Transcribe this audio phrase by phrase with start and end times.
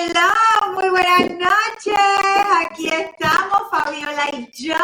[0.00, 1.98] Hello, muy buenas noches.
[2.64, 4.76] Aquí estamos, Fabiola y yo,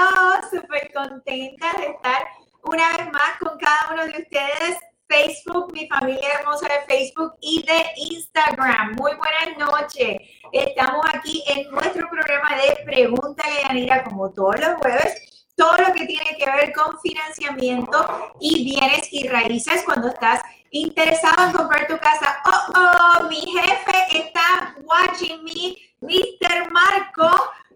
[0.50, 2.26] súper contentas de estar
[2.64, 4.76] una vez más con cada uno de ustedes.
[5.06, 8.96] Facebook, mi familia hermosa de Facebook y de Instagram.
[8.96, 10.16] Muy buenas noches.
[10.50, 15.44] Estamos aquí en nuestro programa de Pregúntale a Yanira, como todos los jueves.
[15.54, 20.42] Todo lo que tiene que ver con financiamiento y bienes y raíces cuando estás
[20.74, 22.40] interesado en comprar tu casa.
[22.44, 26.70] Oh, oh, mi jefe está watching me, Mr.
[26.70, 27.30] Marco.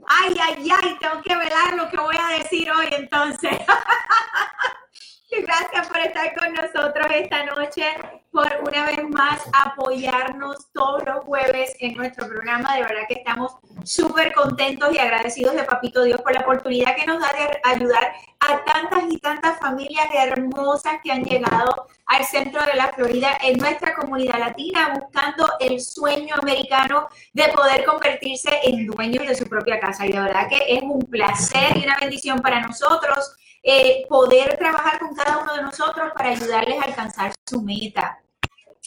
[0.07, 3.57] Ay, ay, ay, tengo que velar lo que voy a decir hoy entonces.
[5.31, 7.85] Gracias por estar con nosotros esta noche,
[8.33, 12.75] por una vez más apoyarnos todos los jueves en nuestro programa.
[12.75, 13.53] De verdad que estamos
[13.85, 18.13] súper contentos y agradecidos de Papito Dios por la oportunidad que nos da de ayudar
[18.41, 23.59] a tantas y tantas familias hermosas que han llegado al centro de la Florida en
[23.59, 29.79] nuestra comunidad latina buscando el sueño americano de poder convertirse en dueños de su propia
[29.79, 30.07] casa.
[30.07, 34.99] Y de verdad que es un placer y una bendición para nosotros eh, poder trabajar
[34.99, 38.19] con cada uno de nosotros para ayudarles a alcanzar su meta.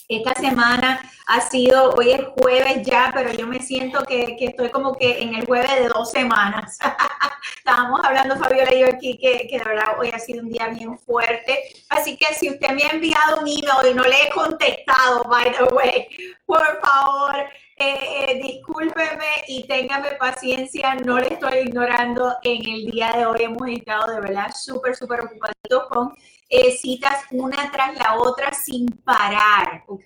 [0.07, 4.93] Esta semana ha sido, hoy es jueves ya, pero yo me siento que, estoy como
[4.93, 6.77] que en el jueves de dos semanas.
[7.57, 10.67] Estábamos hablando, Fabiola y yo aquí, que, que, de verdad hoy ha sido un día
[10.67, 11.63] bien fuerte.
[11.87, 15.49] Así que si usted me ha enviado un email y no le he contestado, by
[15.53, 16.09] the way,
[16.45, 17.45] por favor,
[17.81, 22.35] eh, discúlpeme y téngame paciencia, no le estoy ignorando.
[22.43, 26.13] En el día de hoy hemos estado de verdad súper, súper ocupados con
[26.49, 30.05] eh, citas una tras la otra sin parar, ¿ok?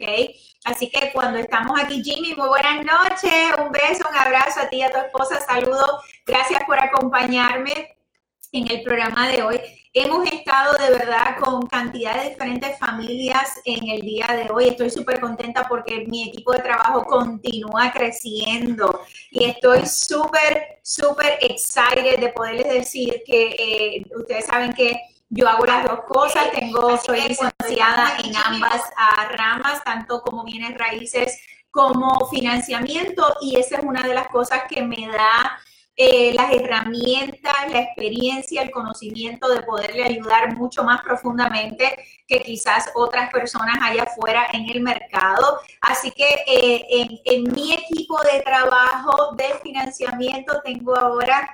[0.64, 4.78] Así que cuando estamos aquí, Jimmy, muy buenas noches, un beso, un abrazo a ti
[4.78, 7.98] y a tu esposa, saludos, gracias por acompañarme
[8.52, 9.60] en el programa de hoy.
[9.98, 14.68] Hemos estado de verdad con cantidad de diferentes familias en el día de hoy.
[14.68, 19.00] Estoy súper contenta porque mi equipo de trabajo continúa creciendo
[19.32, 25.66] y estoy súper, súper excited de poderles decir que eh, ustedes saben que yo hago
[25.66, 26.52] las dos cosas.
[26.52, 31.40] Tengo, soy licenciada en ambas ah, ramas, tanto como bienes raíces
[31.72, 35.58] como financiamiento y esa es una de las cosas que me da
[35.98, 41.98] eh, las herramientas, la experiencia, el conocimiento de poderle ayudar mucho más profundamente
[42.28, 45.60] que quizás otras personas allá afuera en el mercado.
[45.82, 51.50] Así que eh, en, mi equipo de trabajo de financiamiento tengo ahora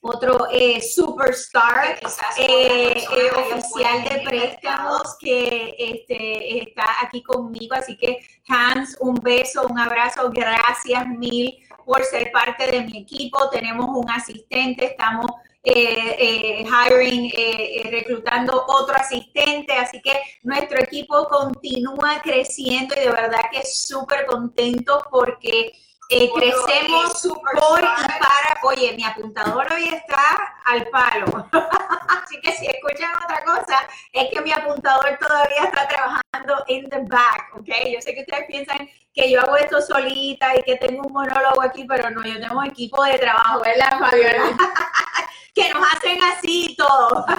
[0.00, 7.74] otro eh, superstar oficial de préstamos que este, está aquí conmigo.
[7.74, 8.18] Así que
[8.48, 13.48] Hans, un beso, un abrazo, gracias mil por ser parte de mi equipo.
[13.50, 15.30] Tenemos un asistente, estamos
[15.68, 20.12] eh, eh, hiring, eh, reclutando otro asistente, así que
[20.44, 25.72] nuestro equipo continúa creciendo y de verdad que súper contento porque
[26.08, 28.60] crecemos por y para.
[28.62, 31.48] Oye, mi apuntador hoy está al palo.
[32.08, 37.00] Así que si escuchan otra cosa, es que mi apuntador todavía está trabajando in the
[37.02, 37.68] back, ¿ok?
[37.92, 41.62] Yo sé que ustedes piensan que yo hago esto solita y que tengo un monólogo
[41.62, 44.56] aquí, pero no, yo tengo equipo de trabajo, ¿verdad, Fabiola?
[45.54, 47.24] que nos hacen así todo.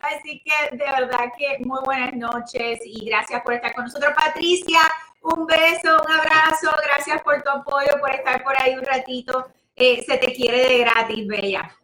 [0.00, 4.80] Así que de verdad que muy buenas noches y gracias por estar con nosotros, Patricia.
[5.28, 9.48] Un beso, un abrazo, gracias por tu apoyo, por estar por ahí un ratito.
[9.74, 11.76] Eh, se te quiere de gratis, Bella.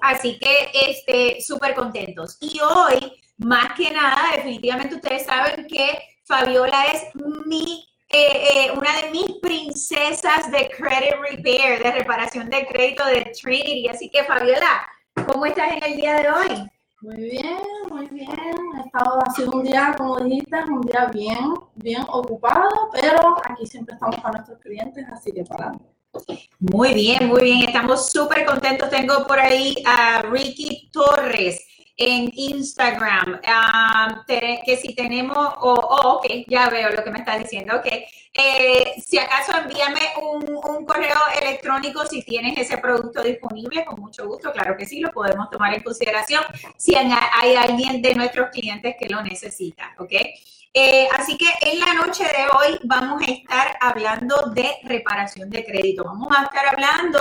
[0.00, 2.38] Así que, este, súper contentos.
[2.40, 7.02] Y hoy, más que nada, definitivamente ustedes saben que Fabiola es
[7.44, 13.32] mi, eh, eh, una de mis princesas de credit repair, de reparación de crédito de
[13.38, 13.88] Trinity.
[13.88, 14.88] Así que, Fabiola,
[15.26, 16.70] ¿cómo estás en el día de hoy?
[17.00, 17.58] Muy bien,
[17.90, 18.28] muy bien.
[18.76, 19.22] Ha estado
[19.52, 24.58] un día, como dijiste, un día bien, bien ocupado, pero aquí siempre estamos para nuestros
[24.58, 25.98] clientes, así que para adelante.
[26.58, 27.68] Muy bien, muy bien.
[27.68, 28.90] Estamos súper contentos.
[28.90, 31.64] Tengo por ahí a Ricky Torres
[31.98, 37.36] en Instagram, um, que si tenemos, oh, oh, ok, ya veo lo que me está
[37.36, 37.86] diciendo, ok.
[38.32, 44.28] Eh, si acaso envíame un, un, correo electrónico si tienes ese producto disponible, con mucho
[44.28, 46.44] gusto, claro que sí, lo podemos tomar en consideración
[46.76, 50.12] si hay alguien de nuestros clientes que lo necesita, ok.
[50.74, 55.64] Eh, así que en la noche de hoy vamos a estar hablando de reparación de
[55.64, 56.04] crédito.
[56.04, 57.18] Vamos a estar hablando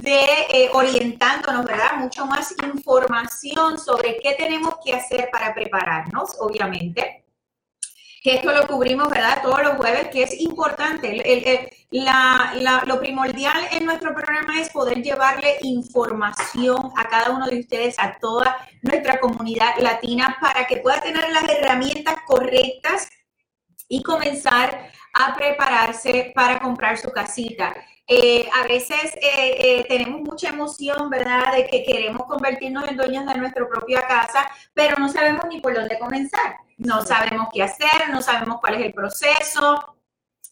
[0.00, 1.96] de eh, orientándonos, ¿verdad?
[1.98, 7.22] Mucho más información sobre qué tenemos que hacer para prepararnos, obviamente
[8.22, 9.42] que esto lo cubrimos, ¿verdad?
[9.42, 11.24] Todos los jueves, que es importante.
[12.86, 18.16] lo primordial en nuestro programa es poder llevarle información a cada uno de ustedes, a
[18.20, 23.08] toda nuestra comunidad latina, para que pueda tener las herramientas correctas
[23.88, 27.74] y comenzar a prepararse para comprar su casita.
[28.06, 33.26] Eh, a veces eh, eh, tenemos mucha emoción, ¿verdad?, de que queremos convertirnos en dueños
[33.26, 36.56] de nuestra propia casa, pero no sabemos ni por dónde comenzar.
[36.78, 39.96] No sabemos qué hacer, no sabemos cuál es el proceso.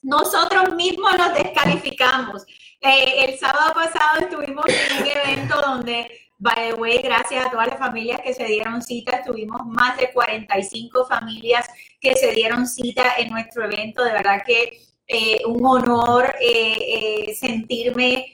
[0.02, 2.46] Nosotros mismos nos descalificamos.
[2.80, 6.10] el sábado pasado estuvimos en un evento donde
[6.42, 10.10] By the way, gracias a todas las familias que se dieron cita, tuvimos más de
[10.10, 11.68] 45 familias
[12.00, 14.02] que se dieron cita en nuestro evento.
[14.02, 14.80] De verdad que
[15.12, 18.32] eh, un honor eh, eh, sentirme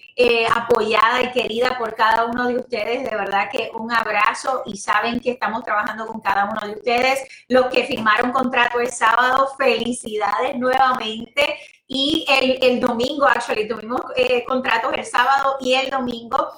[0.55, 3.05] apoyada y querida por cada uno de ustedes.
[3.09, 7.21] De verdad que un abrazo y saben que estamos trabajando con cada uno de ustedes.
[7.49, 11.59] Los que firmaron contrato el sábado, felicidades nuevamente.
[11.87, 14.01] Y el, el domingo, actually, tuvimos
[14.47, 16.49] contratos el sábado y el domingo.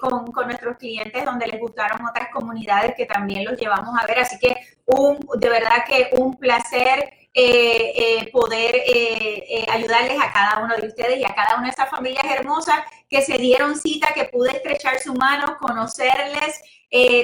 [0.00, 4.20] con, con, nuestros clientes donde les gustaron otras comunidades que también los llevamos a ver.
[4.20, 4.56] Así que
[4.86, 10.86] un, de verdad que un placer eh, eh, poder eh, ayudarles a cada uno de
[10.86, 12.76] ustedes y a cada una de esas familias hermosas
[13.10, 16.62] que se dieron cita, que pude estrechar su mano, conocerles,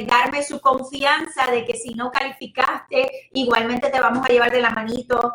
[0.09, 4.71] darme su confianza de que si no calificaste, igualmente te vamos a llevar de la
[4.71, 5.33] manito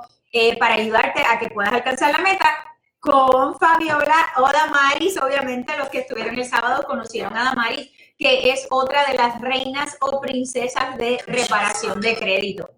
[0.60, 2.54] para ayudarte a que puedas alcanzar la meta.
[3.00, 8.68] Con Fabiola o Damaris, obviamente los que estuvieron el sábado conocieron a Damaris, que es
[8.70, 12.70] otra de las reinas o princesas de reparación de crédito.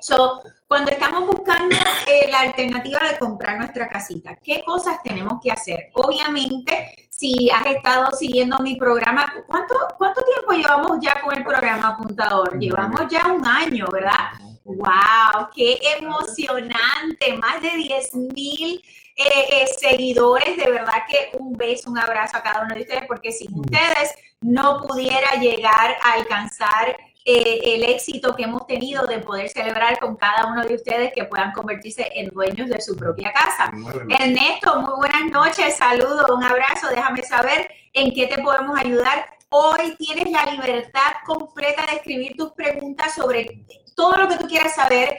[0.00, 1.76] So, cuando estamos buscando
[2.06, 5.90] eh, la alternativa de comprar nuestra casita, ¿qué cosas tenemos que hacer?
[5.94, 11.88] Obviamente, si has estado siguiendo mi programa, ¿cuánto, cuánto tiempo llevamos ya con el programa
[11.88, 12.58] apuntador?
[12.58, 14.32] Llevamos ya un año, ¿verdad?
[14.64, 15.48] ¡Wow!
[15.54, 17.36] ¡Qué emocionante!
[17.38, 18.82] Más de 10 mil
[19.14, 20.56] eh, eh, seguidores.
[20.56, 24.14] De verdad que un beso, un abrazo a cada uno de ustedes, porque sin ustedes
[24.40, 26.96] no pudiera llegar a alcanzar
[27.28, 31.24] eh, el éxito que hemos tenido de poder celebrar con cada uno de ustedes que
[31.24, 33.72] puedan convertirse en dueños de su propia casa.
[34.08, 39.26] Ernesto, muy buenas noches, saludos, un abrazo, déjame saber en qué te podemos ayudar.
[39.48, 43.64] Hoy tienes la libertad completa de escribir tus preguntas sobre
[43.96, 45.18] todo lo que tú quieras saber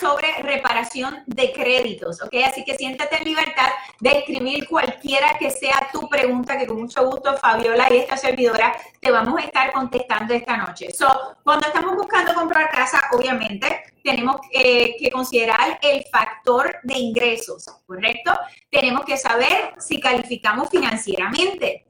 [0.00, 2.34] sobre reparación de créditos, ¿ok?
[2.46, 3.68] Así que siéntate en libertad
[4.00, 8.74] de escribir cualquiera que sea tu pregunta, que con mucho gusto Fabiola y esta servidora
[9.00, 10.92] te vamos a estar contestando esta noche.
[10.92, 17.66] So, cuando estamos buscando comprar casa, obviamente tenemos eh, que considerar el factor de ingresos,
[17.86, 18.32] ¿correcto?
[18.70, 21.86] Tenemos que saber si calificamos financieramente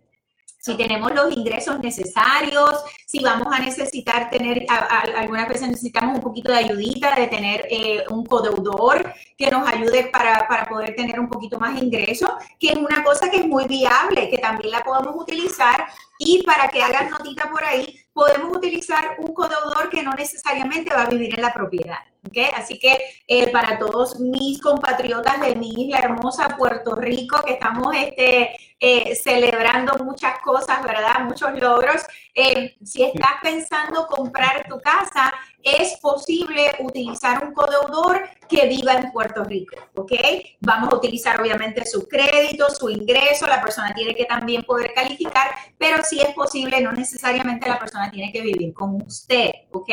[0.62, 6.52] si tenemos los ingresos necesarios, si vamos a necesitar tener, algunas veces necesitamos un poquito
[6.52, 11.28] de ayudita, de tener eh, un codeudor que nos ayude para, para, poder tener un
[11.28, 12.30] poquito más de ingresos,
[12.60, 15.84] que es una cosa que es muy viable, que también la podemos utilizar
[16.16, 21.02] y para que hagan notita por ahí, podemos utilizar un codeudor que no necesariamente va
[21.02, 21.98] a vivir en la propiedad.
[22.26, 22.50] ¿okay?
[22.54, 27.94] Así que eh, para todos mis compatriotas de mi isla hermosa, Puerto Rico, que estamos
[27.96, 31.20] este, eh, celebrando muchas cosas, ¿verdad?
[31.24, 32.02] Muchos logros.
[32.34, 35.32] Eh, si estás pensando comprar tu casa,
[35.64, 40.12] es posible utilizar un codeudor que viva en Puerto Rico, ¿ok?
[40.60, 45.54] Vamos a utilizar obviamente su crédito, su ingreso, la persona tiene que también poder calificar,
[45.78, 49.90] pero si es posible, no necesariamente la persona tiene que vivir con usted, ¿ok?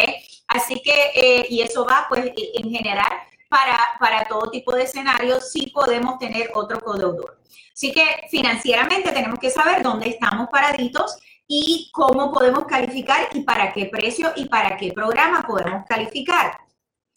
[0.48, 3.12] Así que, eh, y eso va pues e, en general
[3.50, 7.40] para, para todo tipo de escenarios, sí podemos tener otro codeudor.
[7.73, 11.18] Así que financieramente tenemos que saber dónde estamos paraditos
[11.51, 16.59] y cómo podemos calificar y para qué precio y para qué programa podemos calificar.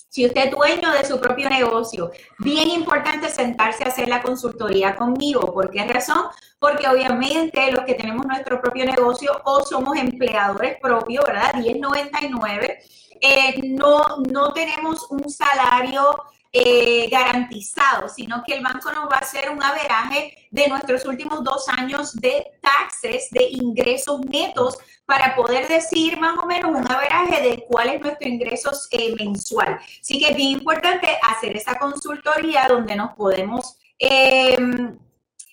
[0.08, 4.96] Si usted es dueño de su propio negocio, bien importante sentarse a hacer la consultoría
[4.96, 5.52] conmigo.
[5.52, 6.24] ¿Por qué razón?
[6.58, 11.54] Porque obviamente los que tenemos nuestro propio negocio o somos empleadores propios, ¿verdad?
[11.54, 12.78] 1099,
[13.20, 16.22] eh, no, no tenemos un salario
[16.52, 21.42] eh, garantizado, sino que el banco nos va a hacer un averaje de nuestros últimos
[21.42, 27.42] dos años de taxes, de ingresos netos, para poder decir más o menos un averaje
[27.42, 29.78] de cuál es nuestro ingreso eh, mensual.
[30.00, 34.99] Así que es bien importante hacer esa consultoría donde nos podemos em,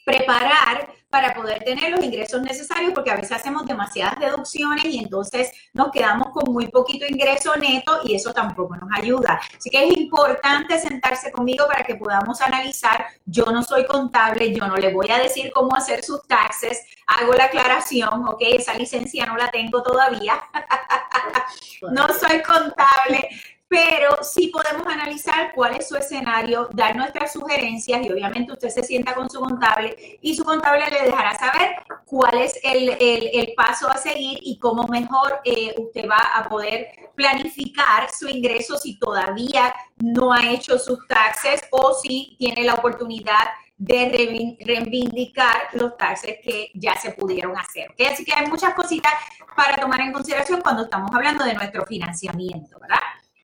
[0.06, 5.52] preparar para poder tener los ingresos necesarios, porque a veces hacemos demasiadas deducciones y entonces
[5.74, 9.40] nos quedamos con muy poquito ingreso neto y eso tampoco nos ayuda.
[9.58, 13.08] Así que es importante sentarse conmigo para que podamos analizar.
[13.26, 17.34] Yo no soy contable, yo no le voy a decir cómo hacer sus taxes, hago
[17.34, 20.40] la aclaración, ok, esa licencia no la tengo todavía.
[21.92, 23.30] no soy contable,
[23.70, 28.84] pero sí podemos analizar cuál es su escenario, dar nuestras sugerencias y obviamente usted se
[28.84, 33.88] sienta con su contable y su contable le dejará saber cuál es el, el, paso
[33.88, 39.76] a seguir y cómo mejor eh, usted va a poder planificar su ingreso si todavía
[39.98, 46.72] no ha hecho sus taxes o si tiene la oportunidad de reivindicar los taxes que
[46.74, 47.94] ya se pudieron hacer.
[48.12, 49.14] Así que hay muchas cositas
[49.56, 52.98] para tomar en consideración cuando estamos hablando de nuestro financiamiento, ¿verdad?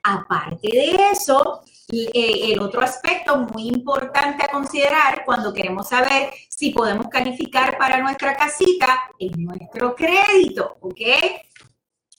[0.07, 6.69] Aparte de eso, eh, el otro aspecto muy importante a considerar cuando queremos saber si
[6.69, 11.01] podemos calificar para nuestra casita es nuestro crédito, ¿ok?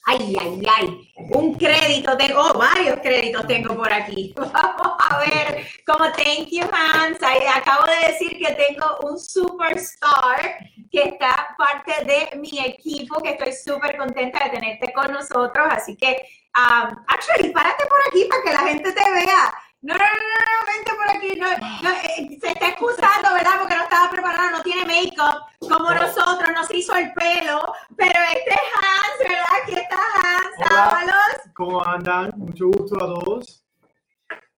[0.09, 1.11] Ay, ay, ay.
[1.31, 4.33] Un crédito tengo, oh, varios créditos tengo por aquí.
[4.37, 7.19] Vamos a ver, como thank you, Hans.
[7.21, 13.51] acabo de decir que tengo un superstar que está parte de mi equipo, que estoy
[13.51, 15.67] súper contenta de tenerte con nosotros.
[15.69, 16.25] Así que,
[16.57, 19.53] um, actually, párate por aquí para que la gente te vea.
[19.81, 21.39] No, no, no, no, vente por aquí.
[21.39, 23.59] No, eh, se está excusando, ¿verdad?
[23.59, 27.61] Porque no estaba preparado, no tiene make-up como nosotros, no se hizo el pelo.
[27.95, 29.45] Pero este es Hans, ¿verdad?
[29.61, 31.53] Aquí está Hans, Ábalos.
[31.53, 32.31] ¿Cómo andan?
[32.35, 33.63] Mucho gusto a todos.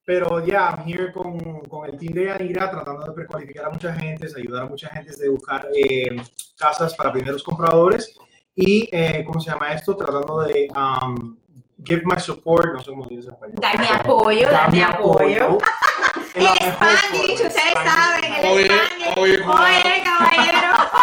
[0.05, 1.37] Pero ya, yeah, I'm here con,
[1.69, 5.15] con, el team de Anira tratando de precualificar a mucha gente, ayudar a mucha gente
[5.15, 6.19] de buscar eh,
[6.57, 8.17] casas para primeros compradores
[8.55, 9.95] y, eh, ¿cómo se llama esto?
[9.95, 11.37] Tratando de um,
[11.83, 13.55] give my support, no sé cómo dice español.
[13.59, 15.57] Dar mi apoyo, dar mi apoyo.
[16.35, 18.45] el Spanglish, ustedes saben, el.
[18.45, 18.69] Oye,
[19.17, 20.69] oye, caballero.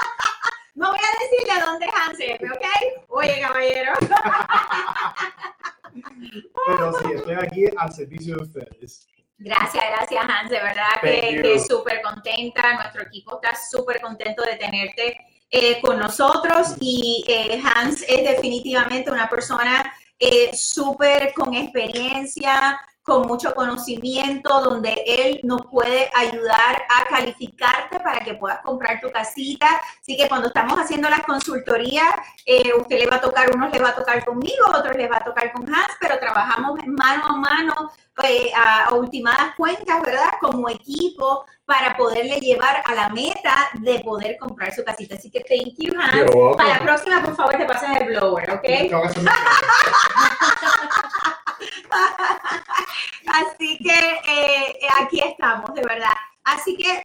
[0.74, 2.66] no voy a decirle a dónde es Hansel, ¿ok?
[3.08, 3.92] Oye, caballero.
[6.66, 9.06] Pero sí, estoy aquí al servicio de ustedes.
[9.42, 14.56] Gracias, gracias Hans, de verdad que, que súper contenta, nuestro equipo está súper contento de
[14.56, 15.18] tenerte
[15.52, 23.26] eh, con nosotros y eh, Hans es definitivamente una persona eh, súper con experiencia, con
[23.26, 29.66] mucho conocimiento, donde él nos puede ayudar a calificarte para que puedas comprar tu casita.
[30.00, 32.14] Así que cuando estamos haciendo las consultorías,
[32.78, 35.24] usted le va a tocar, unos le va a tocar conmigo, otros le va a
[35.24, 37.90] tocar con Hans, pero trabajamos mano a mano
[38.54, 40.30] a ultimadas cuentas, ¿verdad?
[40.40, 45.14] Como equipo para poderle llevar a la meta de poder comprar su casita.
[45.14, 46.28] Así que thank you, Hans.
[46.56, 48.64] Para la próxima, por favor, te pases el blower, ¿ok?
[53.26, 56.10] Así que eh, aquí estamos, de verdad.
[56.42, 57.04] Así que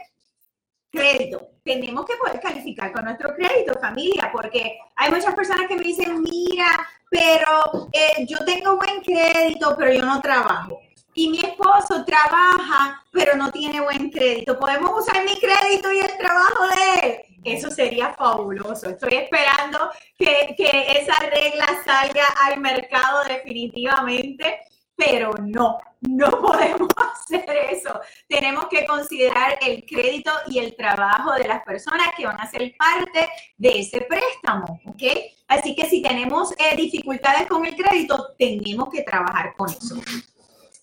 [0.92, 1.48] crédito.
[1.64, 6.24] Tenemos que poder calificar con nuestro crédito, familia, porque hay muchas personas que me dicen,
[6.24, 10.82] mira, pero eh, yo tengo buen crédito, pero yo no trabajo
[11.16, 14.60] y mi esposo trabaja, pero no tiene buen crédito.
[14.60, 17.22] ¿Podemos usar mi crédito y el trabajo de él?
[17.46, 18.90] Eso sería fabuloso.
[18.90, 19.80] Estoy esperando
[20.18, 24.60] que, que esa regla salga al mercado definitivamente,
[24.96, 27.98] pero no, no podemos hacer eso.
[28.28, 32.76] Tenemos que considerar el crédito y el trabajo de las personas que van a ser
[32.78, 35.04] parte de ese préstamo, ¿ok?
[35.48, 39.96] Así que si tenemos eh, dificultades con el crédito, tenemos que trabajar con eso.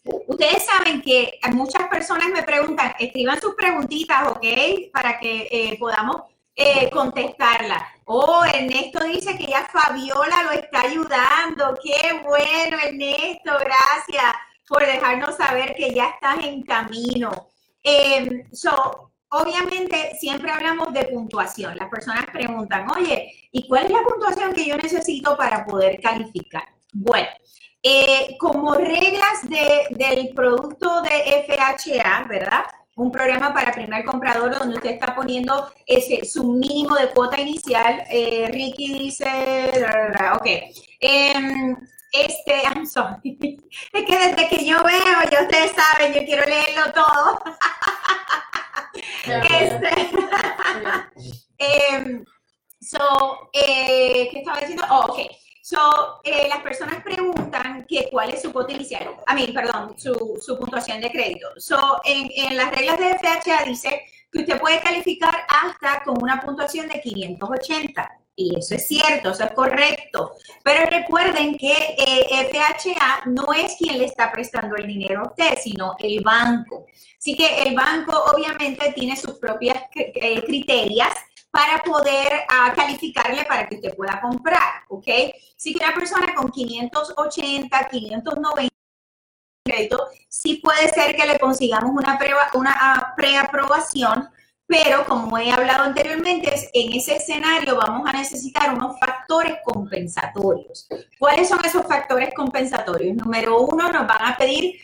[0.05, 4.45] Ustedes saben que muchas personas me preguntan, escriban sus preguntitas, ¿ok?
[4.93, 6.23] Para que eh, podamos
[6.57, 7.83] eh, contestarlas.
[8.05, 11.79] Oh, Ernesto dice que ya Fabiola lo está ayudando.
[11.83, 14.35] Qué bueno, Ernesto, gracias
[14.69, 17.31] por dejarnos saber que ya estás en camino.
[17.85, 21.77] Eh, so, obviamente, siempre hablamos de puntuación.
[21.77, 26.65] Las personas preguntan, oye, ¿y cuál es la puntuación que yo necesito para poder calificar?
[26.93, 27.29] Bueno,
[27.83, 32.65] eh, como reglas de, del producto de FHA, ¿verdad?
[32.95, 38.05] Un programa para primer comprador donde usted está poniendo ese, su mínimo de cuota inicial.
[38.11, 39.27] Eh, Ricky dice,
[40.35, 40.47] ok.
[41.01, 41.77] Em,
[42.13, 43.39] este, I'm sorry.
[43.93, 47.39] Es que desde que yo veo, ya ustedes saben, yo quiero leerlo todo.
[49.25, 50.11] este,
[51.59, 52.25] em,
[52.81, 54.85] so, eh, ¿qué estaba diciendo?
[54.91, 55.42] Oh, ok.
[55.65, 60.37] So, eh, las personas preguntan que cuál es su cuota inicial, a mí, perdón, su,
[60.45, 61.49] su, puntuación de crédito.
[61.57, 64.03] So, en, en, las reglas de FHA dice
[64.33, 68.19] que usted puede calificar hasta con una puntuación de 580.
[68.35, 70.33] Y eso es cierto, eso es correcto.
[70.65, 75.57] Pero recuerden que eh, FHA no es quien le está prestando el dinero a usted,
[75.63, 76.87] sino el banco.
[77.17, 81.07] Así que el banco obviamente tiene sus propias eh, criterios
[81.53, 85.07] para poder uh, calificarle para que usted pueda comprar, ¿ok?
[85.55, 88.73] Si que una persona con 580, 590
[89.65, 94.29] crédito, sí puede ser que le consigamos una, prueba, una uh, preaprobación,
[94.67, 100.89] Pero como he hablado anteriormente, en ese escenario vamos a necesitar unos factores compensatorios.
[101.19, 103.17] ¿Cuáles son esos factores compensatorios?
[103.17, 104.81] Número uno, nos van a pedir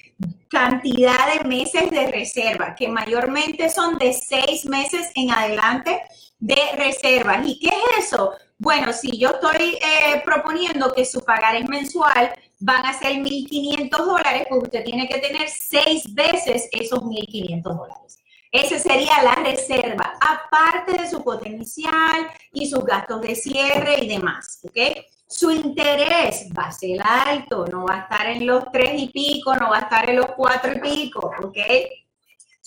[0.51, 6.03] cantidad de meses de reserva, que mayormente son de seis meses en adelante
[6.39, 7.47] de reservas.
[7.47, 8.33] ¿Y qué es eso?
[8.59, 13.91] Bueno, si yo estoy eh, proponiendo que su pagar es mensual van a ser 1.500
[13.91, 18.19] dólares, pues usted tiene que tener seis veces esos 1.500 dólares.
[18.51, 24.61] Esa sería la reserva, aparte de su potencial y sus gastos de cierre y demás,
[24.65, 25.05] ¿ok?
[25.29, 29.55] Su interés va a ser alto, no va a estar en los tres y pico,
[29.55, 31.59] no va a estar en los cuatro y pico, ¿ok?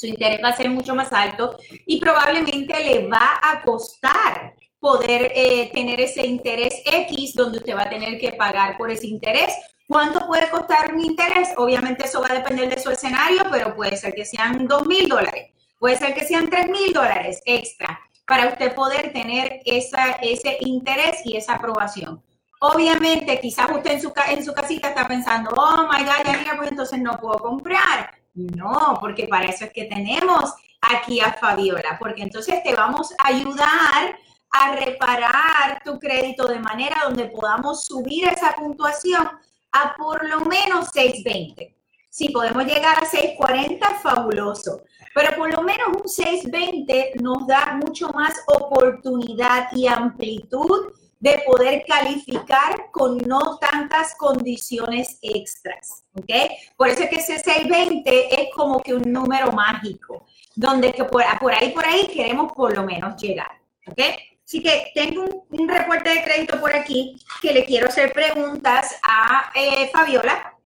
[0.01, 5.31] Su interés va a ser mucho más alto y probablemente le va a costar poder
[5.36, 9.53] eh, tener ese interés X donde usted va a tener que pagar por ese interés
[9.91, 11.50] ¿Cuánto puede costar un interés?
[11.58, 15.10] Obviamente eso va a depender de su escenario, pero puede ser que sean dos mil
[15.10, 20.60] dólares, puede ser que sean tres mil dólares extra para usted poder tener esa, ese
[20.62, 22.24] interés y esa aprobación.
[22.62, 26.72] Obviamente, quizás usted en su, en su casita está pensando, oh my God, ya pues
[26.72, 28.20] entonces no puedo comprar.
[28.33, 33.27] No, porque para eso es que tenemos aquí a Fabiola, porque entonces te vamos a
[33.27, 34.17] ayudar
[34.51, 39.27] a reparar tu crédito de manera donde podamos subir esa puntuación
[39.71, 41.75] a por lo menos 620.
[42.09, 44.81] Si podemos llegar a 640, fabuloso.
[45.13, 51.85] Pero por lo menos un 620 nos da mucho más oportunidad y amplitud de poder
[51.87, 56.03] calificar con no tantas condiciones extras.
[56.13, 56.31] ¿Ok?
[56.75, 60.25] Por eso es que ese 620 es como que un número mágico,
[60.55, 63.51] donde que por, por ahí, por ahí queremos por lo menos llegar.
[63.87, 64.01] ¿Ok?
[64.43, 69.51] Así que tengo un, reporte de crédito por aquí que le quiero hacer preguntas a
[69.55, 70.57] eh, Fabiola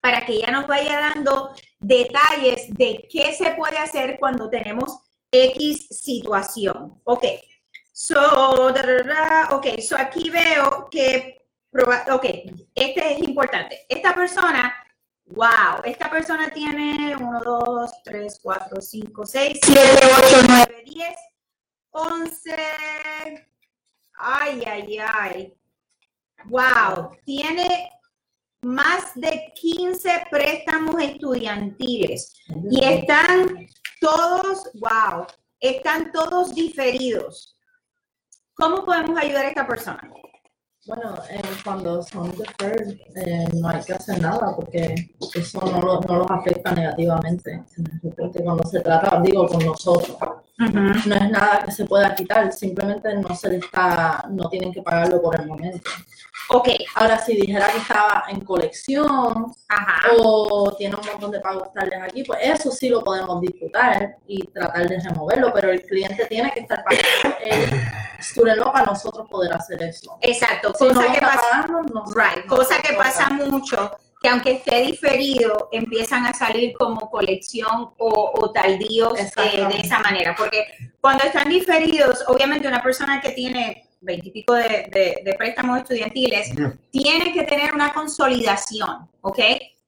[0.00, 4.98] para que ella nos vaya dando detalles de qué se puede hacer cuando tenemos
[5.32, 7.00] X situación.
[7.04, 7.24] Ok,
[7.94, 8.74] so,
[9.52, 11.46] okay, so aquí veo que,
[12.10, 12.24] ok,
[12.74, 13.86] este es importante.
[13.88, 14.74] Esta persona,
[15.26, 21.16] wow, esta persona tiene 1, 2, 3, 4, 5, 6, 7, 8, 9, 10
[21.94, 22.56] 11.
[24.16, 25.54] Ay, ay, ay.
[26.46, 27.88] Wow, tiene
[28.62, 32.34] más de 15 préstamos estudiantiles
[32.70, 33.68] y están
[34.00, 35.26] todos, wow,
[35.60, 37.53] están todos diferidos.
[38.56, 40.08] ¿Cómo podemos ayudar a esta persona?
[40.86, 44.94] Bueno, eh, cuando son deferred, eh, no hay que hacer nada porque
[45.34, 47.64] eso no, lo, no los afecta negativamente.
[48.44, 50.18] Cuando se trata, digo, con nosotros,
[50.58, 55.22] no es nada que se pueda quitar, simplemente no se está, no tienen que pagarlo
[55.22, 55.90] por el momento.
[56.50, 56.68] Ok.
[56.96, 59.52] Ahora, si dijera que estaba en colección
[60.18, 64.46] o tiene un montón de pagos tardes aquí, pues eso sí lo podemos disputar y
[64.48, 67.80] tratar de removerlo, pero el cliente tiene que estar pagando el
[68.20, 70.18] student para nosotros poder hacer eso.
[70.20, 71.66] Exacto, cosa que pasa,
[72.46, 73.90] cosa que pasa mucho
[74.24, 79.98] que aunque esté diferido, empiezan a salir como colección o, o tardíos eh, de esa
[79.98, 80.34] manera.
[80.34, 80.64] Porque
[80.98, 86.52] cuando están diferidos, obviamente una persona que tiene veintipico de, de, préstamos estudiantiles,
[86.90, 89.40] tiene que tener una consolidación, ¿ok?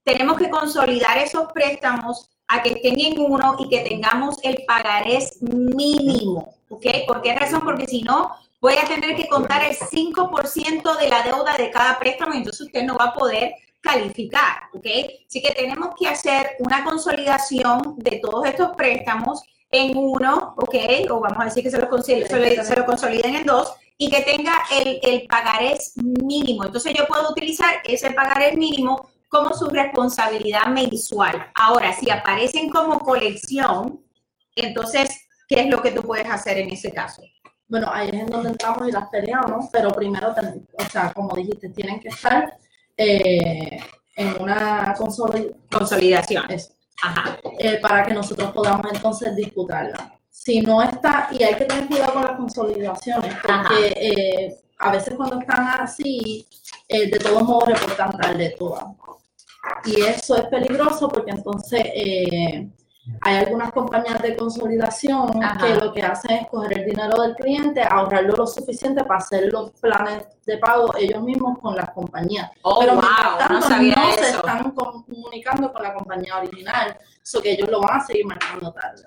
[0.05, 5.41] Tenemos que consolidar esos préstamos a que estén en uno y que tengamos el pagarés
[5.41, 6.87] mínimo, ¿ok?
[7.07, 7.63] ¿Por qué razón?
[7.65, 11.99] Porque si no, voy a tener que contar el 5% de la deuda de cada
[11.99, 14.87] préstamo y entonces usted no va a poder calificar, ¿ok?
[15.29, 20.75] Así que tenemos que hacer una consolidación de todos estos préstamos en uno, ¿ok?
[21.11, 24.63] O vamos a decir que se lo, se lo consoliden en dos y que tenga
[24.73, 26.65] el, el pagarés mínimo.
[26.65, 31.51] Entonces yo puedo utilizar ese pagarés mínimo como su responsabilidad mensual.
[31.55, 34.01] Ahora, si aparecen como colección,
[34.55, 37.23] entonces, ¿qué es lo que tú puedes hacer en ese caso?
[37.69, 41.69] Bueno, ahí es en donde entramos y las peleamos, pero primero, o sea, como dijiste,
[41.71, 42.57] tienen que estar
[42.97, 43.81] eh,
[44.17, 46.45] en una consolidación.
[47.03, 47.39] Ajá.
[47.59, 50.15] Eh, para que nosotros podamos entonces disputarla.
[50.31, 55.15] Si no está, y hay que tener cuidado con las consolidaciones, porque eh, a veces
[55.15, 56.47] cuando están así,
[56.89, 58.85] de todos modos reportan de todas.
[59.85, 61.83] Y eso es peligroso porque entonces
[63.21, 67.83] hay algunas compañías de consolidación que lo que hacen es coger el dinero del cliente,
[67.83, 72.51] ahorrarlo lo suficiente para hacer los planes de pago ellos mismos con las compañías.
[72.63, 73.03] Oh, Pero wow,
[73.39, 78.05] tanto, no, se están comunicando con la compañía original, eso que ellos lo van a
[78.05, 79.05] seguir marcando tarde.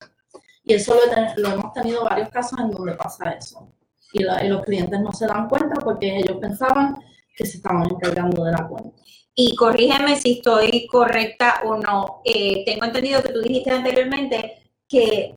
[0.63, 3.71] Y eso lo, lo hemos tenido varios casos en donde pasa eso.
[4.13, 6.95] Y, y los clientes no se dan cuenta porque ellos pensaban
[7.35, 9.01] que se estaban encargando de la cuenta
[9.41, 12.21] y corrígeme si estoy correcta o no.
[12.25, 15.33] Eh, tengo entendido que tú dijiste anteriormente que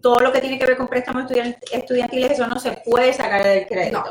[0.00, 1.30] todo lo que tiene que ver con préstamos
[1.70, 4.02] estudiantiles, eso no se puede sacar del crédito.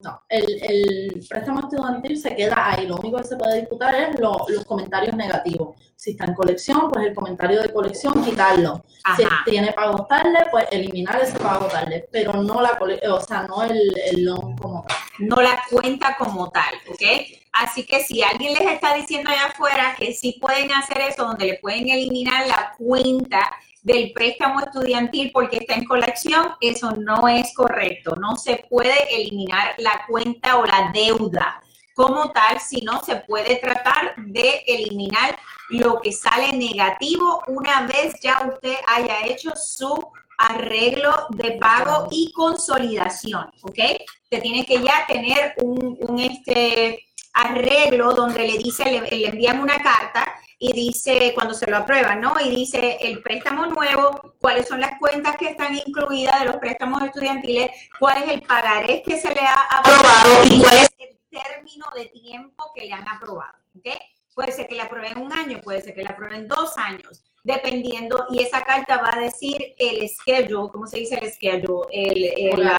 [0.00, 2.88] No, el, el, préstamo estudiantil se queda ahí.
[2.88, 5.76] Lo único que se puede disputar es los comentarios negativos.
[5.94, 8.82] Si está en colección, pues el comentario de colección, quitarlo.
[9.16, 12.08] Si tiene pago tarde, pues eliminar ese pago tarde.
[12.10, 12.76] Pero no la
[13.08, 14.96] o sea, no el, el loan como tal.
[15.20, 17.39] No la cuenta como tal, ¿ok?
[17.52, 21.46] Así que si alguien les está diciendo allá afuera que sí pueden hacer eso, donde
[21.46, 23.50] le pueden eliminar la cuenta
[23.82, 28.14] del préstamo estudiantil porque está en colección, eso no es correcto.
[28.16, 31.62] No se puede eliminar la cuenta o la deuda
[31.94, 35.38] como tal, sino se puede tratar de eliminar
[35.70, 42.32] lo que sale negativo una vez ya usted haya hecho su arreglo de pago y
[42.32, 43.78] consolidación, ¿ok?
[44.22, 49.82] Usted tiene que ya tener un, este arreglo donde le dice, le, le envían una
[49.82, 50.26] carta
[50.62, 52.34] y dice, cuando se lo aprueban, ¿no?
[52.38, 57.02] Y dice el préstamo nuevo, cuáles son las cuentas que están incluidas de los préstamos
[57.02, 61.86] estudiantiles, cuál es el pagaré que se le ha aprobado y cuál es el término
[61.94, 63.88] de tiempo que le han aprobado, ¿ok?
[64.34, 68.26] Puede ser que le aprueben un año, puede ser que le aprueben dos años, dependiendo,
[68.30, 71.86] y esa carta va a decir el schedule, ¿cómo se dice el schedule?
[71.90, 72.70] El, el,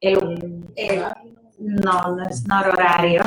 [0.00, 1.04] el, el
[1.58, 3.22] no, no es no horario.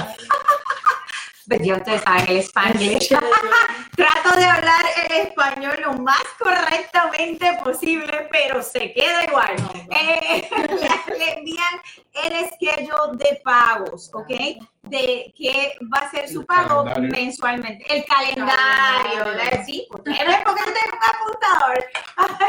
[1.48, 3.00] Pues yo ustedes saben el español.
[3.96, 9.56] Trato de hablar el español lo más correctamente posible, pero se queda igual.
[9.90, 10.50] Eh,
[11.18, 11.82] le, envían
[12.24, 14.30] el schedule de pagos, ¿ok?
[14.84, 17.86] De qué va a ser su pago mensualmente.
[17.94, 19.64] El calendario, ¿verdad?
[19.66, 19.88] ¿sí?
[19.90, 21.86] Porque no es porque tengo un apuntador.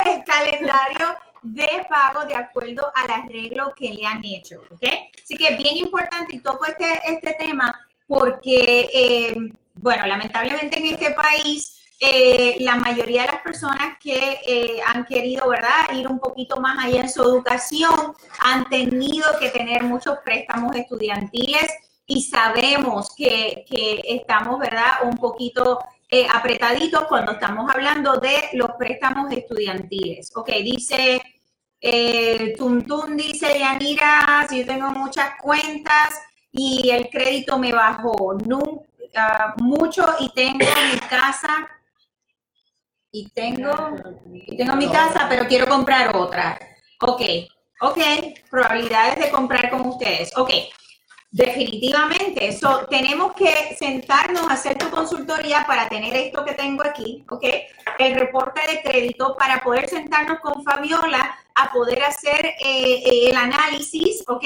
[0.05, 4.85] El calendario de pago de acuerdo al arreglo que le han hecho, ¿ok?
[5.23, 9.37] Así que bien importante y toco este, este tema porque, eh,
[9.75, 15.49] bueno, lamentablemente en este país, eh, la mayoría de las personas que eh, han querido,
[15.49, 20.75] ¿verdad?, ir un poquito más allá en su educación, han tenido que tener muchos préstamos
[20.77, 21.71] estudiantiles
[22.07, 25.81] y sabemos que, que estamos, ¿verdad?, un poquito
[26.31, 30.31] apretaditos cuando estamos hablando de los préstamos estudiantiles.
[30.37, 31.23] Ok, dice...
[31.81, 36.21] Eh, Tuntun dice, Yanira, si yo tengo muchas cuentas,
[36.53, 38.37] y el crédito me bajó
[39.59, 41.69] mucho y tengo mi casa
[43.11, 43.73] y tengo,
[44.33, 46.59] y tengo mi casa, pero quiero comprar otra.
[47.01, 47.23] Ok,
[47.81, 47.99] ok,
[48.51, 50.37] probabilidades de comprar con ustedes.
[50.37, 50.51] Ok,
[51.31, 57.25] definitivamente, eso tenemos que sentarnos a hacer tu consultoría para tener esto que tengo aquí,
[57.29, 57.45] ok,
[57.99, 63.37] el reporte de crédito para poder sentarnos con Fabiola a poder hacer eh, eh, el
[63.37, 64.45] análisis, ok,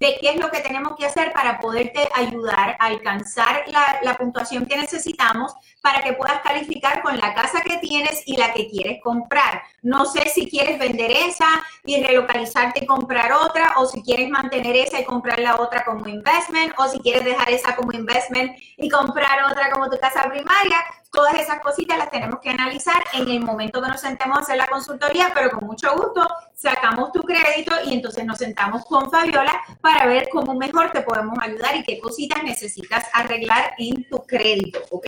[0.00, 4.66] de qué es lo que tenemos que hacer para poderte ayudar a alcanzar la, puntuación
[4.66, 9.00] que necesitamos para que puedas calificar con la casa que tienes y la que quieres
[9.02, 9.62] comprar.
[9.82, 11.48] No sé si quieres vender esa
[11.84, 16.06] y relocalizarte y comprar otra, o si quieres mantener esa y comprar la otra como
[16.06, 20.78] investment, o si quieres dejar esa como investment y comprar otra como tu casa primaria.
[21.12, 24.56] Todas esas cositas las tenemos que analizar en el momento que nos sentemos a hacer
[24.56, 29.60] la consultoría, pero con mucho gusto sacamos tu crédito y entonces nos sentamos con Fabiola
[29.80, 34.78] para ver cómo mejor te podemos ayudar y qué cositas necesitas arreglar en tu crédito,
[34.90, 35.06] ¿ok?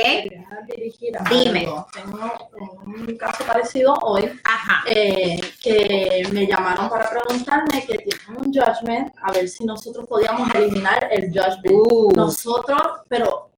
[1.30, 1.68] Dime.
[1.92, 2.48] Tengo
[2.84, 4.40] un caso parecido hoy,
[4.86, 10.52] eh, que me llamaron para preguntarme que tienen un judgment, a ver si nosotros podíamos
[10.52, 11.62] eliminar el judgment.
[11.70, 12.12] Uh.
[12.16, 13.51] Nosotros, pero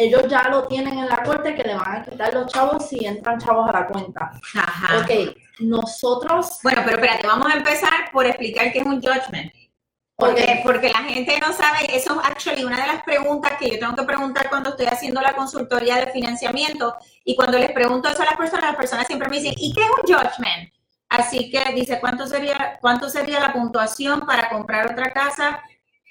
[0.00, 3.04] ellos ya lo tienen en la corte que le van a quitar los chavos si
[3.04, 4.32] entran chavos a la cuenta.
[4.54, 4.98] Ajá.
[4.98, 6.58] Ok, nosotros...
[6.62, 9.52] Bueno, pero espérate, vamos a empezar por explicar qué es un judgment.
[10.16, 13.78] Porque, porque la gente no sabe, eso es actually una de las preguntas que yo
[13.78, 18.22] tengo que preguntar cuando estoy haciendo la consultoría de financiamiento y cuando les pregunto eso
[18.22, 20.72] a las personas, las personas siempre me dicen, ¿y qué es un judgment?
[21.08, 25.62] Así que dice, ¿cuánto sería, cuánto sería la puntuación para comprar otra casa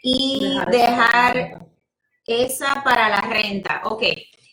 [0.01, 1.69] y dejar
[2.29, 3.81] esa para la renta.
[3.85, 4.03] Ok.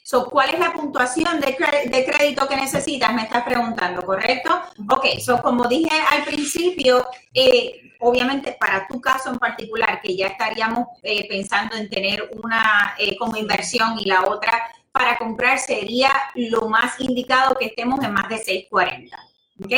[0.03, 3.13] So, ¿cuál es la puntuación de, crédito que necesitas?
[3.13, 4.57] Me estás preguntando, ¿correcto?
[4.89, 10.29] Ok, so, como dije al principio, eh, obviamente para tu caso en particular, que ya
[10.29, 14.63] estaríamos eh, pensando en tener una eh, como inversión y la otra
[14.93, 19.19] para comprar, sería lo más indicado que estemos en más de 640.
[19.65, 19.73] ¿Ok?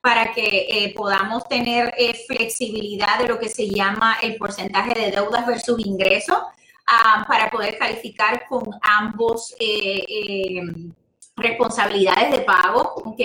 [0.00, 1.94] Para que podamos tener
[2.26, 6.38] flexibilidad de lo que se llama el porcentaje de deudas versus ingresos
[6.90, 10.62] Ah, para poder calificar con ambos eh, eh,
[11.36, 13.20] responsabilidades de pago, ¿ok?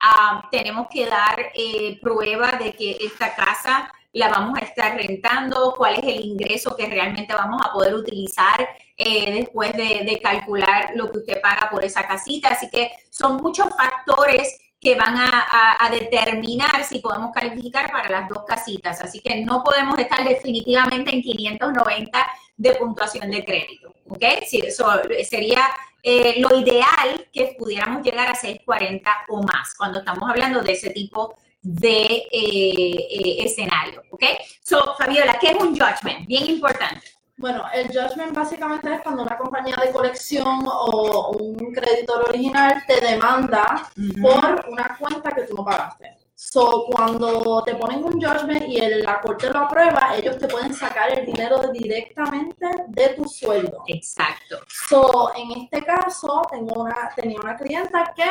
[0.00, 5.76] Ah, tenemos que dar eh, prueba de que esta casa la vamos a estar rentando,
[5.78, 11.12] cuál es el ingreso que realmente vamos a poder utilizar después de, de, calcular lo
[11.12, 12.48] que usted paga por esa casita.
[12.48, 18.28] Así que son muchos factores que van a, a, determinar si podemos calificar para las
[18.28, 19.00] dos casitas.
[19.00, 23.94] Así que no podemos estar definitivamente en 590 de puntuación de crédito.
[24.08, 24.22] ¿Ok?
[24.46, 24.86] Sí, eso
[25.28, 25.68] sería
[26.02, 30.90] eh, lo ideal que pudiéramos llegar a 640 o más cuando estamos hablando de ese
[30.90, 34.02] tipo de eh, eh, escenario.
[34.10, 34.22] ¿Ok?
[34.62, 36.26] So, Fabiola, ¿qué es un judgment?
[36.26, 37.02] Bien importante.
[37.38, 42.98] Bueno, el judgment básicamente es cuando una compañía de colección o un creditor original te
[42.98, 43.90] demanda
[44.22, 46.15] por una cuenta que tú no pagaste.
[46.38, 50.74] So, cuando te ponen un judgment y el, la corte lo aprueba, ellos te pueden
[50.74, 53.82] sacar el dinero directamente de tu sueldo.
[53.86, 54.58] Exacto.
[54.68, 58.28] So, en este caso, tengo una, tenía una clienta que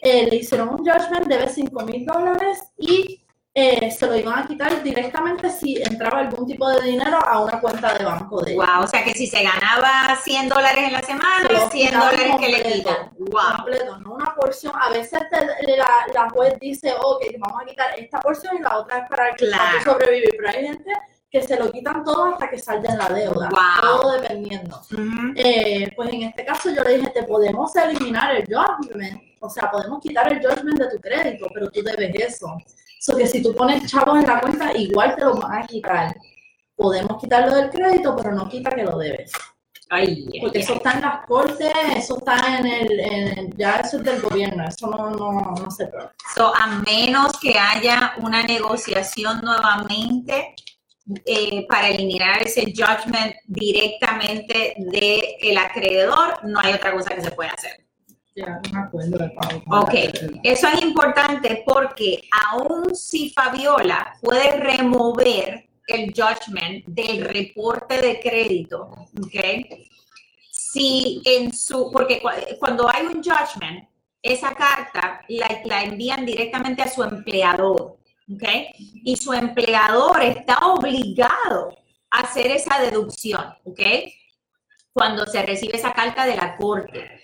[0.00, 3.25] eh, le hicieron un judgment, debe 5 mil dólares y
[3.58, 7.58] eh, se lo iban a quitar directamente si entraba algún tipo de dinero a una
[7.58, 8.66] cuenta de banco de ella.
[8.66, 12.48] Wow, o sea que si se ganaba 100 dólares en la semana, 100 dólares que
[12.50, 13.12] le quitan.
[13.18, 13.56] Wow.
[13.56, 14.74] Completo, no una porción.
[14.78, 18.98] A veces la, la, juez dice, ok, vamos a quitar esta porción y la otra
[18.98, 19.82] es para, claro.
[19.82, 20.34] sobrevivir.
[20.36, 20.92] Pero hay gente
[21.30, 23.48] que se lo quitan todo hasta que salden la deuda.
[23.48, 23.80] Wow.
[23.80, 24.82] Todo dependiendo.
[25.34, 29.22] Eh, pues en este caso yo le dije, te podemos eliminar el judgment.
[29.40, 32.54] O sea, podemos quitar el judgment de tu crédito, pero tú debes eso.
[33.00, 36.16] So que si tú pones chavos en la cuenta, igual te lo van a quitar.
[36.74, 39.32] Podemos quitarlo del crédito, pero no quita que lo debes.
[39.88, 44.20] Ay, Porque eso está en las cortes, eso está en el, ya eso es del
[44.20, 46.08] gobierno, eso no, no, no se puede.
[46.34, 50.56] So, a menos que haya una negociación nuevamente
[51.24, 57.50] eh, para eliminar ese judgment directamente del acreedor, no hay otra cosa que se pueda
[57.50, 57.85] hacer.
[59.68, 59.94] Ok,
[60.42, 68.90] eso es importante porque aun si Fabiola puede remover el judgment del reporte de crédito,
[69.22, 69.36] ok,
[70.50, 72.20] si en su, porque
[72.58, 73.88] cuando hay un judgment,
[74.20, 77.98] esa carta la, la envían directamente a su empleador,
[78.30, 78.44] ok,
[79.04, 81.74] y su empleador está obligado
[82.10, 83.80] a hacer esa deducción, ok,
[84.92, 87.15] cuando se recibe esa carta de la corte.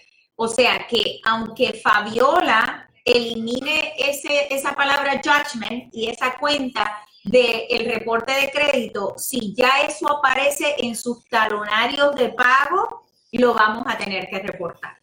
[0.44, 8.33] O sea que aunque Fabiola elimine ese, esa palabra judgment y esa cuenta del reporte
[8.33, 14.28] de crédito, si ya eso aparece en sus talonarios de pago, lo vamos a tener
[14.28, 14.98] que reportar.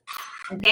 [0.51, 0.67] ¿Ok?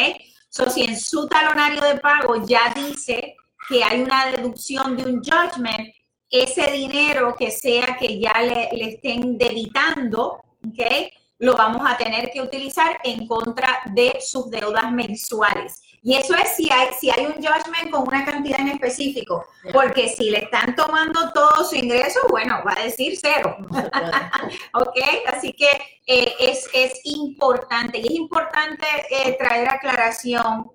[0.50, 3.38] So, si en su talonario de pago ya dice
[3.70, 5.94] que hay una deducción de un judgment,
[6.30, 11.14] ese dinero que sea que ya le, le estén debitando, ¿ok?
[11.40, 15.82] Lo vamos a tener que utilizar en contra de sus deudas mensuales.
[16.04, 20.08] Y eso es si hay, si hay un judgment con una cantidad en específico, porque
[20.08, 23.58] si le están tomando todo su ingreso, bueno, va a decir cero.
[24.74, 24.98] ok,
[25.28, 25.70] así que
[26.06, 30.72] eh, es, es, importante, y es importante eh, traer aclaración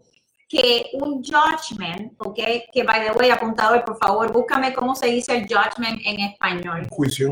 [0.49, 2.39] que un judgment, ok,
[2.71, 6.87] que by the way, apuntador, por favor, búscame cómo se dice el judgment en español.
[6.91, 7.31] Juicio.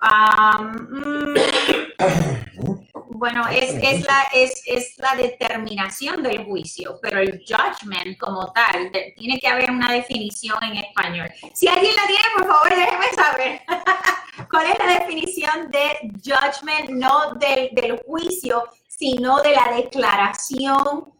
[0.00, 1.34] Um,
[3.18, 8.92] bueno, es, es, la, es, es, la determinación del juicio, pero el judgment como tal,
[9.16, 11.28] tiene que haber una definición en español.
[11.52, 13.60] Si alguien la tiene, por favor, déjeme saber.
[14.50, 16.90] ¿Cuál es la definición de judgment?
[16.90, 21.12] No del, del juicio, sino de la declaración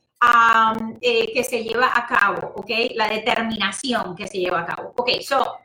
[1.00, 2.70] eh, que se lleva a cabo, ¿ok?
[2.94, 4.92] La determinación que se lleva a cabo.
[4.96, 5.58] Ok, so,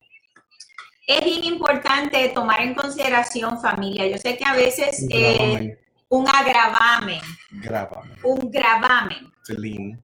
[1.08, 4.08] es bien importante tomar en consideración familia.
[4.08, 5.78] Yo sé que a veces eh,
[6.10, 7.22] un agravamen.
[7.52, 8.18] Gravamen.
[8.24, 9.34] Un gravamen.
[9.44, 10.00] Celine.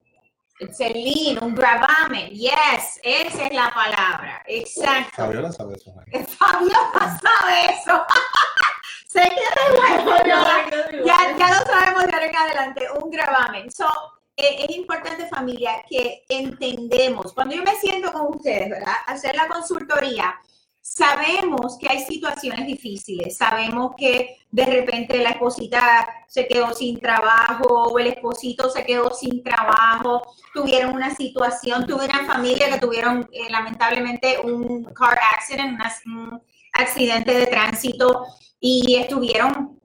[0.74, 2.30] Celine, un gravamen.
[2.32, 4.44] Yes, esa es la palabra.
[4.46, 5.16] Exacto.
[5.16, 5.94] Fabiola sabe eso.
[6.38, 8.06] Fabiola sabe eso.
[9.08, 11.06] sé que bueno.
[11.06, 12.88] ya, ya lo sabemos de ahora en adelante.
[13.02, 13.72] Un gravamen.
[13.72, 13.88] So,
[14.36, 18.94] eh, es importante familia que entendemos, cuando yo me siento con ustedes, ¿verdad?
[19.06, 20.34] Hacer la consultoría,
[20.82, 27.84] Sabemos que hay situaciones difíciles, sabemos que de repente la esposita se quedó sin trabajo
[27.84, 30.22] o el esposito se quedó sin trabajo,
[30.54, 36.42] tuvieron una situación, tuvieron familia que tuvieron eh, lamentablemente un car accident, un
[36.74, 38.26] accidente de tránsito
[38.60, 39.80] y estuvieron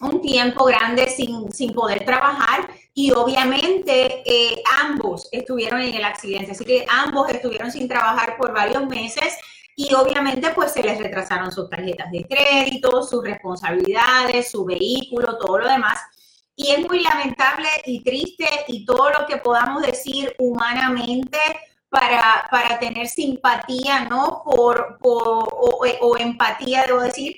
[0.00, 6.52] un tiempo grande sin, sin poder trabajar y obviamente eh, ambos estuvieron en el accidente,
[6.52, 9.36] así que ambos estuvieron sin trabajar por varios meses
[9.76, 15.58] y obviamente pues se les retrasaron sus tarjetas de crédito, sus responsabilidades, su vehículo, todo
[15.58, 15.98] lo demás.
[16.54, 21.38] Y es muy lamentable y triste y todo lo que podamos decir humanamente
[21.88, 24.42] para, para tener simpatía, ¿no?
[24.44, 27.36] Por, por o, empatía, debo decir,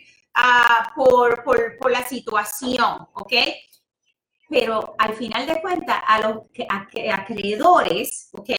[0.95, 3.33] por, por, por, la situación, ¿ok?
[4.49, 6.39] Pero al final de cuentas, a los
[7.11, 8.51] acreedores, ¿ok?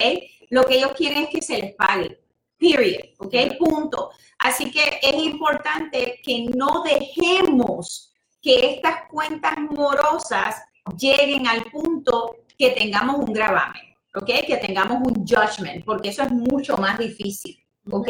[0.50, 2.20] lo que ellos quieren es que se les pague.
[2.58, 3.02] Period.
[3.18, 3.34] ¿Ok?
[3.58, 4.10] Punto.
[4.38, 10.62] Así que es importante que no dejemos que estas cuentas morosas
[10.98, 13.82] lleguen al punto que tengamos un gravamen,
[14.14, 14.26] ¿ok?
[14.46, 17.58] Que tengamos un judgment, porque eso es mucho más difícil.
[17.90, 18.08] ¿ok?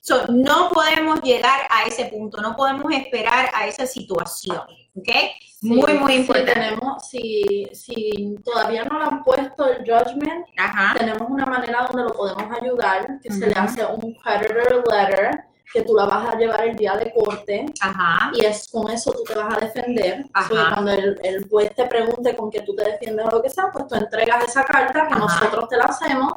[0.00, 4.60] So, no podemos llegar a ese punto, no podemos esperar a esa situación,
[4.94, 5.08] ¿ok?
[5.62, 6.52] muy, muy importante.
[6.52, 10.46] Si, tenemos, si, si todavía no lo han puesto el judgment,
[10.96, 15.82] tenemos una manera donde lo podemos ayudar, que se le hace un creditor letter, que
[15.82, 18.30] tú la vas a llevar el día de corte Ajá.
[18.34, 20.24] y es con eso tú te vas a defender.
[20.48, 23.70] cuando el, el, juez te pregunte con qué tú te defiendes o lo que sea,
[23.70, 26.32] pues tú entregas esa carta que nosotros te la hacemos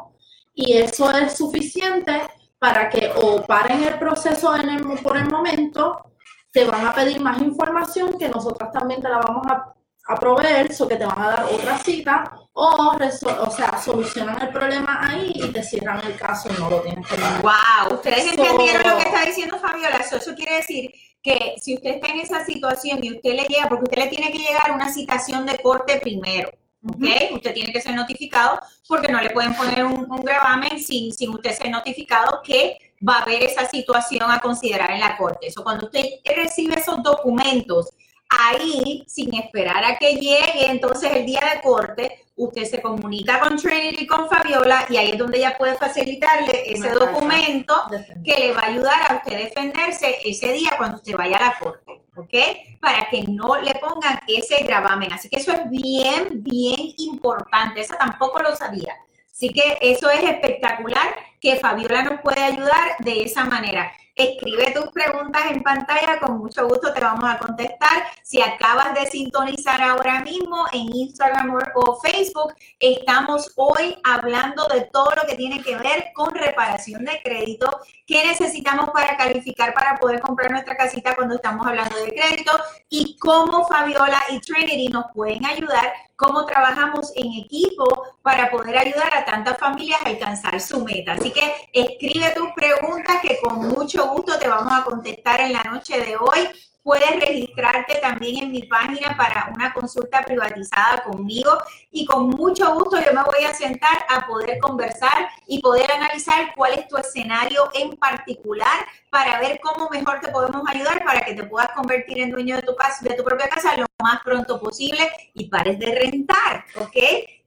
[0.53, 2.21] y eso es suficiente
[2.59, 6.10] para que o paren el proceso en el, por el momento,
[6.51, 9.73] te van a pedir más información que nosotras también te la vamos a,
[10.07, 12.97] a proveer, o que te van a dar otra cita, o,
[13.39, 17.07] o sea, solucionan el problema ahí y te cierran el caso y no lo tienes
[17.07, 17.41] que dar.
[17.41, 17.95] ¡Wow!
[17.95, 19.97] Ustedes entendieron lo que está diciendo Fabiola.
[19.97, 20.91] Eso, eso quiere decir
[21.23, 24.31] que si usted está en esa situación y usted le llega, porque usted le tiene
[24.31, 26.49] que llegar una citación de corte primero.
[26.83, 27.35] ¿ok?
[27.35, 31.53] Usted tiene que ser notificado porque no le pueden poner un, gravamen sin, sin usted
[31.53, 35.47] ser notificado que va a haber esa situación a considerar en la corte.
[35.47, 36.03] Eso cuando usted
[36.35, 37.89] recibe esos documentos,
[38.31, 43.57] ahí, sin esperar a que llegue entonces el día de corte, usted se comunica con
[43.57, 47.75] Trinity y con Fabiola y ahí es donde ella puede facilitarle ese documento
[48.23, 51.59] que le va a ayudar a usted defenderse ese día cuando usted vaya a la
[51.59, 52.79] corte, ¿ok?
[52.79, 55.11] Para que no le pongan ese gravamen.
[55.11, 57.81] Así que eso es bien, bien importante.
[57.81, 58.95] Eso tampoco lo sabía.
[59.41, 63.91] Así que eso es espectacular que Fabiola nos puede ayudar de esa manera.
[64.13, 68.03] Escribe tus preguntas en pantalla, con mucho gusto te vamos a contestar.
[68.21, 75.09] Si acabas de sintonizar ahora mismo en Instagram o Facebook, estamos hoy hablando de todo
[75.15, 77.67] lo que tiene que ver con reparación de crédito,
[78.11, 82.51] qué necesitamos para calificar para poder comprar nuestra casita cuando estamos hablando de crédito
[82.89, 87.85] y cómo Fabiola y Trinity nos pueden ayudar cómo trabajamos en equipo
[88.21, 91.13] para poder ayudar a tantas familias a alcanzar su meta.
[91.13, 95.63] Así que escribe tus preguntas que con mucho gusto te vamos a contestar en la
[95.63, 96.49] noche de hoy.
[96.83, 101.55] Puedes registrarte también en mi página para una consulta privatizada conmigo
[101.91, 106.55] y con mucho gusto yo me voy a sentar a poder conversar y poder analizar
[106.55, 111.35] cuál es tu escenario en particular para ver cómo mejor te podemos ayudar para que
[111.35, 114.59] te puedas convertir en dueño de tu, casa, de tu propia casa lo más pronto
[114.59, 116.97] posible y pares de rentar, ¿ok?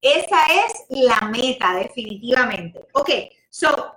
[0.01, 2.87] Esa es la meta definitivamente.
[2.93, 3.11] Ok,
[3.51, 3.97] so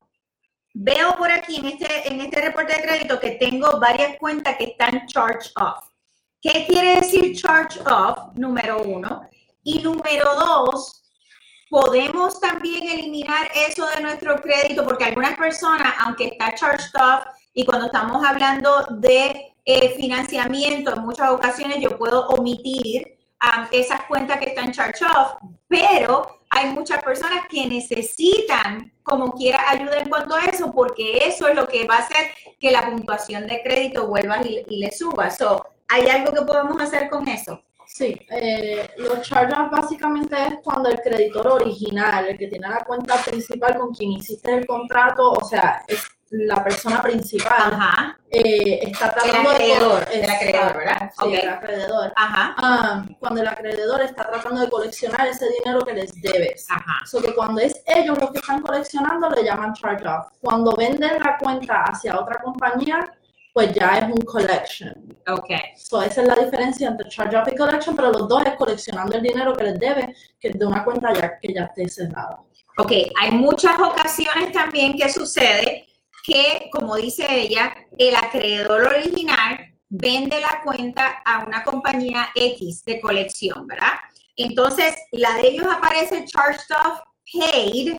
[0.80, 4.66] Veo por aquí en este, en este reporte de crédito que tengo varias cuentas que
[4.66, 5.90] están charge off.
[6.40, 8.36] ¿Qué quiere decir charge off?
[8.36, 9.28] Número uno.
[9.64, 11.02] Y número dos,
[11.68, 17.66] podemos también eliminar eso de nuestro crédito porque algunas personas, aunque está charged off, y
[17.66, 24.40] cuando estamos hablando de eh, financiamiento, en muchas ocasiones yo puedo omitir um, esas cuentas
[24.40, 25.36] que están charged off,
[25.68, 31.48] pero hay muchas personas que necesitan, como quiera, ayuda en cuanto a eso, porque eso
[31.48, 35.30] es lo que va a hacer que la puntuación de crédito vuelva y, le suba.
[35.30, 37.62] So, ¿Hay algo que podemos hacer con eso?
[37.86, 43.16] Sí, eh, los charges básicamente es cuando el creditor original, el que tiene la cuenta
[43.24, 47.78] principal con quien hiciste el contrato, o sea, es la persona principal
[48.30, 51.12] eh, está tratando el acreedor, de, el acreedor, ¿verdad?
[51.18, 52.14] Sí, el acreedor.
[52.16, 52.56] Ajá.
[52.58, 56.66] Ah, cuando el acreedor está tratando de coleccionar ese dinero que les debes.
[56.70, 57.06] Ajá.
[57.06, 60.28] So que cuando es ellos los que están coleccionando le llaman charge off.
[60.42, 63.14] Cuando venden la cuenta hacia otra compañía,
[63.54, 65.18] pues ya es un collection.
[65.30, 65.50] Ok.
[65.78, 69.16] So esa es la diferencia entre charge off y collection, pero los dos es coleccionando
[69.16, 72.42] el dinero que les debe, que es de una cuenta ya que ya esté cerrada.
[72.80, 75.88] Ok, hay muchas ocasiones también que sucede
[76.28, 83.00] que, como dice ella, el acreedor original vende la cuenta a una compañía X de
[83.00, 83.94] colección, ¿verdad?
[84.36, 87.00] Entonces, la de ellos aparece charged off
[87.32, 87.98] paid,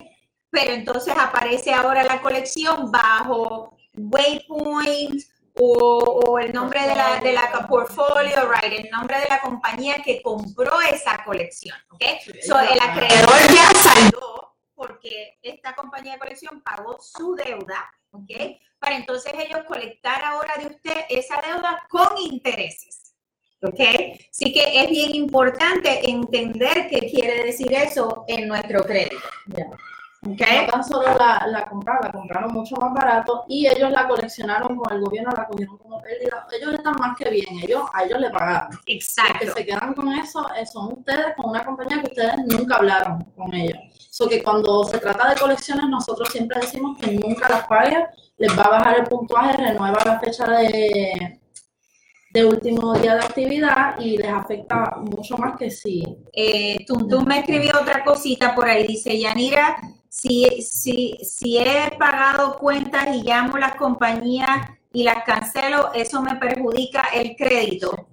[0.50, 5.22] pero entonces aparece ahora la colección bajo Waypoint
[5.54, 10.20] o, el nombre de la, de la portfolio, right, el nombre de la compañía que
[10.20, 12.04] compró esa colección, ¿ok?
[12.46, 18.30] So, el acreedor ya saldó porque esta compañía de colección pagó su deuda ¿ok?
[18.78, 23.14] Para entonces ellos colectar ahora de usted esa deuda con intereses,
[23.62, 23.80] ¿ok?
[24.30, 29.16] Así que es bien importante entender qué quiere decir eso en nuestro crédito.
[30.20, 30.66] Okay.
[30.66, 34.76] No tan solo la, la compraron, la compraron mucho más barato y ellos la coleccionaron
[34.76, 36.44] con el gobierno, la cogieron como pérdida.
[36.52, 38.68] Ellos están más que bien, ellos, a ellos le pagaron.
[38.72, 39.52] Los que Exacto.
[39.54, 43.54] se quedan con eso eh, son ustedes con una compañía que ustedes nunca hablaron con
[43.54, 43.78] ellos.
[44.10, 48.04] So que cuando se trata de colecciones, nosotros siempre decimos que nunca las paguen,
[48.38, 51.40] les va a bajar el puntuaje, renueva la fecha de,
[52.32, 56.02] de último día de actividad y les afecta mucho más que si
[56.32, 58.84] Eh, Tuntum me escribió otra cosita por ahí.
[58.84, 59.76] Dice, Yanira,
[60.08, 66.22] si, si, si he pagado cuentas y llamo a las compañías y las cancelo, eso
[66.22, 68.08] me perjudica el crédito.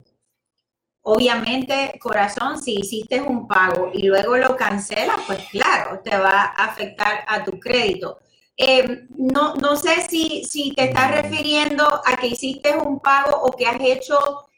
[1.02, 6.66] Obviamente, corazón, si hiciste un pago y luego lo cancelas, pues claro, te va a
[6.66, 8.18] afectar a tu crédito.
[8.58, 13.52] Eh, no, no sé si, si te estás refiriendo a que hiciste un pago o
[13.52, 14.18] que has hecho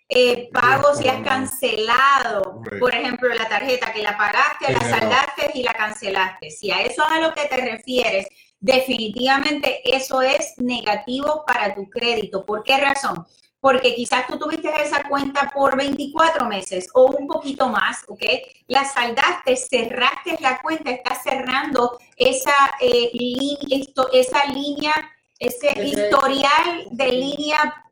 [0.09, 5.63] eh, pagos y has cancelado, por ejemplo, la tarjeta que la pagaste, la saldaste y
[5.63, 6.49] la cancelaste.
[6.49, 8.27] Si a eso es a lo que te refieres,
[8.59, 12.45] definitivamente eso es negativo para tu crédito.
[12.45, 13.25] ¿Por qué razón?
[13.59, 18.23] Porque quizás tú tuviste esa cuenta por 24 meses o un poquito más, ¿ok?
[18.67, 24.93] La saldaste, cerraste la cuenta, estás cerrando esa, eh, línea, esto- esa línea,
[25.39, 27.83] ese historial de línea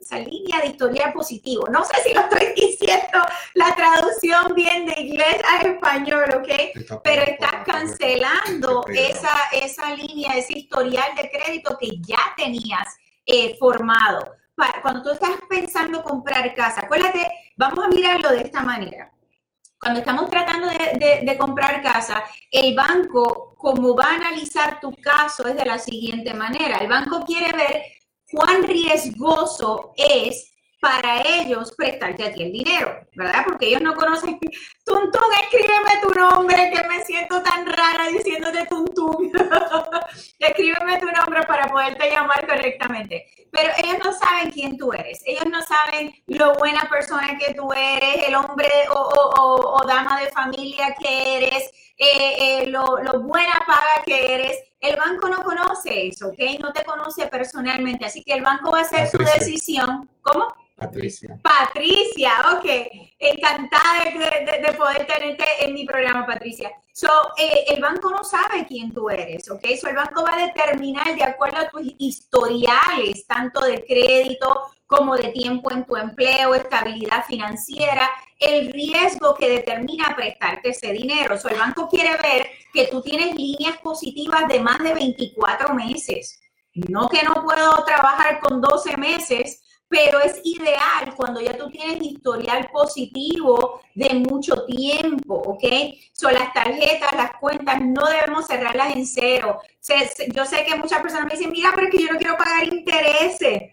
[0.00, 1.66] esa línea de historial positivo.
[1.70, 3.18] No sé si lo estoy diciendo
[3.54, 7.00] la traducción bien de inglés a español, ¿ok?
[7.04, 12.88] Pero estás cancelando esa, esa línea, ese historial de crédito que ya tenías
[13.26, 14.34] eh, formado.
[14.82, 19.10] Cuando tú estás pensando comprar casa, acuérdate, vamos a mirarlo de esta manera.
[19.78, 24.92] Cuando estamos tratando de, de- de comprar casa, el banco, como va a analizar tu
[24.96, 26.76] caso, es de la siguiente manera.
[26.78, 27.82] El banco quiere ver
[28.30, 30.50] cuán riesgoso es
[30.80, 33.44] para ellos prestarte a ti el dinero, ¿verdad?
[33.46, 34.38] Porque ellos no conocen.
[34.84, 39.30] Tuntún, escríbeme tu nombre, que me siento tan rara diciéndote Tuntún.
[40.38, 43.26] escríbeme tu nombre para poderte llamar correctamente.
[43.52, 45.20] Pero ellos no saben quién tú eres.
[45.26, 50.94] Ellos no saben lo buena persona que tú eres, el hombre o, dama de familia
[50.98, 54.69] que eres, eh, eh, lo buena paga que eres.
[54.80, 56.38] El banco no conoce eso, ¿ok?
[56.60, 58.06] No te conoce personalmente.
[58.06, 60.08] Así que el banco va a hacer su decisión.
[60.22, 60.54] ¿Cómo?
[60.80, 61.38] Patricia.
[61.42, 62.64] Patricia, ok.
[63.18, 66.70] Encantada de, de- de poder tenerte en mi programa, Patricia.
[66.92, 69.62] So, eh, el banco no sabe quién tú eres, ok.
[69.80, 75.16] So, el banco va a determinar de acuerdo a tus historiales, tanto de crédito como
[75.16, 81.38] de tiempo en tu empleo, estabilidad financiera, el riesgo que determina prestarte ese dinero.
[81.38, 86.40] So, el banco quiere ver que tú tienes líneas positivas de más de 24 meses.
[86.72, 92.00] No que no puedo trabajar con 12 meses, pero es ideal cuando ya tú tienes
[92.00, 95.64] historial positivo de mucho tiempo, ¿ok?
[96.12, 99.60] Son las tarjetas, las cuentas, no debemos cerrarlas en cero.
[100.32, 102.72] Yo sé que muchas personas me dicen, mira, pero es que yo no quiero pagar
[102.72, 103.72] intereses.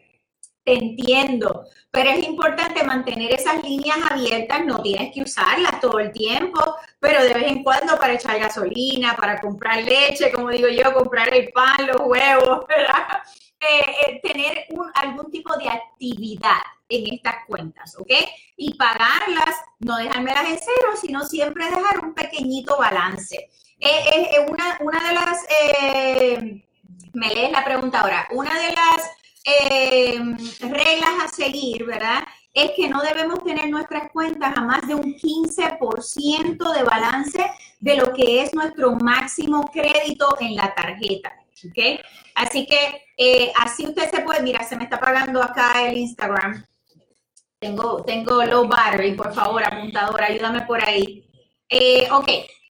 [0.63, 6.11] Te entiendo, pero es importante mantener esas líneas abiertas, no tienes que usarlas todo el
[6.11, 6.59] tiempo,
[6.99, 11.31] pero de vez en cuando para echar gasolina, para comprar leche, como digo yo, comprar
[11.31, 13.21] el pan, los huevos, ¿verdad?
[13.59, 18.11] Eh, eh, tener algún tipo de actividad en estas cuentas, ¿ok?
[18.55, 23.49] Y pagarlas, no dejármelas en cero, sino siempre dejar un pequeñito balance.
[23.79, 25.45] Eh, eh, una, una de las,
[27.13, 29.11] me lees la pregunta ahora, una de las
[30.61, 32.23] reglas a seguir, ¿verdad?
[32.53, 37.95] Es que no debemos tener nuestras cuentas a más de un 15% de balance de
[37.95, 41.33] lo que es nuestro máximo crédito en la tarjeta,
[41.65, 42.01] ¿ok?
[42.35, 46.63] Así que eh, así usted se puede, mira, se me está pagando acá el Instagram.
[47.59, 51.27] Tengo, tengo low battery, por favor, apuntadora, ayúdame por ahí.
[51.67, 52.29] Eh, ok,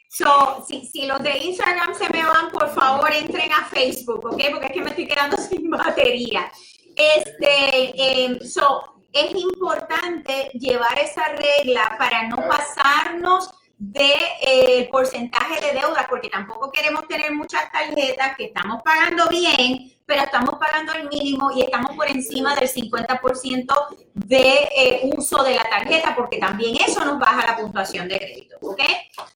[0.09, 4.67] so, si, los de Instagram se me van, por favor, entren a Facebook, ok, porque
[4.67, 6.49] es que me estoy quedando sin batería.
[6.95, 15.79] Este, em, so, es importante llevar esa regla para no pasarnos de eh, porcentaje de
[15.79, 21.10] deuda, porque tampoco queremos tener muchas tarjetas que estamos pagando bien, pero estamos pagando el
[21.10, 23.74] mínimo y estamos por encima del 50%
[24.14, 28.55] de eh, uso de la tarjeta, porque también eso nos baja la puntuación de crédito,
[28.62, 28.82] ¿ok?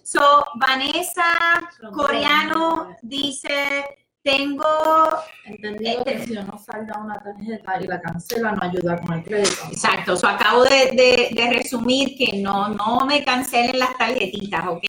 [0.02, 1.26] So, Vanessa
[1.94, 3.84] Coreano dice,
[4.24, 4.66] tengo
[5.46, 9.64] entendido que si uno salda una tarjeta y la cancela no ayuda con el crédito.
[9.72, 14.86] Exacto, so acabo de, de- de resumir que no, no me cancelen las tarjetitas, ¿ok?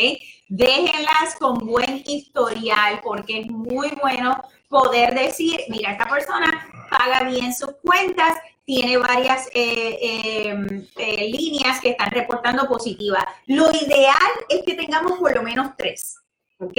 [0.49, 4.41] Déjenlas con buen historial porque es muy bueno
[4.73, 11.79] poder decir, mira, esta persona paga bien sus cuentas, tiene varias eh, eh, eh, líneas
[11.81, 13.25] que están reportando positivas.
[13.47, 16.17] Lo ideal es que tengamos por lo menos tres.
[16.63, 16.79] ¿ok?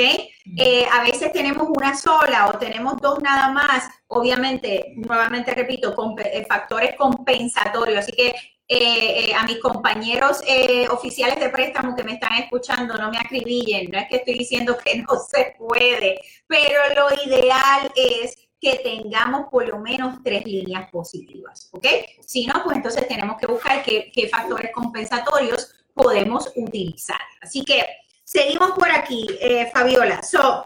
[0.57, 6.15] Eh, a veces tenemos una sola o tenemos dos nada más, obviamente, nuevamente repito, con,
[6.47, 8.33] factores compensatorios, así que
[8.68, 10.41] eh, a mis compañeros
[10.89, 14.78] oficiales de préstamo que me están escuchando, no me acribillen, no es que estoy diciendo
[14.78, 20.89] que no se puede, pero lo ideal es que tengamos por lo menos tres líneas
[20.89, 21.86] positivas, ¿ok?
[22.26, 27.20] Si no, pues entonces tenemos que buscar qué, qué factores compensatorios podemos utilizar.
[27.41, 27.86] Así que
[28.24, 30.24] Seguimos por aquí, eh, Fabiola.
[30.24, 30.66] So,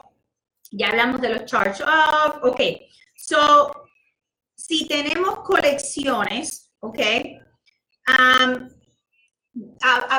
[0.71, 2.37] ya hablamos de los charge off.
[2.43, 2.61] Ok.
[3.15, 3.89] So,
[4.55, 6.99] si tenemos colecciones, ok,
[8.07, 8.59] a,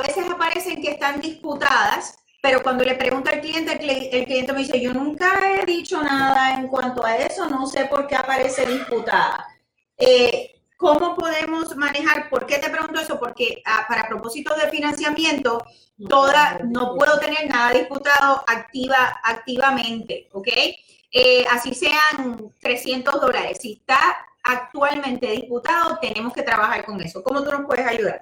[0.02, 4.80] veces aparecen que están disputadas, pero cuando le pregunto al cliente, el, cliente me dice,
[4.80, 9.46] yo nunca he dicho nada en cuanto a eso, no sé por qué aparece disputada.
[9.96, 12.30] Eh, ¿Cómo podemos manejar?
[12.30, 13.18] ¿Por qué te pregunto eso?
[13.18, 15.64] Porque ah, para propósitos de financiamiento,
[16.08, 20.48] toda, no puedo tener nada disputado activa, activamente, ¿ok?
[21.10, 23.58] Eh, así sean 300 dólares.
[23.60, 27.22] Si está actualmente disputado, tenemos que trabajar con eso.
[27.22, 28.20] ¿Cómo tú nos puedes ayudar?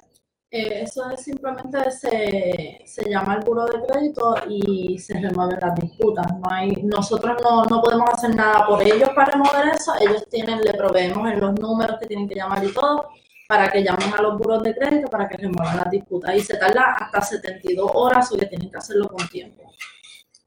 [0.50, 5.74] Eh, eso es simplemente se, se llama el buro de crédito y se remueven las
[5.74, 6.26] disputas.
[6.38, 9.92] No hay, nosotros no, no, podemos hacer nada por ellos para remover eso.
[10.00, 13.08] Ellos tienen, le proveemos en los números que tienen que llamar y todo
[13.48, 16.34] para que llamen a los buros de crédito para que remuevan las disputas.
[16.36, 19.62] Y se tarda hasta 72 horas o que tienen que hacerlo con tiempo.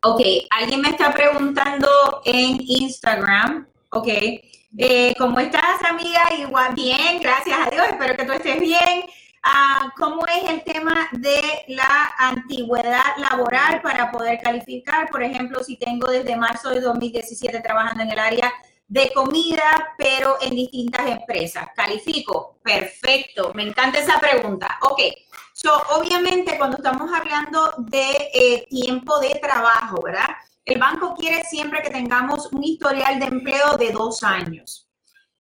[0.02, 1.90] Ok, alguien me está preguntando
[2.24, 4.08] en Instagram, ok,
[4.78, 6.22] eh, ¿cómo estás amiga?
[6.38, 9.04] Igual bien, gracias a Dios, espero que tú estés bien.
[9.42, 15.10] Ah, ¿Cómo es el tema de la antigüedad laboral para poder calificar?
[15.10, 18.52] Por ejemplo, si tengo desde marzo de 2017 trabajando en el área
[18.88, 21.70] de comida, pero en distintas empresas.
[21.76, 22.58] ¿Califico?
[22.64, 23.54] Perfecto.
[23.54, 24.78] Me encanta esa pregunta.
[24.82, 25.02] Ok.
[25.54, 30.30] So, obviamente, cuando estamos hablando de eh, tiempo de trabajo, ¿verdad?
[30.70, 34.88] El banco quiere siempre que tengamos un historial de empleo de dos años.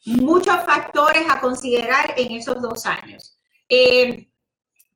[0.07, 3.37] Muchos factores a considerar en esos dos años.
[3.69, 4.31] Eh,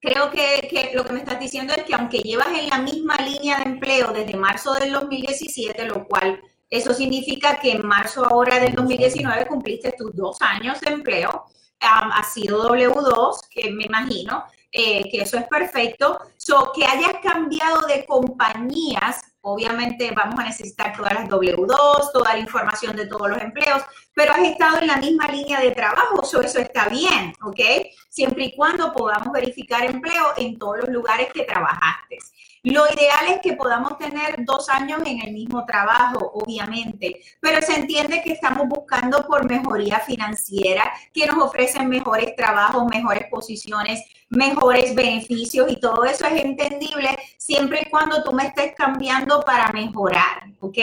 [0.00, 3.58] creo que, lo que me estás diciendo es que aunque llevas en la misma línea
[3.58, 8.74] de empleo desde marzo del 2017, lo cual eso significa que en marzo ahora del
[8.74, 11.44] 2019 cumpliste tus dos años de empleo,
[11.78, 16.20] ha sido W2, que me imagino eh, que eso es perfecto.
[16.38, 22.38] So, que hayas cambiado de compañías Obviamente vamos a necesitar todas las W2, toda la
[22.38, 23.82] información de todos los empleos,
[24.14, 27.60] pero has estado en la misma línea de trabajo, eso está bien, ¿ok?
[28.08, 32.18] Siempre y cuando podamos verificar empleo en todos los lugares que trabajaste.
[32.64, 37.74] Lo ideal es que podamos tener dos años en el mismo trabajo, obviamente, pero se
[37.74, 44.94] entiende que estamos buscando por mejoría financiera, que nos ofrecen mejores trabajos, mejores posiciones, mejores
[44.94, 50.44] beneficios y todo eso es entendible siempre y cuando tú me estés cambiando para mejorar,
[50.60, 50.78] ¿ok?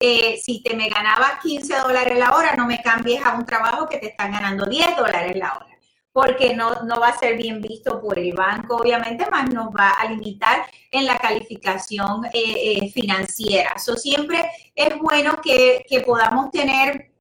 [0.00, 3.86] Eh, si te me ganabas 15 dólares la hora, no me cambies a un trabajo
[3.86, 5.77] que te están ganando 10 dólares la hora
[6.18, 9.90] porque no, no va a ser bien visto por el banco, obviamente, más nos va
[9.90, 12.32] a limitar en la calificación eh,
[12.82, 13.74] eh, financiera.
[13.76, 17.12] Eso siempre es bueno que, que podamos tener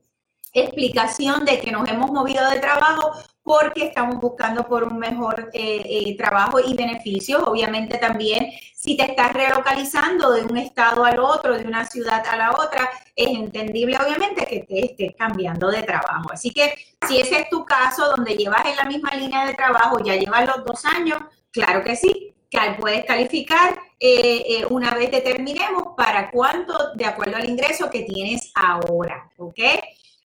[0.52, 3.12] explicación de que nos hemos movido de trabajo
[3.48, 7.42] porque estamos buscando por un mejor eh, eh, trabajo y beneficios.
[7.46, 12.36] Obviamente también si te estás relocalizando de un estado al otro, de una ciudad a
[12.36, 16.30] la otra, es entendible obviamente que te estés cambiando de trabajo.
[16.34, 16.74] Así que
[17.08, 20.46] si ese es tu caso, donde llevas en la misma línea de trabajo, ya llevas
[20.46, 21.20] los dos años,
[21.50, 22.34] claro que sí,
[22.78, 29.30] puedes calificar eh, una vez determinemos para cuánto de acuerdo al ingreso que tienes ahora,
[29.38, 29.60] ¿ok?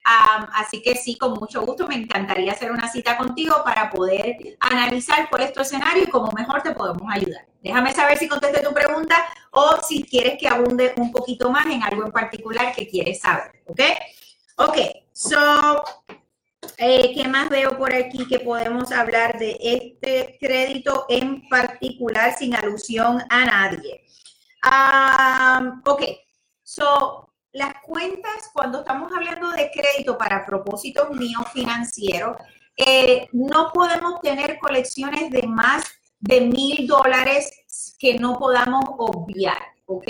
[0.03, 5.29] Así que sí, con mucho gusto me encantaría hacer una cita contigo para poder analizar
[5.29, 7.45] por este escenario y cómo mejor te podemos ayudar.
[7.61, 9.15] Déjame saber si contesté tu pregunta
[9.51, 13.63] o si quieres que abunde un poquito más en algo en particular que quieres saber,
[13.67, 13.79] ¿ok?
[14.57, 14.77] Ok,
[15.13, 15.83] so,
[16.77, 22.55] eh, ¿qué más veo por aquí que podemos hablar de este crédito en particular sin
[22.55, 24.01] alusión a nadie?
[25.85, 26.03] ok,
[26.63, 32.37] so, las cuentas, cuando estamos hablando de crédito para propósitos míos financieros,
[32.75, 35.85] eh, no podemos tener colecciones de más
[36.19, 40.07] de mil dólares que no podamos obviar, ¿ok?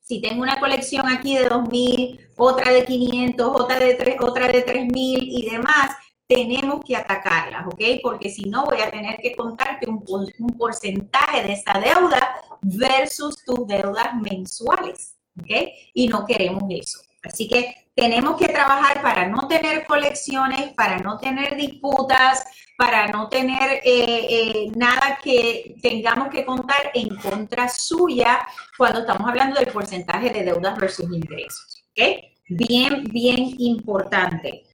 [0.00, 4.48] Si tengo una colección aquí de dos mil, otra de 500, otra de, tres, otra
[4.48, 5.94] de tres mil y demás,
[6.26, 8.00] tenemos que atacarlas, ¿ok?
[8.02, 10.02] Porque si no, voy a tener que contarte un,
[10.38, 15.19] un porcentaje de esa deuda versus tus deudas mensuales.
[15.38, 15.50] ¿Ok?
[15.94, 17.00] Y no queremos eso.
[17.22, 22.44] Así que tenemos que trabajar para no tener colecciones, para no tener disputas,
[22.78, 28.46] para no tener eh, eh, nada que tengamos que contar en contra suya
[28.78, 31.84] cuando estamos hablando del porcentaje de deudas versus ingresos.
[31.90, 32.24] ¿Ok?
[32.48, 34.64] Bien, bien importante.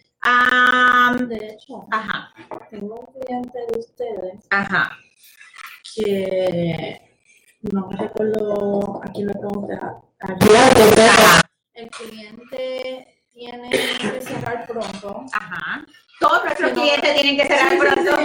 [1.29, 2.33] de hecho, ajá.
[2.71, 4.97] tengo un cliente de ustedes ajá.
[5.95, 7.01] que
[7.73, 9.79] no me recuerdo a quién le pregunté.
[11.75, 15.25] El cliente tiene que cerrar pronto.
[15.33, 15.85] Ajá.
[16.19, 18.17] Todos nuestros clientes tienen que cerrar pronto.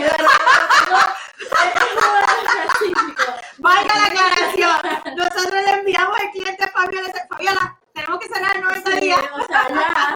[3.59, 5.15] Valga la aclaración.
[5.15, 9.19] Nosotros le enviamos al cliente Fabiola, Fabiola, tenemos que cerrar en 90 días.
[9.33, 10.15] O sea, ya.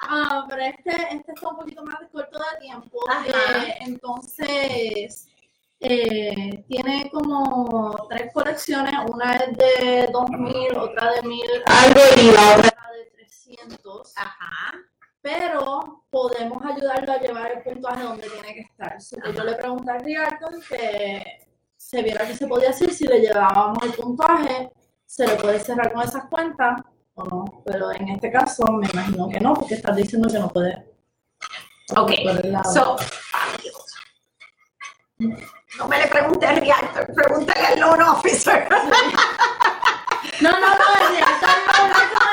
[0.00, 2.98] Ah, pero este, este está un poquito más corto de tiempo.
[3.26, 5.28] Eh, entonces,
[5.86, 12.56] eh, tiene como tres colecciones, una es de 2000, otra de 1000, algo y la
[12.56, 14.12] otra de 300.
[14.16, 14.72] Ajá.
[15.20, 18.98] Pero podemos ayudarlo a llevar el puntaje donde tiene que estar.
[19.00, 23.20] So, yo le pregunté al Realtor que se viera que se podía hacer si le
[23.20, 24.72] llevábamos el puntaje,
[25.04, 26.80] se le puede cerrar con esas cuentas
[27.14, 27.62] o no.
[27.64, 30.94] Pero en este caso me imagino que no, porque estás diciendo que no puede.
[31.94, 32.12] Ok.
[32.72, 32.96] So,
[33.62, 35.44] Dios.
[35.78, 38.68] No me le pregunte al realtor, pregúntale al loan officer.
[40.40, 41.84] No, no, no, el Realtor no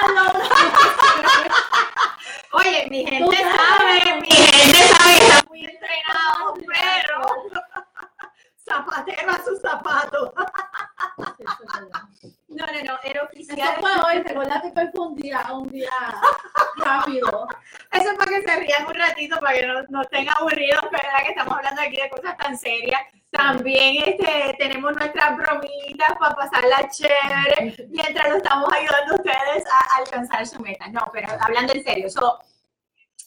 [0.07, 1.51] el loan officer.
[2.53, 7.21] Oye, mi gente sabe, mi gente sabe, está muy entrenado, pero
[8.63, 10.31] zapatero a sus zapatos.
[11.39, 11.63] Eso.
[12.49, 13.75] No, no, no, era Eso oficial.
[13.79, 15.89] fue hoy, recuerda que hoy fue un día, un día
[16.77, 17.47] rápido.
[17.91, 21.23] Eso es para que se rían un ratito, para que no, no estén aburridos, ¿verdad?
[21.23, 23.01] Que estamos hablando aquí de cosas tan serias.
[23.32, 29.97] También este, tenemos nuestras bromitas para pasarla chévere mientras lo estamos ayudando a ustedes a
[29.97, 30.88] alcanzar su meta.
[30.89, 32.39] No, pero hablando en serio, so,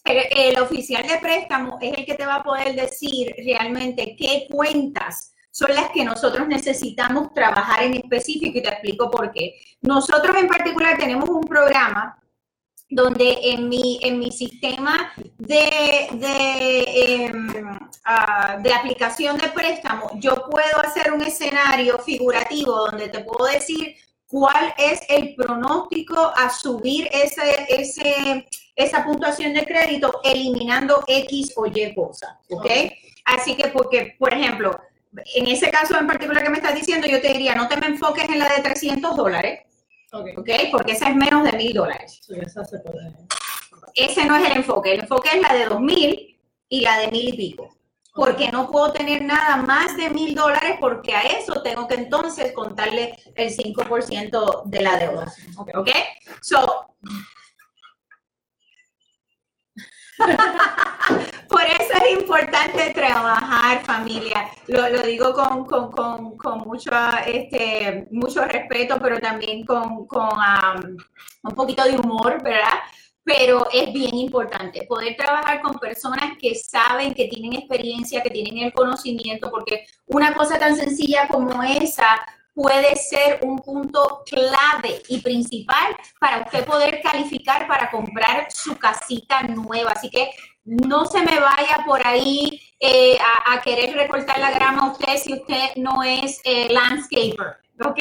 [0.05, 4.46] el, el oficial de préstamo es el que te va a poder decir realmente qué
[4.50, 9.55] cuentas son las que nosotros necesitamos trabajar en específico y te explico por qué.
[9.80, 12.20] Nosotros en particular tenemos un programa
[12.95, 17.32] donde en mi, en mi sistema de, de,
[18.05, 23.97] ah, de aplicación de préstamo, yo puedo hacer un escenario figurativo donde te puedo decir
[24.28, 31.66] cuál es el pronóstico a subir ese, ese, esa puntuación de crédito eliminando X o
[31.66, 32.66] Y cosa, ¿ok?
[33.24, 34.78] Así que porque, por ejemplo,
[35.34, 37.86] en ese caso en particular que me estás diciendo, yo te diría, no te me
[37.86, 39.61] enfoques en la de 300 dólares,
[40.14, 40.50] Ok, ¿ok?
[40.70, 43.12] Porque esa es menos de mil dólares so esa se puede.
[43.94, 44.94] ese no es el enfoque.
[44.94, 47.68] El enfoque es la de 2000 y la de mil y pico.
[48.14, 52.52] Porque no puedo tener nada más de mil dólares porque a eso tengo que entonces
[52.52, 55.32] contarle el 5% de la deuda.
[55.74, 55.90] ¿Ok?
[56.40, 56.94] So,
[61.48, 64.48] por eso es importante trabajar familia.
[64.66, 65.66] Lo, digo con,
[67.26, 70.06] este, mucho respeto, pero también con,
[71.42, 72.80] un poquito de humor, ¿verdad?
[73.24, 78.58] pero es bien importante poder trabajar con personas que saben, que tienen experiencia, que tienen
[78.58, 82.20] el conocimiento, porque una cosa tan sencilla como esa
[82.55, 89.42] puede ser un punto clave y principal para usted poder calificar para comprar su casita
[89.42, 89.92] nueva.
[89.92, 90.30] Así que
[90.64, 95.34] no se me vaya por ahí eh, a, a, querer recortar la grama usted si
[95.34, 97.98] usted no es eh, landscaper, ¿ok?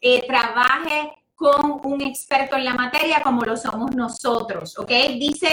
[0.00, 4.90] Eh, trabaje con un experto en la materia como lo somos nosotros, ¿ok?
[5.18, 5.50] Dice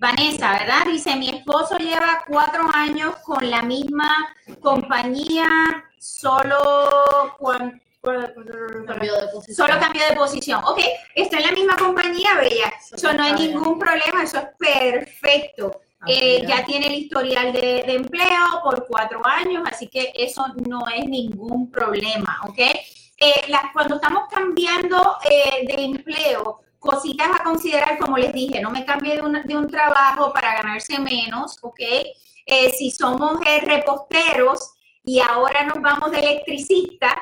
[0.00, 0.86] Vanessa, ¿verdad?
[0.86, 4.10] Dice, mi esposo lleva cuatro años con la misma
[4.60, 5.46] compañía,
[5.98, 6.56] solo
[7.38, 7.74] cuando...
[8.02, 9.56] Cambio de posición.
[9.56, 10.64] Solo cambio de posición.
[10.64, 10.80] Ok,
[11.14, 12.72] está en la misma compañía, Bella.
[12.90, 15.82] Eso no hay ningún problema, eso es perfecto.
[16.00, 20.46] Ah, Eh, ya tiene el historial de, de empleo por cuatro años, así que eso
[20.66, 22.58] no es ningún problema, ¿ok?
[22.58, 28.84] Eh, cuando estamos cambiando eh, de empleo, cositas a considerar, como les dije, no me
[28.84, 31.80] cambie de un, de un trabajo para ganarse menos, ¿ok?
[32.46, 34.72] Eh, si somos eh, reposteros
[35.04, 37.16] y ahora nos vamos de electricista,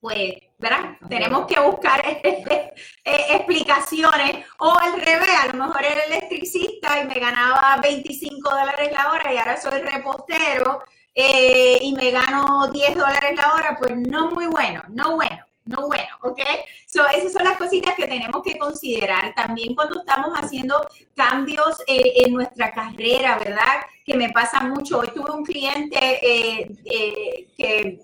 [0.00, 0.96] pues, ¿verdad?
[1.08, 2.72] Tenemos que buscar eh,
[3.04, 9.12] explicaciones o al revés, a lo mejor era electricista y me ganaba 25 dólares la
[9.12, 10.82] hora y ahora soy repostero
[11.14, 16.08] y me gano 10 dólares la hora, pues no muy bueno, no bueno, no bueno,
[16.22, 16.40] ¿ok?
[16.86, 22.24] So, esas son las cositas que tenemos que considerar también cuando estamos haciendo cambios eh,
[22.24, 23.82] en nuestra carrera, ¿verdad?
[24.04, 24.98] Que me pasa mucho.
[24.98, 28.00] Hoy tuve un cliente eh, eh, que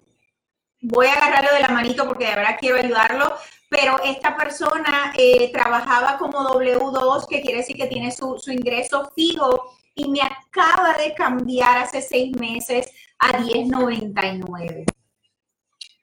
[0.81, 3.35] voy a agarrarlo de la manito porque de verdad quiero ayudarlo,
[3.69, 5.13] pero esta persona
[5.53, 10.95] trabajaba como W2, que quiere decir que tiene su, su ingreso fijo y me acaba
[10.95, 14.87] de cambiar hace seis meses a 10.99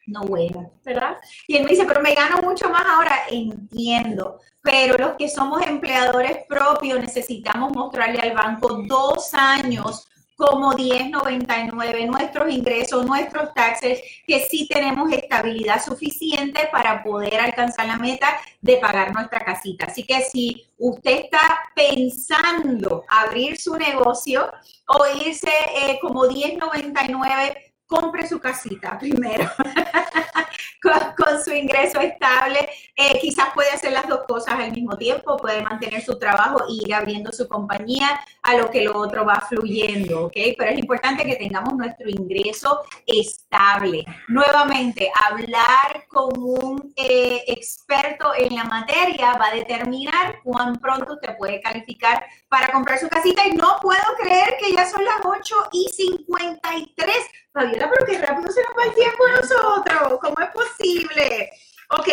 [0.08, 1.18] no bueno, ¿verdad?
[1.48, 5.62] Y él me dice, pero me gano mucho más ahora, entiendo, pero los que somos
[5.62, 14.42] empleadores propios necesitamos mostrarle al banco dos años como 1099, nuestros ingresos, nuestros taxes, que
[14.42, 19.88] sí tenemos estabilidad suficiente para poder alcanzar la meta de pagar nuestra casita.
[19.88, 21.40] Así que si usted está
[21.76, 24.48] pensando abrir su negocio
[24.88, 29.50] o irse eh, como 1099, compre su casita primero
[30.82, 32.70] con, su ingreso estable.
[32.96, 36.86] Eh, quizás puede hacer las dos cosas al mismo tiempo, puede mantener su trabajo e
[36.86, 40.36] ir abriendo su compañía a lo que lo otro va fluyendo, ¿ok?
[40.58, 44.06] Pero es importante que tengamos nuestro ingreso estable.
[44.28, 51.38] Nuevamente, hablar con un eh, experto en la materia va a determinar cuán pronto usted
[51.38, 55.56] puede calificar para comprar su casita y no puedo creer que ya son las 8
[55.74, 57.16] y 53
[57.58, 60.20] Fabiola, pero qué rápido se nos va el tiempo a nosotros.
[60.22, 61.50] ¿Cómo es posible?
[61.90, 62.08] Ok,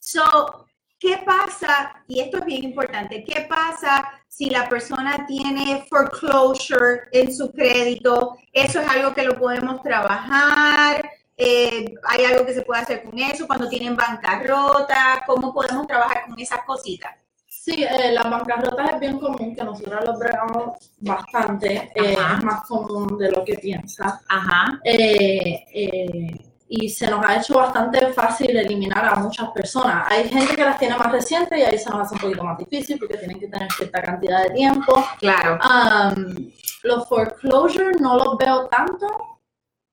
[0.00, 0.66] so,
[0.98, 2.02] ¿qué pasa?
[2.08, 3.22] Y esto es bien importante.
[3.22, 8.38] ¿Qué pasa si la persona tiene foreclosure en su crédito?
[8.52, 11.08] Eso es algo que lo podemos trabajar.
[11.36, 15.22] Eh, hay algo que se puede hacer con eso cuando tienen bancarrota.
[15.28, 17.14] ¿Cómo podemos trabajar con esas cositas?
[17.70, 22.66] Sí, eh, la bancarrota es bien común, que nosotros lo bregamos bastante, eh, es más
[22.66, 24.20] común de lo que piensa.
[24.28, 24.80] Ajá.
[24.82, 30.06] Eh, eh, y se nos ha hecho bastante fácil eliminar a muchas personas.
[30.08, 32.58] Hay gente que las tiene más recientes y ahí se nos hace un poquito más
[32.58, 35.04] difícil porque tienen que tener cierta cantidad de tiempo.
[35.18, 35.58] Claro.
[35.64, 36.50] Um,
[36.84, 39.39] los foreclosure no los veo tanto,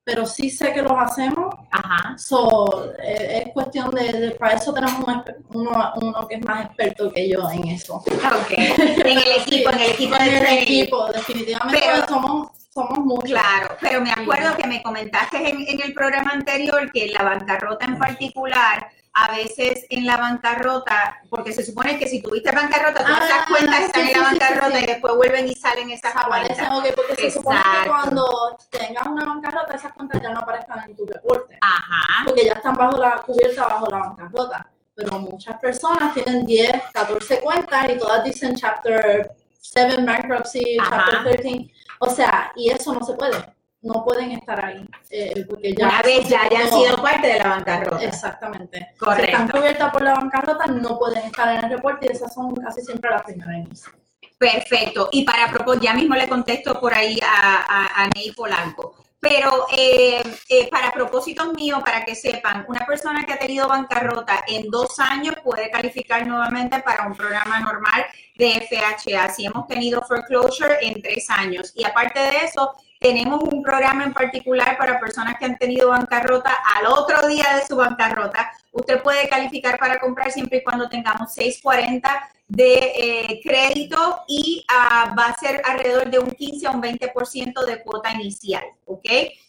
[0.08, 1.54] pero sí sé que los hacemos.
[1.70, 2.16] Ajá.
[2.16, 5.22] So, eh, es cuestión de, de- para eso tenemos un
[5.60, 7.96] uno, uno que es más experto que yo en eso.
[7.96, 8.52] Ok.
[8.56, 13.28] En el equipo, en el equipo En el equipo, definitivamente Pero- somos, somos muchos.
[13.28, 17.84] Claro, pero me acuerdo que me comentaste en, en el programa anterior que la bancarrota
[17.84, 18.88] en particular,
[19.20, 23.46] a veces en la bancarrota, porque se supone que si tuviste bancarrota, todas Ah, esas
[23.48, 26.58] cuentas están sí, en la bancarrota sí, y después vuelven y salen esas cuentas.
[26.70, 30.96] ok, porque se supone que cuando tengas una bancarrota, esas cuentas ya no aparezcan en
[30.96, 32.24] tu reporte, Ajá.
[32.26, 34.66] porque ya están bajo la cubierta, bajo la bancarrota.
[34.94, 41.04] Pero muchas personas tienen 10, 14 cuentas y todas dicen Chapter 7 Bankruptcy, Ajá.
[41.10, 41.70] Chapter 13.
[42.00, 43.36] O sea, y eso no se puede.
[43.80, 44.84] No pueden estar ahí.
[45.10, 48.02] eh, porque ya Una vez ya hayan sido parte de la bancarrota.
[48.04, 48.88] Exactamente.
[48.98, 49.24] Correcto.
[49.24, 52.54] Si están cubiertas por la bancarrota, no pueden estar en el reporte y esas son
[52.56, 53.84] casi siempre las primeras.
[54.36, 55.08] Perfecto.
[55.12, 58.94] Y para propósito, ya mismo le contesto por ahí a, a, a Ney Polanco.
[59.20, 64.44] Pero eh, eh, para propósitos míos, para que sepan, una persona que ha tenido bancarrota
[64.46, 68.06] en dos años puede calificar nuevamente para un programa normal
[68.36, 69.30] de FHA.
[69.30, 71.72] Si hemos tenido foreclosure en tres años.
[71.74, 76.56] Y aparte de eso, tenemos un programa en particular para personas que han tenido bancarrota
[76.76, 78.52] al otro día de su bancarrota.
[78.72, 85.14] Usted puede calificar para comprar siempre y cuando tengamos 640 de eh, crédito y ah,
[85.16, 89.08] va a ser alrededor de un 15 a un 20% de cuota inicial, ¿ok?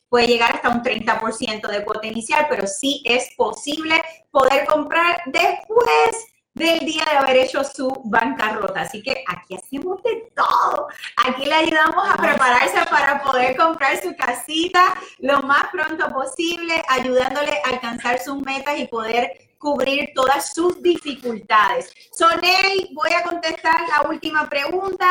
[0.10, 6.28] Puede llegar hasta un 30% de cuota inicial, pero sí es posible poder comprar después
[6.60, 8.82] del día de haber hecho su bancarrota.
[8.82, 10.88] Así que aquí hacemos de todo.
[11.26, 17.54] Aquí le ayudamos a prepararse para poder comprar su casita lo más pronto posible, ayudándole
[17.66, 21.94] a alcanzar sus metas y poder cubrir todas sus dificultades.
[22.12, 25.08] Sonel, voy a contestar la última pregunta.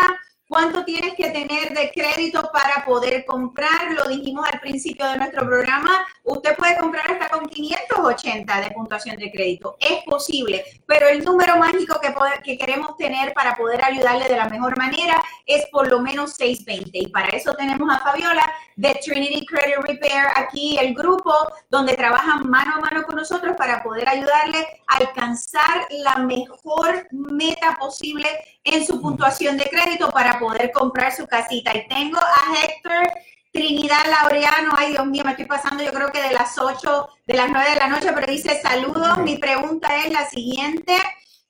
[0.48, 3.92] ¿Cuánto tienes que tener de crédito para poder comprar?
[3.92, 6.06] Lo dijimos al principio de nuestro programa.
[6.24, 9.76] Usted puede comprar hasta con 580 de puntuación de crédito.
[9.78, 14.48] Es posible, pero el número mágico que, que queremos tener para poder ayudarle de la
[14.48, 16.98] mejor manera es por lo menos 620.
[16.98, 21.34] Y para eso tenemos a Fabiola de Trinity Credit Repair aquí, el grupo
[21.68, 27.76] donde trabajan mano a mano con nosotros para poder ayudarle a alcanzar la mejor meta
[27.78, 28.28] posible
[28.64, 31.76] en su puntuación de crédito para poder comprar su casita.
[31.76, 33.12] Y tengo a Héctor
[33.52, 37.34] Trinidad Laureano, ay Dios mío, me estoy pasando yo creo que de las 8, de
[37.34, 40.94] las 9 de la noche, pero dice saludos, mi pregunta es la siguiente,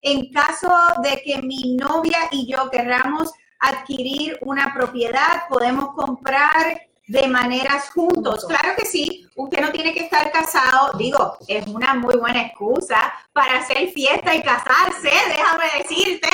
[0.01, 0.73] en caso
[1.03, 8.45] de que mi novia y yo querramos adquirir una propiedad, podemos comprar de maneras juntos.
[8.47, 13.13] Claro que sí, usted no tiene que estar casado, digo, es una muy buena excusa
[13.33, 16.29] para hacer fiesta y casarse, déjame decirte.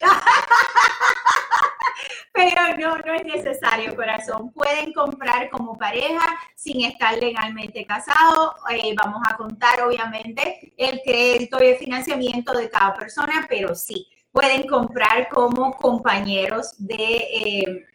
[2.32, 4.52] Pero no, no es necesario, corazón.
[4.52, 6.24] Pueden comprar como pareja
[6.54, 8.54] sin estar legalmente casado.
[8.70, 14.06] Eh, vamos a contar, obviamente, el crédito y el financiamiento de cada persona, pero sí,
[14.30, 17.04] pueden comprar como compañeros de...
[17.04, 17.86] Eh,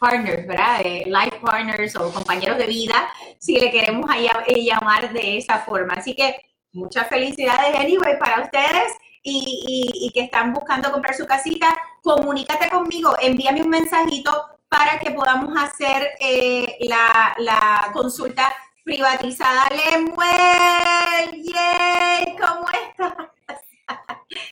[0.00, 0.80] partners, ¿verdad?
[0.82, 4.10] life partners o compañeros de vida, si le queremos
[4.48, 5.94] llamar de esa forma.
[5.94, 6.36] Así que
[6.72, 8.92] muchas felicidades, anyway, para ustedes
[9.22, 11.68] y, que están buscando comprar su casita.
[12.02, 18.52] Comunícate conmigo, envíame un mensajito para que podamos hacer eh, la, consulta
[18.84, 19.68] privatizada.
[19.70, 23.30] Lemuel, yay, ¿cómo estás?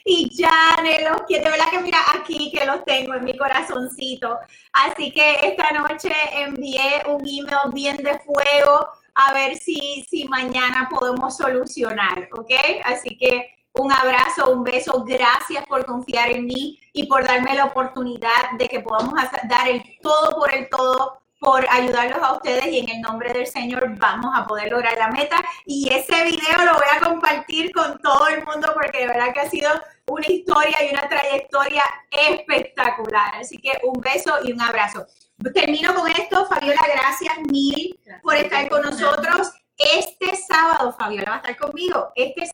[0.04, 0.76] Y ya,
[1.10, 4.38] los que de verdad que mira aquí que los tengo en mi corazoncito.
[4.72, 10.88] Así que esta noche envié un email bien de fuego a ver si, si mañana
[10.90, 12.52] podemos solucionar, ¿ok?
[12.84, 17.66] Así que un abrazo, un beso, gracias por confiar en mí y por darme la
[17.66, 19.14] oportunidad de que podamos
[19.48, 23.46] dar el todo por el todo por ayudarlos a ustedes y en el nombre del
[23.46, 25.44] Señor vamos a poder lograr la meta.
[25.66, 29.40] Y ese video lo voy a compartir con todo el mundo porque de verdad que
[29.40, 29.70] ha sido
[30.06, 33.36] una historia y una trayectoria espectacular.
[33.36, 35.06] Así que un beso y un abrazo.
[35.54, 36.46] Termino con esto.
[36.46, 39.52] Fabiola, gracias mil por estar con nosotros.
[39.76, 42.12] Este sábado, Fabiola va a estar conmigo.
[42.16, 42.50] Este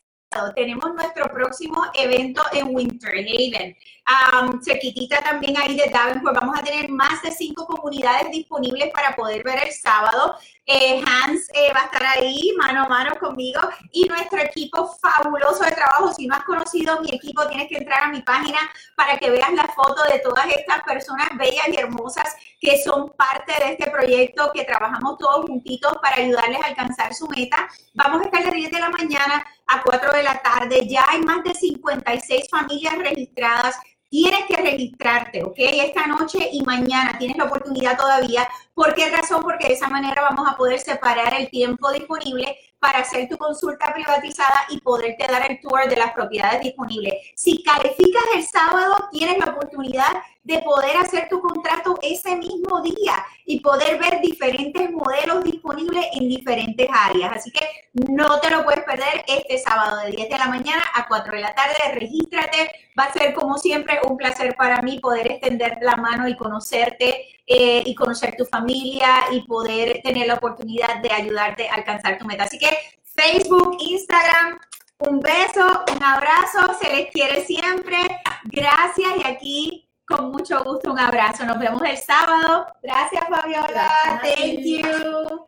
[0.53, 3.75] tenemos nuestro próximo evento en Winter Haven.
[4.05, 6.35] Um, cerquitita también ahí de Davenport.
[6.35, 10.35] Vamos a tener más de cinco comunidades disponibles para poder ver el sábado.
[10.67, 15.63] Eh, Hans eh, va a estar ahí mano a mano conmigo y nuestro equipo fabuloso
[15.63, 16.13] de trabajo.
[16.13, 18.59] Si no has conocido mi equipo, tienes que entrar a mi página
[18.95, 23.53] para que veas la foto de todas estas personas bellas y hermosas que son parte
[23.59, 27.67] de este proyecto, que trabajamos todos juntitos para ayudarles a alcanzar su meta.
[27.95, 30.87] Vamos a estar de 10 de la mañana a 4 de la tarde.
[30.87, 33.79] Ya hay más de 56 familias registradas
[34.15, 35.55] tienes que registrarte, ¿ok?
[35.57, 38.47] Esta noche y mañana tienes la oportunidad todavía.
[38.73, 39.41] ¿Por qué razón?
[39.41, 43.91] Porque de esa manera vamos a poder separar el tiempo disponible para hacer tu consulta
[43.95, 47.15] privatizada y poderte dar el tour de las propiedades disponibles.
[47.33, 53.25] Si calificas el sábado, tienes la oportunidad de poder hacer tu contrato ese mismo día
[53.47, 57.37] y poder ver diferentes modelos disponibles en diferentes áreas.
[57.37, 61.07] Así que no te lo puedes perder este sábado de 10 de la mañana a
[61.07, 61.73] 4 de la tarde.
[61.95, 62.71] Regístrate.
[62.97, 67.25] Va a ser como siempre un placer para mí poder extender la mano y conocerte
[67.47, 72.25] eh, y conocer tu familia y poder tener la oportunidad de ayudarte a alcanzar tu
[72.25, 72.45] meta.
[72.45, 72.74] Así que
[73.15, 74.59] Facebook, Instagram,
[74.99, 77.97] un beso, un abrazo, se les quiere siempre.
[78.45, 81.45] Gracias y aquí con mucho gusto, un abrazo.
[81.45, 82.67] Nos vemos el sábado.
[82.83, 84.21] Gracias, Fabiola.
[84.21, 85.47] Thank you.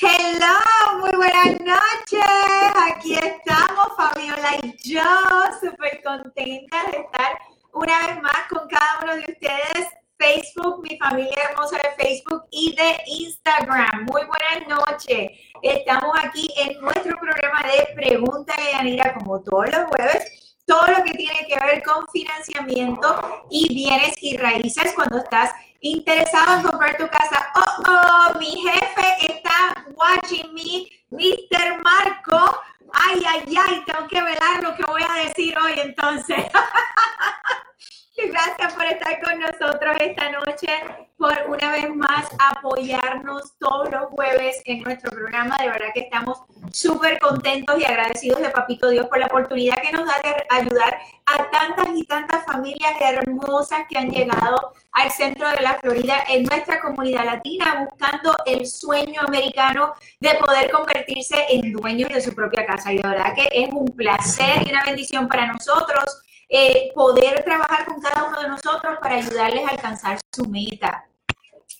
[0.00, 2.24] Hello, muy buenas noches.
[2.90, 5.02] Aquí estamos, Fabiola y yo,
[5.60, 7.38] súper contentas de estar
[7.72, 9.88] una vez más con cada uno de ustedes.
[10.24, 14.06] Facebook, mi familia hermosa de Facebook y de Instagram.
[14.06, 15.32] Muy buenas noches.
[15.62, 21.04] Estamos aquí en nuestro programa de Pregunta de Yanira, como todos los jueves todo lo
[21.04, 25.52] que tiene que ver con financiamiento y bienes y raíces cuando estás
[25.82, 27.52] interesado en comprar tu casa.
[27.54, 31.82] Oh, oh, mi jefe está watching me, Mr.
[31.82, 32.62] Marco.
[32.94, 36.46] Ay, ay, ay, tengo que velar lo que voy a decir hoy entonces.
[38.16, 40.68] Gracias por estar con nosotros esta noche,
[41.18, 45.58] por una vez más apoyarnos todos los jueves en nuestro programa.
[45.58, 46.38] De verdad que estamos
[46.70, 50.96] súper contentos y agradecidos de Papito Dios por la oportunidad que nos da de ayudar
[51.26, 56.44] a tantas y tantas familias hermosas que han llegado al centro de la Florida en
[56.44, 62.64] nuestra comunidad latina buscando el sueño americano de poder convertirse en dueños de su propia
[62.64, 62.92] casa.
[62.92, 67.86] Y de verdad que es un placer y una bendición para nosotros eh, poder trabajar
[67.86, 71.06] con cada uno de nosotros para ayudarles a alcanzar su meta.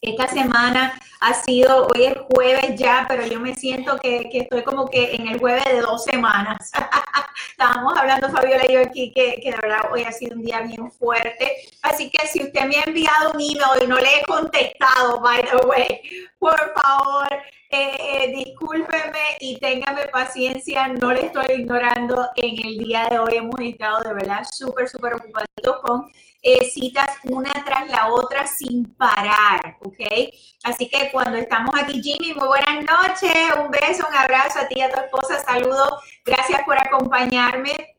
[0.04, 4.86] Esta semana ha sido, hoy es jueves ya, pero yo me siento que, estoy como
[4.86, 6.70] que en el jueves de dos semanas.
[7.50, 10.60] Estábamos hablando, Fabiola y yo aquí, que, que, de verdad hoy ha sido un día
[10.60, 11.56] bien fuerte.
[11.80, 15.42] Así que si usted me ha enviado un email y no le he contestado, by
[15.42, 16.02] the way,
[16.38, 17.28] por favor,
[17.70, 22.28] eh, eh, discúlpeme y téngame paciencia, no le estoy ignorando.
[22.36, 26.12] En el día de hoy hemos estado de verdad súper, súper ocupaditos con
[26.44, 30.28] eh, citas una tras la otra sin parar, ¿ok?
[30.62, 34.74] Así que cuando estamos aquí, Jimmy, muy buenas noches, un beso, un abrazo a ti
[34.76, 37.96] y a tu esposa, saludos, gracias por acompañarme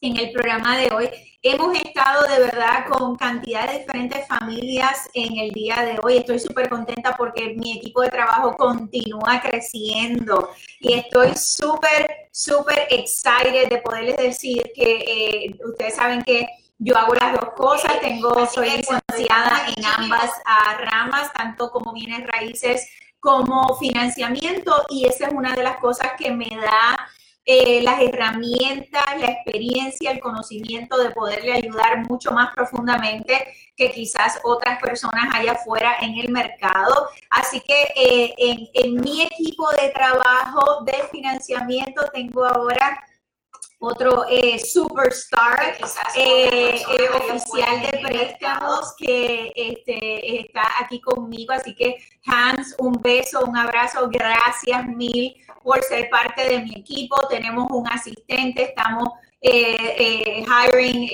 [0.00, 1.08] en el programa de hoy.
[1.40, 6.16] Hemos estado de verdad con cantidad de diferentes familias en el día de hoy.
[6.16, 13.68] Estoy súper contenta porque mi equipo de trabajo continúa creciendo y estoy súper, súper excited
[13.68, 16.48] de poderles decir que eh, ustedes saben que
[16.84, 20.30] yo hago las dos cosas, tengo, soy licenciada en ambas
[20.78, 22.86] ramas, tanto como bienes raíces
[23.20, 27.08] como financiamiento y esa es una de las cosas que me da
[27.46, 34.40] eh, las herramientas, la experiencia, el conocimiento de poderle ayudar mucho más profundamente que quizás
[34.44, 37.08] otras personas allá afuera en el mercado.
[37.30, 43.02] Así que eh, en, en mi equipo de trabajo de financiamiento tengo ahora
[43.84, 45.76] otro eh, superstar
[46.16, 51.52] eh, eh, oficial de préstamos que este, está aquí conmigo.
[51.52, 57.16] Así que Hans, un beso, un abrazo, gracias mil por ser parte de mi equipo.
[57.28, 59.08] Tenemos un asistente, estamos
[59.42, 61.10] hiring,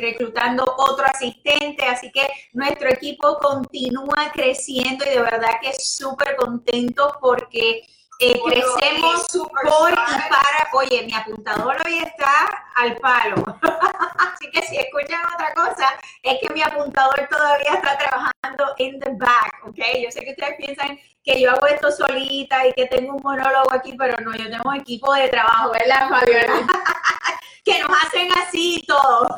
[0.00, 1.84] reclutando otro asistente.
[1.84, 7.82] Así que nuestro equipo continúa creciendo y de verdad que súper contento porque
[8.18, 10.70] eh, crecemos por y para.
[10.72, 13.36] Oye, mi apuntador hoy está al palo.
[14.18, 15.88] Así que si escuchan otra cosa,
[16.22, 19.78] es que mi apuntador todavía está trabajando in the back, ¿ok?
[20.02, 23.72] Yo sé que ustedes piensan que yo hago esto solita y que tengo un monólogo
[23.72, 26.66] aquí, pero no, yo tengo equipo de trabajo, ¿verdad, Fabiola?
[27.64, 29.28] que nos hacen así todo.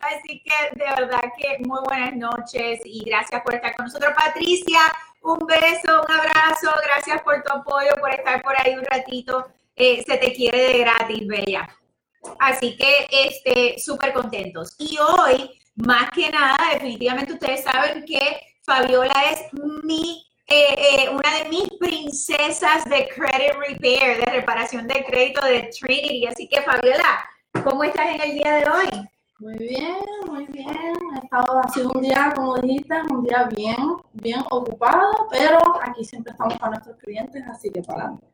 [0.00, 4.78] Así que de verdad que muy buenas noches y gracias por estar con nosotros, Patricia.
[5.26, 9.44] Un beso, un abrazo, gracias por tu apoyo, por estar por ahí un ratito.
[9.74, 11.68] Eh, se te quiere de gratis, Bella.
[12.38, 14.76] Así que, este, súper contentos.
[14.78, 19.40] Y hoy, más que nada, definitivamente ustedes saben que Fabiola es
[19.82, 25.70] mi, eh, eh, una de mis princesas de credit repair, de reparación de crédito de
[25.76, 26.26] Trinity.
[26.28, 27.28] Así que, Fabiola,
[27.64, 29.08] ¿cómo estás en el día de hoy?
[29.38, 30.94] Muy bien, muy bien.
[31.14, 31.60] Ha, estado,
[31.94, 33.76] un día, como dijiste, un día bien,
[34.14, 38.26] bien ocupado, pero aquí siempre estamos para nuestros clientes, así que para adelante.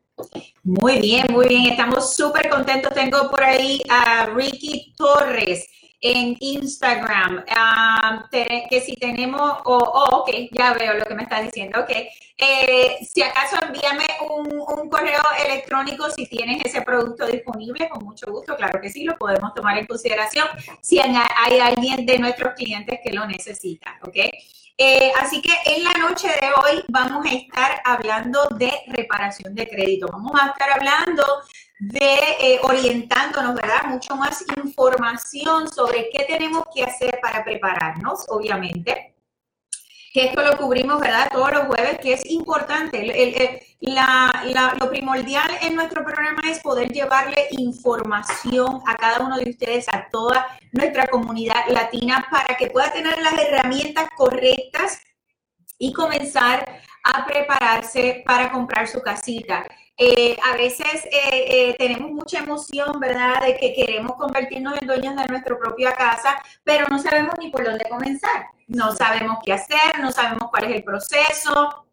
[0.63, 1.73] Muy bien, muy bien.
[1.73, 2.95] Estamos súper contentos.
[2.95, 5.69] Tengo por ahí a Ricky Torres
[6.03, 11.81] en Instagram, ah, que si tenemos, oh, ok, ya veo lo que me está diciendo,
[11.81, 11.91] ok.
[12.37, 18.27] Eh, si acaso envíame un, un, correo electrónico si tienes ese producto disponible, con mucho
[18.33, 20.49] gusto, claro que sí, lo podemos tomar en consideración
[20.81, 24.17] si hay alguien de nuestros clientes que lo necesita, ok.
[24.79, 29.69] Eh, así que en la noche de hoy vamos a estar hablando de reparación de
[29.69, 30.09] crédito.
[30.11, 31.23] Vamos a estar hablando
[31.83, 33.87] de eh, orientándonos, ¿verdad?
[33.89, 39.17] Mucho más información sobre qué tenemos que hacer para prepararnos, obviamente.
[40.13, 41.29] Que esto lo cubrimos, ¿verdad?
[41.33, 43.05] Todos los jueves, que es importante.
[43.81, 50.07] lo primordial en nuestro programa es poder llevarle información a cada uno de ustedes, a
[50.09, 55.01] toda nuestra comunidad latina, para que pueda tener las herramientas correctas
[55.79, 59.67] y comenzar a prepararse para comprar su casita.
[60.05, 65.15] Eh, a veces eh, eh, tenemos mucha emoción, ¿verdad?, de que queremos convertirnos en dueños
[65.15, 68.47] de nuestra propia casa, pero no sabemos ni por dónde comenzar.
[68.67, 71.87] No sabemos qué hacer, no sabemos cuál es el proceso.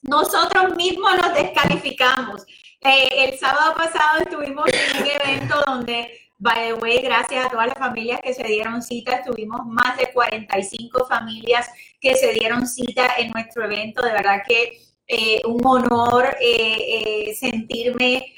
[0.00, 2.46] Nosotros mismos nos descalificamos.
[2.80, 7.78] el sábado pasado estuvimos en un evento donde By the way, gracias a todas las
[7.78, 11.68] familias que se dieron cita, tuvimos más de 45 familias
[12.00, 14.00] que se dieron cita en nuestro evento.
[14.00, 14.80] De verdad que
[15.12, 18.32] eh, un honor eh, eh, sentirme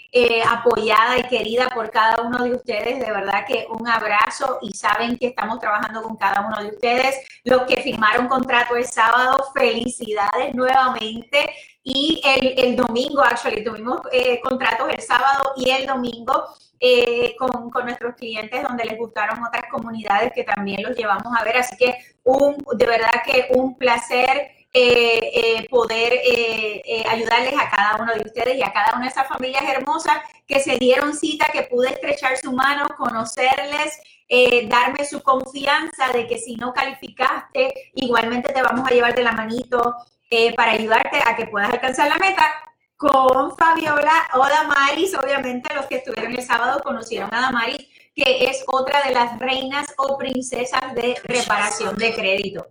[0.47, 2.99] apoyada y querida por cada uno de ustedes.
[2.99, 7.17] De verdad que un abrazo y saben que estamos trabajando con cada uno de ustedes.
[7.45, 11.51] Los que firmaron contrato el sábado, felicidades nuevamente.
[11.83, 14.01] Y el, el domingo, actually, tuvimos
[14.43, 16.45] contratos el sábado y el domingo.
[17.39, 21.57] con, con, nuestros clientes donde les gustaron otras comunidades que también los llevamos a ver.
[21.59, 28.03] Así que un, de verdad que un placer eh, eh, poder eh, ayudarles a cada
[28.03, 30.17] uno de ustedes y a cada una de esas familias hermosas
[30.47, 34.01] que se dieron cita, que pude estrechar su mano, conocerles,
[34.69, 39.33] darme su confianza de que si no calificaste, igualmente te vamos a llevar de la
[39.33, 39.95] manito
[40.57, 42.51] para ayudarte a que puedas alcanzar la meta
[42.97, 45.15] con Fabiola o Damaris.
[45.23, 49.93] Obviamente los que estuvieron el sábado conocieron a Damaris, que es otra de las reinas
[49.99, 52.67] o princesas de reparación de crédito.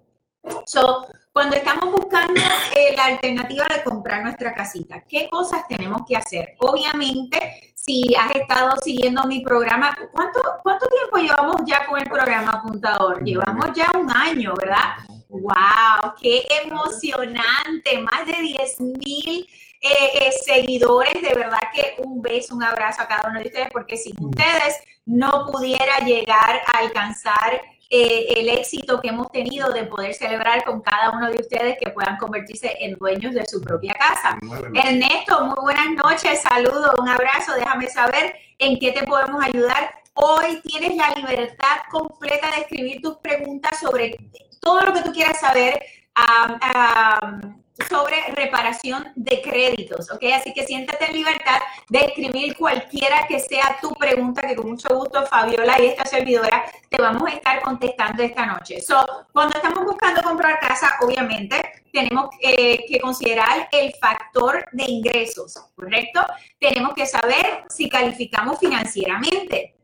[0.66, 2.42] So, cuando estamos buscando
[2.76, 6.56] eh, la alternativa de comprar nuestra casita, ¿qué cosas tenemos que hacer?
[6.60, 12.52] Obviamente, si has estado siguiendo mi programa, ¿cuánto, cuánto tiempo llevamos ya con el programa
[12.52, 13.24] apuntador?
[13.24, 14.98] Llevamos ya un año, ¿verdad?
[15.30, 16.14] ¡Wow!
[16.22, 18.00] ¡Qué emocionante!
[18.00, 19.48] Más de 10 mil
[19.82, 21.22] eh, eh, seguidores.
[21.22, 24.80] De verdad que un beso, un abrazo a cada uno de ustedes, porque sin ustedes
[25.06, 27.62] no pudiera llegar a alcanzar
[27.94, 31.90] eh, el éxito que hemos tenido de poder celebrar con cada uno de ustedes que
[31.90, 34.40] puedan convertirse en dueños de su propia casa.
[34.74, 39.92] Ernesto, muy buenas noches, saludos, un abrazo, déjame saber en qué te podemos ayudar.
[40.14, 44.16] Hoy tienes la libertad completa de escribir tus preguntas sobre
[44.62, 45.84] todo lo que tú quieras saber
[47.90, 50.24] sobre reparación de créditos, ¿ok?
[50.36, 51.60] Así que siéntate en libertad
[51.90, 56.66] de escribir cualquiera que sea tu pregunta, que con mucho gusto Fabiola y esta servidora
[56.90, 58.82] te vamos a estar contestando esta noche.
[58.82, 61.62] So, cuando estamos buscando comprar casa, obviamente
[61.92, 66.26] tenemos eh, que considerar el factor de ingresos, ¿correcto?
[66.60, 69.76] Tenemos que saber si calificamos financieramente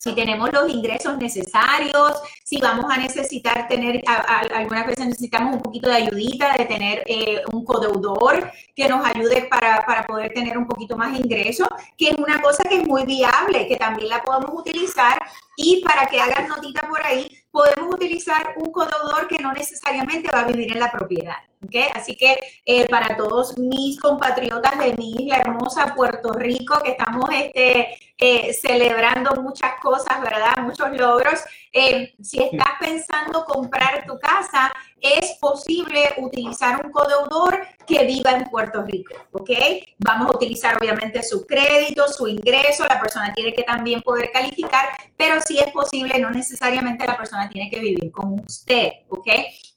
[0.00, 5.90] si tenemos los ingresos necesarios, si vamos a necesitar tener, algunas veces necesitamos un poquito
[5.90, 10.66] de ayudita, de tener eh, un codeudor que nos ayude para, para, poder tener un
[10.66, 14.22] poquito más de ingresos, que es una cosa que es muy viable, que también la
[14.22, 15.18] podemos utilizar
[15.62, 20.40] y para que hagan notita por ahí, podemos utilizar un codeudor que no necesariamente va
[20.40, 21.36] a vivir en la propiedad.
[21.62, 21.88] ¿okay?
[21.94, 27.28] Así que eh, para todos mis compatriotas de mi isla hermosa Puerto Rico, que estamos
[27.30, 30.56] este, eh, celebrando muchas cosas, ¿verdad?
[30.62, 31.40] Muchos logros.
[31.72, 38.44] Eh, si estás pensando comprar tu casa, es posible utilizar un codeudor que viva en
[38.44, 39.50] Puerto Rico, ¿ok?
[39.98, 44.88] Vamos a utilizar obviamente su crédito, su ingreso, la persona tiene que también poder calificar,
[45.16, 49.28] pero si es posible, no necesariamente la persona tiene que vivir con usted, ¿ok?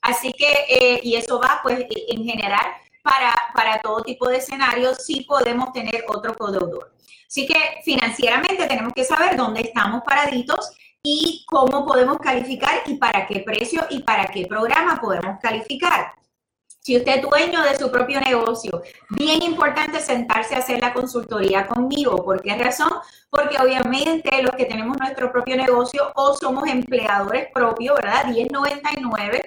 [0.02, 2.66] Así que, eh, y eso va pues en general
[3.04, 6.92] para, para todo tipo de escenarios, sí podemos tener otro codeudor.
[7.28, 10.72] Así que financieramente tenemos que saber dónde estamos paraditos
[11.04, 16.14] y cómo podemos calificar y para qué precio y para qué programa podemos calificar.
[16.80, 21.66] Si usted es dueño de su propio negocio, bien importante sentarse a hacer la consultoría
[21.66, 22.24] conmigo.
[22.24, 22.92] ¿Por qué razón?
[23.30, 28.26] Porque obviamente los que tenemos nuestro propio negocio o somos empleadores propios, ¿verdad?
[28.26, 29.42] 1099,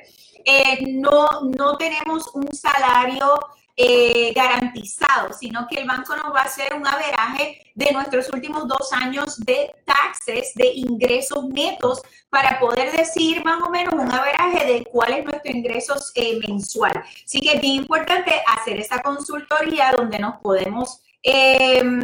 [0.47, 3.39] eh, no, no tenemos un salario
[3.77, 8.67] eh, garantizado, sino que el banco nos va a hacer un averaje de nuestros últimos
[8.67, 12.01] dos años de taxes, de ingresos netos,
[12.31, 17.05] para poder decir más o menos un averaje de cuál es nuestro ingreso eh, mensual.
[17.25, 22.03] Así que es bien importante hacer esa consultoría donde nos podemos em,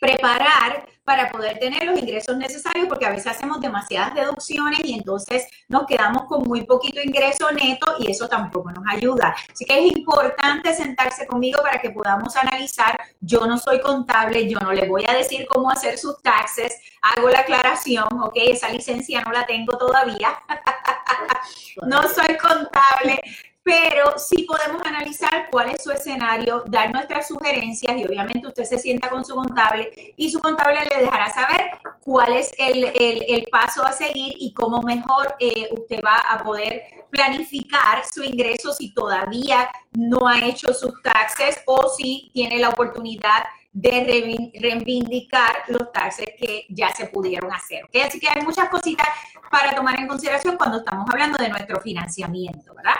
[0.00, 5.46] preparar para poder tener los ingresos necesarios, porque a veces hacemos demasiadas deducciones y entonces
[5.68, 9.34] nos quedamos con muy poquito ingreso neto y eso tampoco nos ayuda.
[9.52, 12.98] Así que es importante sentarse conmigo para que podamos analizar.
[13.20, 17.28] Yo no soy contable, yo no le voy a decir cómo hacer sus taxes, hago
[17.28, 20.38] la aclaración, ok, esa licencia no la tengo todavía.
[21.86, 23.20] no soy contable,
[23.64, 28.78] pero sí podemos analizar cuál es su escenario, dar nuestras sugerencias y obviamente usted se
[28.78, 33.92] sienta con su contable y su contable le dejará saber cuál es el, paso a
[33.92, 40.28] seguir y cómo mejor eh, usted va a poder planificar su ingreso si todavía no
[40.28, 46.94] ha hecho sus taxes o si tiene la oportunidad de reivindicar los taxes que ya
[46.94, 47.88] se pudieron hacer.
[48.06, 49.08] Así que hay muchas cositas
[49.50, 52.94] para tomar en consideración cuando estamos hablando de nuestro financiamiento, ¿verdad?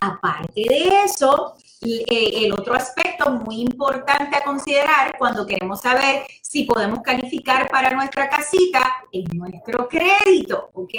[0.00, 6.62] Aparte de eso, eh, el otro aspecto muy importante a considerar cuando queremos saber si
[6.64, 10.94] podemos calificar para nuestra casita es nuestro crédito, ¿ok?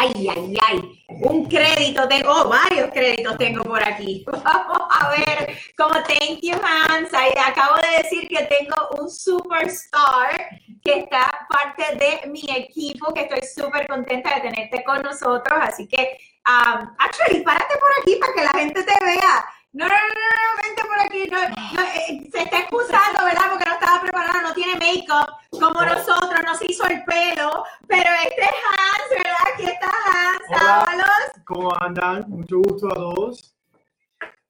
[0.00, 4.24] Ay, ay, ay, un crédito tengo, oh, varios créditos tengo por aquí.
[4.44, 7.10] Vamos a ver, como thank you, Hans.
[7.12, 10.50] acabo de decir que tengo un superstar
[10.84, 15.58] que está parte de mi equipo, que estoy súper contenta de tenerte con nosotros.
[15.62, 16.16] Así que
[16.48, 19.44] Um, actually, párate por aquí para que la gente te vea.
[19.72, 21.28] No, no, no, no, vente por aquí.
[21.30, 23.50] No, eh, se está excusando, ¿verdad?
[23.50, 27.64] Porque no estaba preparado, no tiene make-up como nosotros, no se hizo el pelo.
[27.86, 29.36] Pero este es Hans, ¿verdad?
[29.52, 30.40] Aquí está Hans.
[30.48, 31.06] Hola,
[31.44, 32.24] ¿Cómo andan?
[32.30, 33.54] Mucho gusto a todos.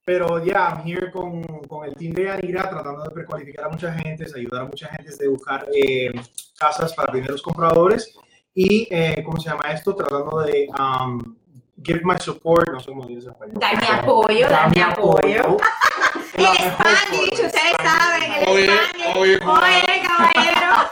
[0.05, 3.93] Pero ya, I'm here con, con, el team de Anira tratando de precualificar a mucha
[3.93, 6.13] gente, ayudar a mucha gente de buscar eh,
[6.57, 8.17] casas para primeros compradores
[8.55, 9.95] y, eh, ¿cómo se llama esto?
[9.95, 11.37] Tratando de um,
[11.83, 13.59] give my support, no sé cómo dice español.
[13.59, 15.57] Dar mi apoyo, dar mi apoyo.
[16.35, 19.17] el Spanish, ustedes saben, el oye, Spanish.
[19.17, 20.73] Oye, oye, caballero.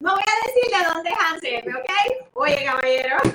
[0.00, 1.90] no voy a decirle a dónde es Hansel, ¿ok?
[2.34, 3.16] Oye, caballero.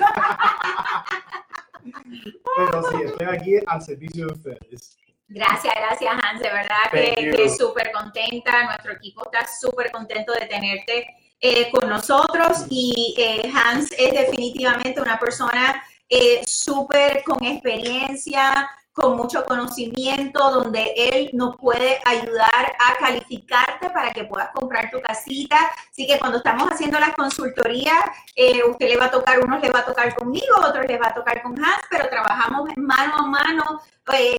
[2.56, 4.96] Pero sí, estoy aquí al servicio de ustedes.
[5.28, 10.46] Gracias, gracias Hans, de verdad que, que súper contenta, nuestro equipo está súper contento de
[10.46, 18.68] tenerte eh, con nosotros y eh, Hans es definitivamente una persona eh, súper con experiencia,
[18.92, 25.00] con mucho conocimiento, donde él nos puede ayudar a calificarte para que puedas comprar tu
[25.00, 25.56] casita.
[25.90, 28.02] Así que cuando estamos haciendo las consultorías,
[28.68, 31.14] usted le va a tocar, unos le va a tocar conmigo, otros le va a
[31.14, 33.80] tocar con Hans, pero trabajamos mano a mano,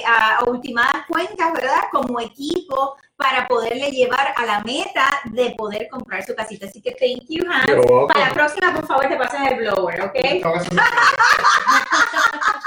[0.05, 1.83] a ultimadas cuentas, ¿verdad?
[1.91, 6.65] Como equipo para poderle llevar a la meta de poder comprar su casita.
[6.65, 7.67] Así que thank you, Hans.
[8.07, 10.15] Para la próxima, por favor, te pasas el blower, ¿ok?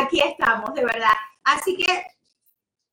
[0.00, 1.12] aquí estamos, de verdad.
[1.44, 2.04] Así que,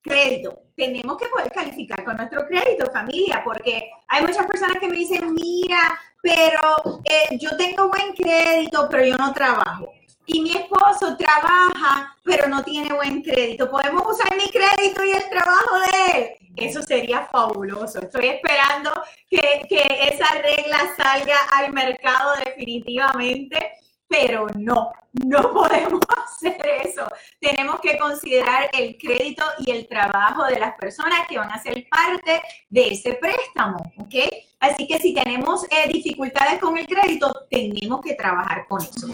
[0.02, 0.62] crédito.
[0.76, 5.34] Tenemos que poder calificar con nuestro crédito, familia, porque hay muchas personas que me dicen,
[5.34, 9.92] mira, pero eh, yo tengo buen crédito, pero yo no trabajo.
[10.28, 13.72] Y mi esposo trabaja, pero no tiene buen crédito.
[13.72, 16.47] ¿Podemos usar mi crédito y el trabajo de él?
[16.58, 18.00] Eso sería fabuloso.
[18.00, 18.92] Estoy esperando
[19.30, 19.66] que,
[20.12, 23.74] esa regla salga al mercado definitivamente
[24.10, 24.92] pero no,
[25.26, 27.06] no podemos hacer eso.
[27.40, 31.86] Tenemos que considerar el crédito y el trabajo de las personas que van a ser
[31.90, 34.16] parte de ese préstamo, ¿ok?
[34.60, 39.08] Así que si tenemos eh, dificultades con el crédito, tenemos que trabajar con eso.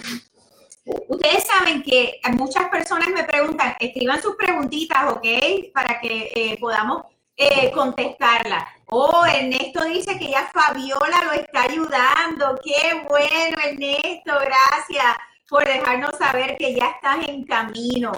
[1.07, 5.25] Ustedes saben que muchas personas me preguntan, escriban sus preguntitas, ¿ok?
[5.73, 7.03] Para que eh, podamos
[7.35, 8.67] eh, contestarla.
[8.87, 12.59] Oh, Ernesto dice que ya Fabiola lo está ayudando.
[12.63, 14.33] Qué bueno, Ernesto.
[14.39, 15.15] Gracias
[15.49, 18.11] por dejarnos saber que ya estás en camino.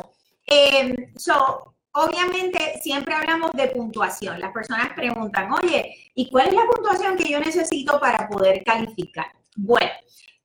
[1.18, 4.40] So, obviamente, siempre hablamos de puntuación.
[4.40, 9.32] Las personas preguntan, oye, ¿y cuál es la puntuación que yo necesito para poder calificar?
[9.56, 9.92] Bueno,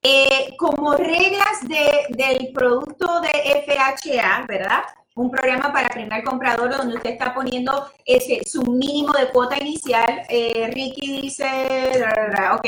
[0.01, 4.83] eh, como reglas de, del producto de FHA, ¿verdad?
[5.21, 10.23] Un programa para primer comprador donde usted está poniendo ese, su mínimo de cuota inicial.
[10.29, 11.47] Eh, Ricky dice,
[12.53, 12.65] ok.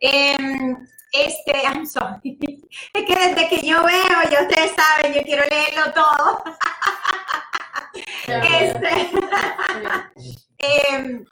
[0.00, 0.76] Em,
[1.12, 2.38] este, I'm sorry.
[2.94, 6.42] Es que desde que yo veo, ya ustedes saben, yo quiero leerlo todo.
[8.26, 9.10] este,
[10.58, 11.24] em,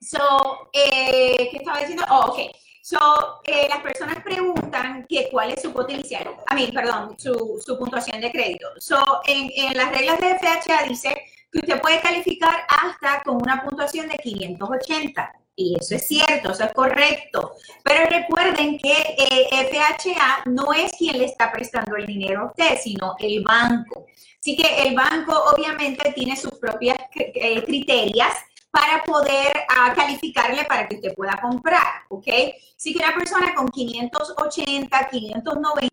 [0.00, 2.04] so, eh, ¿qué estaba diciendo?
[2.10, 2.61] Oh, ok.
[2.84, 2.98] So,
[3.44, 8.20] eh, las personas preguntan que cuál es su potencial, a mí, perdón, su, su, puntuación
[8.20, 8.66] de crédito.
[8.78, 11.14] So, en, en, las reglas de FHA dice
[11.52, 15.32] que usted puede calificar hasta con una puntuación de 580.
[15.54, 17.52] Y eso es cierto, eso es correcto.
[17.84, 22.80] Pero recuerden que eh, FHA no es quien le está prestando el dinero a usted,
[22.82, 24.06] sino el banco.
[24.40, 28.32] Así que el banco obviamente tiene sus propias eh, criterios
[28.72, 32.26] para poder uh, calificarle para que usted pueda comprar, ¿ok?
[32.76, 35.88] Si que una persona con 580, 590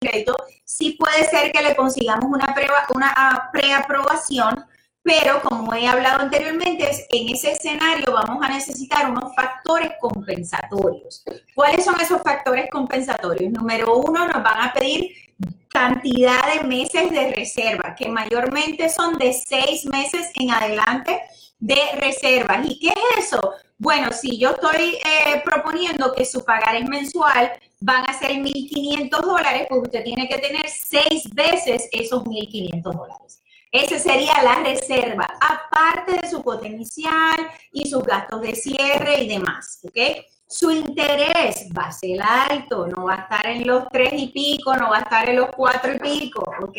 [0.00, 4.64] crédito, sí puede ser que le consigamos una, prueba, una uh, preaprobación,
[5.02, 11.24] pero como he hablado anteriormente, en ese escenario vamos a necesitar unos factores compensatorios.
[11.54, 13.50] ¿Cuáles son esos factores compensatorios?
[13.50, 15.10] Número uno, nos van a pedir
[15.68, 21.20] cantidad de meses de reserva, que mayormente son de seis meses en adelante
[21.58, 22.66] de reservas.
[22.68, 23.54] ¿Y qué es eso?
[23.78, 29.20] Bueno, si yo estoy eh, proponiendo que su pagar es mensual van a ser 1.500
[29.20, 33.42] dólares, pues usted tiene que tener seis veces esos 1.500 dólares.
[33.70, 37.36] Esa sería la reserva, aparte de su potencial
[37.70, 40.24] y sus gastos de cierre y demás, ¿ok?
[40.48, 44.74] Su interés va a ser alto, no va a estar en los tres y pico,
[44.74, 46.78] no va a estar en los cuatro y pico, ¿ok?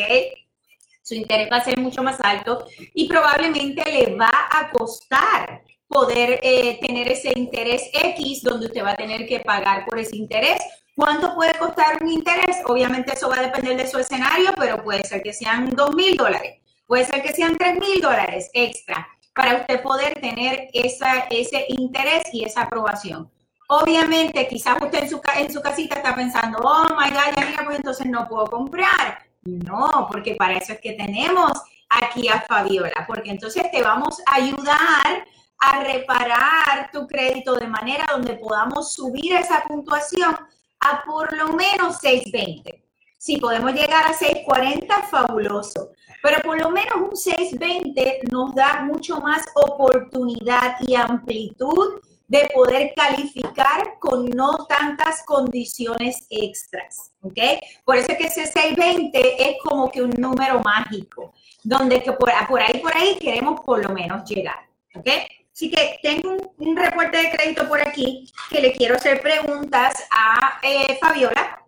[1.09, 6.39] Su interés va a ser mucho más alto y probablemente le va a costar poder
[6.43, 10.61] eh, tener ese interés X donde usted va a tener que pagar por ese interés.
[10.95, 12.57] ¿Cuánto puede costar un interés?
[12.65, 16.15] Obviamente eso va a depender de su escenario, pero puede ser que sean dos mil
[16.15, 21.65] dólares, puede ser que sean tres mil dólares extra para usted poder tener esa, ese
[21.69, 23.31] interés y esa aprobación.
[23.69, 27.77] Obviamente, quizás usted en su, en su casita está pensando, oh my God, ya pues
[27.77, 29.28] entonces no puedo comprar.
[29.43, 31.51] No, porque para eso es que tenemos
[31.89, 35.25] aquí a Fabiola, porque entonces te vamos a ayudar
[35.59, 40.35] a reparar tu crédito de manera donde podamos subir esa puntuación
[40.79, 42.83] a por lo menos 620.
[43.17, 45.91] Si podemos llegar a 640, fabuloso.
[46.21, 51.99] Pero por lo menos un 620 nos da mucho más oportunidad y amplitud
[52.29, 57.39] de poder calificar con no tantas condiciones extras, ¿ok?
[57.83, 61.33] Por eso es que ese 620 es como que un número mágico,
[61.63, 64.59] donde que por, por ahí, por ahí queremos por lo menos llegar,
[64.95, 65.09] ¿ok?
[65.51, 70.59] Así que tengo un, reporte de crédito por aquí que le quiero hacer preguntas a
[70.61, 71.65] eh, Fabiola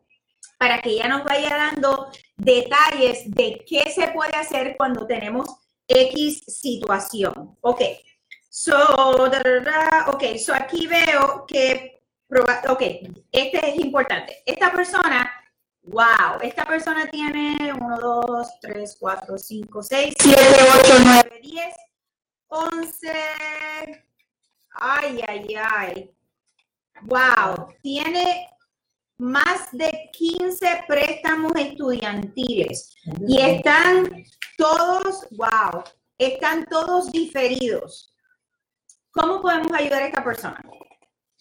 [0.60, 2.08] para que ella nos vaya dando
[2.38, 5.48] detalles de qué se puede hacer cuando tenemos
[5.88, 7.58] X situación.
[7.62, 7.82] Ok,
[8.54, 8.76] So,
[10.08, 12.02] ok, so aquí veo que,
[12.68, 12.82] ok,
[13.32, 14.44] este es importante.
[14.46, 15.32] Esta persona,
[15.84, 20.42] wow, esta persona tiene 1, 2, 3, 4, 5, 6, 7,
[20.84, 21.76] 8, 9, 10,
[22.50, 23.12] 11.
[24.74, 26.12] Ay, ay, ay.
[27.04, 28.50] Wow, tiene
[29.18, 32.94] más de 15 préstamos estudiantiles
[33.26, 34.26] y están
[34.58, 35.86] todos, wow,
[36.18, 38.11] están todos diferidos.
[39.14, 40.60] ¿Cómo podemos ayudar a esta persona?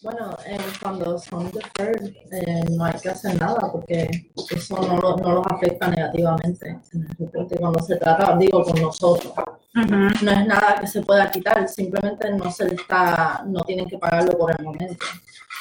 [0.03, 4.09] Bueno, eh, cuando son deferred, eh, no hay que hacer nada porque
[4.51, 7.59] eso no, lo- no los afecta negativamente en el reporte.
[7.59, 9.35] Cuando se trata, digo, con nosotros,
[9.75, 14.39] no es nada que se pueda quitar, simplemente no se está, no tienen que pagarlo
[14.39, 15.05] por el momento.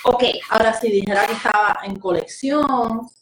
[0.06, 2.66] Ok, Ahora, si dijera que estaba en colección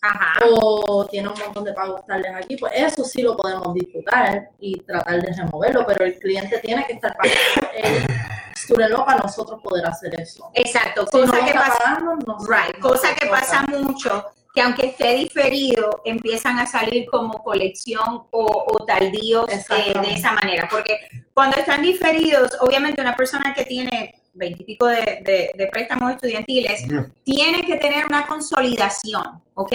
[0.01, 0.33] ajá.
[0.51, 4.79] o tiene un montón de pagos tardes aquí, pues eso sí lo podemos disputar y
[4.81, 8.05] tratar de removerlo, pero el cliente tiene que estar pagando el
[8.75, 10.49] loan para nosotros poder hacer eso.
[10.53, 14.25] Exacto, Si no cosa que pasa, pagando, no se- right, no cosa que pasa mucho,
[14.53, 20.31] que aunque esté diferido, empiezan a salir como colección o, o tardíos eh, de esa
[20.31, 20.97] manera, porque
[21.33, 26.83] cuando están diferidos, obviamente una persona que tiene veintipico de, de, de préstamos estudiantiles
[27.23, 29.73] tiene que tener una consolidación, ¿ok?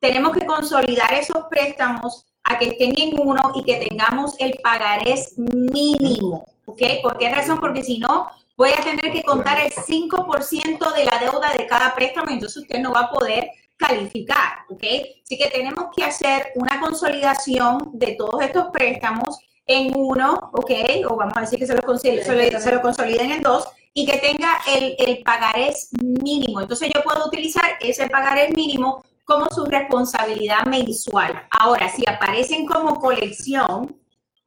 [0.00, 5.34] Tenemos que consolidar esos préstamos a que estén en uno y que tengamos el pagarés
[5.36, 6.82] mínimo, ¿ok?
[7.02, 7.58] ¿Por qué razón?
[7.60, 11.94] Porque si no, voy a tener que contar el 5% de la deuda de cada
[11.94, 14.84] préstamo entonces usted no va a poder calificar, ¿ok?
[15.24, 20.70] Así que tenemos que hacer una consolidación de todos estos préstamos en uno, ¿ok?
[21.08, 23.66] O vamos a decir que se lo, consol- se lo- se lo consoliden en dos
[23.94, 26.60] y que tenga el, el pagarés mínimo.
[26.60, 31.42] Entonces yo puedo utilizar ese pagarés mínimo como su responsabilidad mensual.
[31.50, 33.96] Ahora, si aparecen como colección,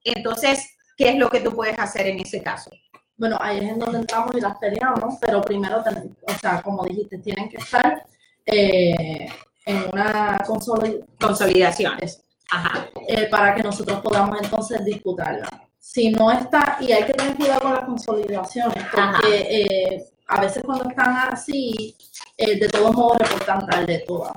[0.04, 2.72] entonces, ¿qué es lo que tú puedes hacer en ese caso?
[3.18, 7.18] Bueno, ahí es en donde entramos y las peleamos, pero primero, o sea, como dijiste,
[7.20, 8.06] tienen que estar
[8.46, 9.28] eh,
[9.66, 11.94] en una consoli- Consolidación.
[12.02, 12.88] eso, Ajá.
[13.08, 15.48] eh, para que nosotros podamos entonces disputarla.
[15.80, 20.64] Si no está, y hay que tener cuidado con las consolidaciones, porque eh, a veces
[20.64, 21.96] cuando están así,
[22.38, 24.34] de todos modos reportan tarde todas.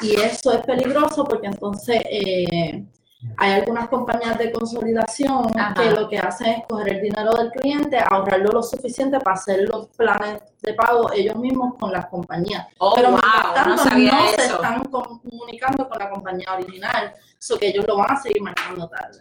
[0.00, 2.00] Y eso es peligroso porque entonces
[3.36, 5.74] hay algunas compañías de consolidación Ajá.
[5.74, 9.68] que lo que hacen es coger el dinero del cliente, ahorrarlo lo suficiente para hacer
[9.68, 12.66] los planes de pago ellos mismos con las compañías.
[12.78, 13.20] Oh, Pero wow,
[13.54, 17.96] tanto, no sabía no se están comunicando con la compañía original, eso que ellos lo
[17.96, 19.20] van a seguir marcando tarde.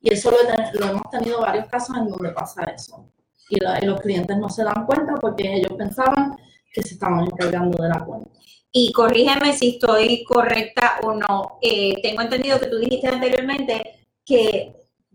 [0.00, 0.36] Y eso lo,
[0.80, 3.10] lo hemos tenido varios casos en donde pasa eso.
[3.48, 6.36] Y, la- y los clientes no se dan cuenta porque ellos pensaban
[6.72, 8.30] que se estaban encargando de la cuenta.
[8.78, 11.58] Y corrígeme si estoy correcta o no.
[11.62, 14.74] Eh, tengo entendido que tú dijiste anteriormente que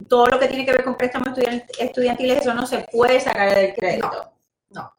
[0.10, 3.54] todo lo que tiene que ver con préstamos estudiant- estudiantiles, eso no se puede sacar
[3.54, 4.32] del crédito.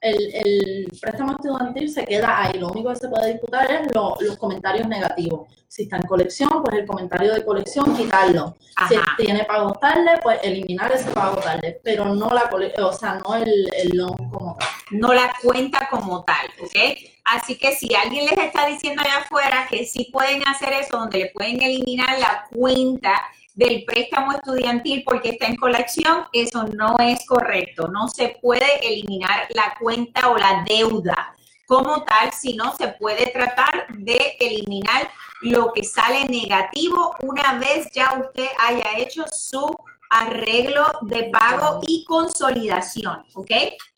[0.00, 2.58] El, el préstamo estudiantil se queda ahí.
[2.58, 5.48] Lo único que se puede disputar es lo- los comentarios negativos.
[5.68, 8.56] Si está en colección, pues el comentario de colección, quitarlo.
[8.88, 12.50] Si tiene pago tarde, pues eliminar ese pago tarde, pero no la
[12.84, 14.68] o sea, no el, el loan como tal.
[14.90, 16.76] no la cuenta como tal, ¿ok?
[17.24, 21.18] Así que si alguien les está diciendo allá afuera que sí pueden hacer eso, donde
[21.18, 23.22] le pueden eliminar la cuenta
[23.54, 27.88] del préstamo estudiantil porque está en colección, eso no es correcto.
[27.88, 31.34] No se puede eliminar la cuenta o la deuda
[31.66, 35.10] como tal, sino se puede tratar de eliminar
[35.40, 39.74] lo que sale negativo una vez ya usted haya hecho su
[40.10, 43.50] arreglo de pago y consolidación, ¿ok?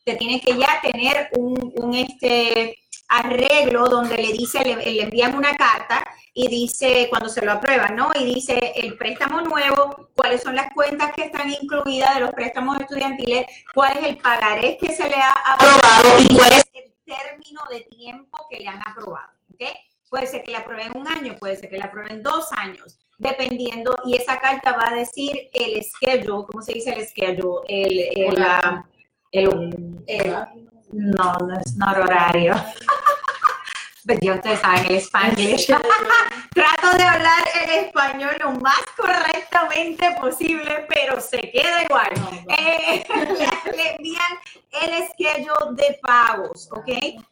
[0.05, 2.77] Te tiene que ya tener un, un, este
[3.09, 6.01] arreglo donde le dice, le, le envían una carta
[6.37, 8.11] y dice, cuando se lo aprueban, ¿no?
[8.13, 12.77] Y dice el préstamo nuevo, cuáles son las cuentas que están incluidas de los préstamos
[12.81, 17.61] estudiantiles, cuál es el pagarés que se le ha aprobado y cuál es el término
[17.71, 19.63] de tiempo que le han aprobado, ¿ok?
[20.09, 23.95] Puede ser que le aprueben un año, puede ser que le aprueben dos años, dependiendo,
[24.05, 27.61] y esa carta va a decir el schedule, ¿cómo se dice el schedule?
[27.69, 28.85] El, el, Horario.
[29.31, 30.35] el, el-
[30.91, 32.55] no, no es no horario.
[34.05, 35.57] Pero ya ustedes saben el español.
[36.53, 42.09] Trato de hablar el español lo más correctamente posible, pero se queda igual.
[42.17, 42.55] No, no.
[42.55, 44.37] Eh, le, le envían
[44.83, 46.87] el schedule de pagos, ¿ok?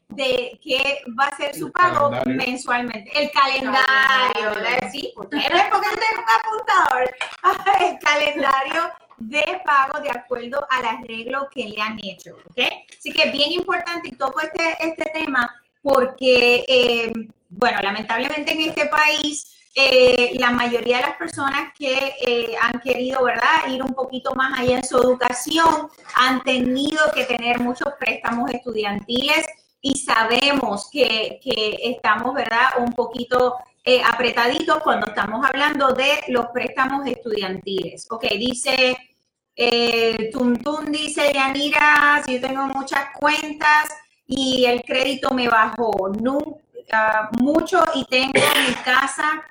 [0.09, 2.45] De qué va a ser su pago calendario.
[2.45, 3.11] mensualmente.
[3.19, 4.89] El calendario.
[4.91, 7.15] Sí, porque no es porque tengo un apuntador.
[7.81, 12.61] El calendario de pago de acuerdo al arreglo que le han hecho, ¿ok?
[12.97, 15.49] Así que bien importante y toco este, este tema
[15.83, 17.11] porque, eh,
[17.49, 23.23] bueno, lamentablemente en este país, eh, la mayoría de las personas que eh, han querido,
[23.23, 28.49] ¿verdad?, ir un poquito más allá en su educación, han tenido que tener muchos préstamos
[28.51, 29.45] estudiantiles
[29.81, 33.55] y sabemos que, que estamos, ¿verdad?, un poquito
[34.05, 38.07] apretaditos cuando estamos hablando de los préstamos estudiantiles.
[38.09, 38.97] Ok, dice,
[40.31, 43.89] Tuntun dice, Yanira, si yo tengo muchas cuentas
[44.27, 45.91] y el crédito me bajó
[47.39, 49.43] mucho y tengo mi casa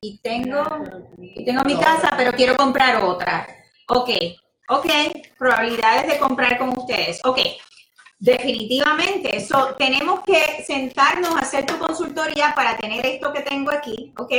[0.00, 0.62] y tengo,
[1.18, 3.46] y tengo mi casa, pero quiero comprar otra.
[3.88, 4.10] Ok,
[4.68, 4.86] ok,
[5.38, 7.20] probabilidades de comprar con ustedes.
[7.24, 7.38] Ok,
[8.18, 14.14] Definitivamente, eso tenemos que sentarnos a hacer tu consultoría para tener esto que tengo aquí,
[14.16, 14.32] ¿ok?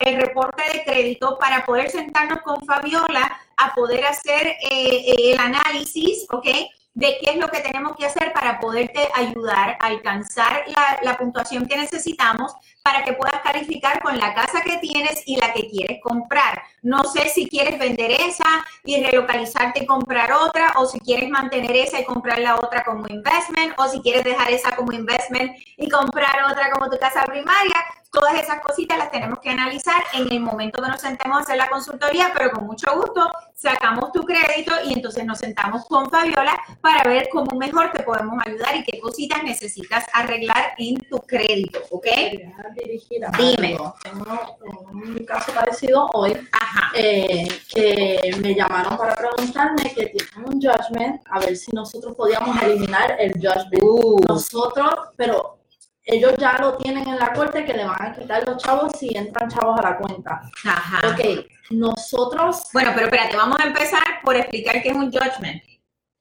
[0.00, 5.38] El reporte de crédito para poder sentarnos con Fabiola a poder hacer eh, eh, el
[5.38, 6.48] análisis, ¿ok?
[6.94, 10.64] De qué es lo que tenemos que hacer para poderte ayudar a alcanzar
[11.02, 15.52] la, puntuación que necesitamos para que puedas calificar con la casa que tienes y la
[15.52, 16.62] que quieres comprar.
[16.82, 21.76] No sé si quieres vender esa y relocalizarte y comprar otra, o si quieres mantener
[21.76, 25.88] esa y comprar la otra como investment, o si quieres dejar esa como investment y
[25.90, 27.76] comprar otra como tu casa primaria.
[28.10, 31.56] Todas esas cositas las tenemos que analizar en el momento que nos sentemos a hacer
[31.56, 36.58] la consultoría, pero con mucho gusto sacamos tu crédito y entonces nos sentamos con Fabiola
[36.80, 41.78] para ver cómo mejor te podemos ayudar y qué cositas necesitas arreglar en tu crédito,
[41.90, 42.06] ¿ok?
[43.38, 43.78] Dime.
[44.02, 44.56] Tengo
[44.92, 46.36] un caso parecido hoy,
[46.94, 52.60] eh, que me llamaron para preguntarme que tienen un judgment, a ver si nosotros podíamos
[52.60, 53.82] eliminar el judgment.
[53.82, 54.20] Uh.
[54.26, 55.59] Nosotros, pero
[56.04, 59.16] ellos ya lo tienen en la corte que le van a quitar los chavos si
[59.16, 60.42] entran chavos a la cuenta.
[60.64, 61.08] Ajá.
[61.08, 62.68] Ok, nosotros...
[62.72, 65.62] Bueno, pero espérate, vamos a empezar por explicar qué es un judgment.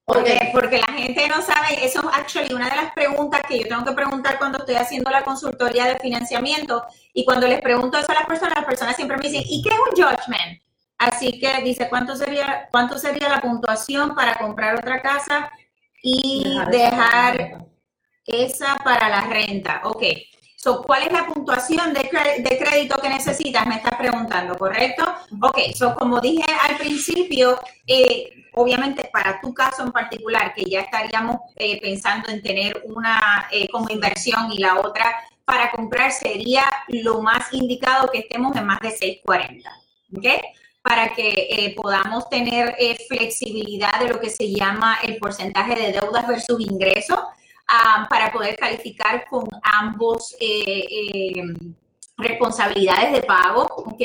[0.06, 3.68] Porque, porque la gente no sabe, eso es actually una de las preguntas que yo
[3.68, 6.84] tengo que preguntar cuando estoy haciendo la consultoría de financiamiento
[7.14, 9.70] y cuando les pregunto eso a las personas, las personas siempre me dicen, ¿y qué
[9.70, 10.64] es un judgment?
[10.98, 15.52] Así que dice, ¿cuánto sería, cuánto sería la puntuación para comprar otra casa
[16.02, 17.69] y dejar
[18.32, 19.82] esa para la renta.
[19.84, 20.04] Ok.
[20.62, 23.66] So, ¿cuál es la puntuación de, crédito que necesitas?
[23.66, 25.06] Me estás preguntando, ¿correcto?
[25.42, 27.58] Ok, so, como dije al principio,
[27.88, 33.48] eh, obviamente para tu caso en particular, que ya estaríamos eh, pensando en tener una
[33.54, 35.16] eh, como inversión y la otra
[35.46, 39.72] para comprar, sería lo más indicado que estemos en más de 640,
[40.18, 40.44] ¿ok?
[40.82, 42.76] Para que podamos tener
[43.08, 47.20] flexibilidad de lo que se llama el porcentaje de deudas versus ingresos
[48.10, 51.44] para poder calificar con ambos eh, eh,
[52.18, 54.02] responsabilidades de pago, ¿ok?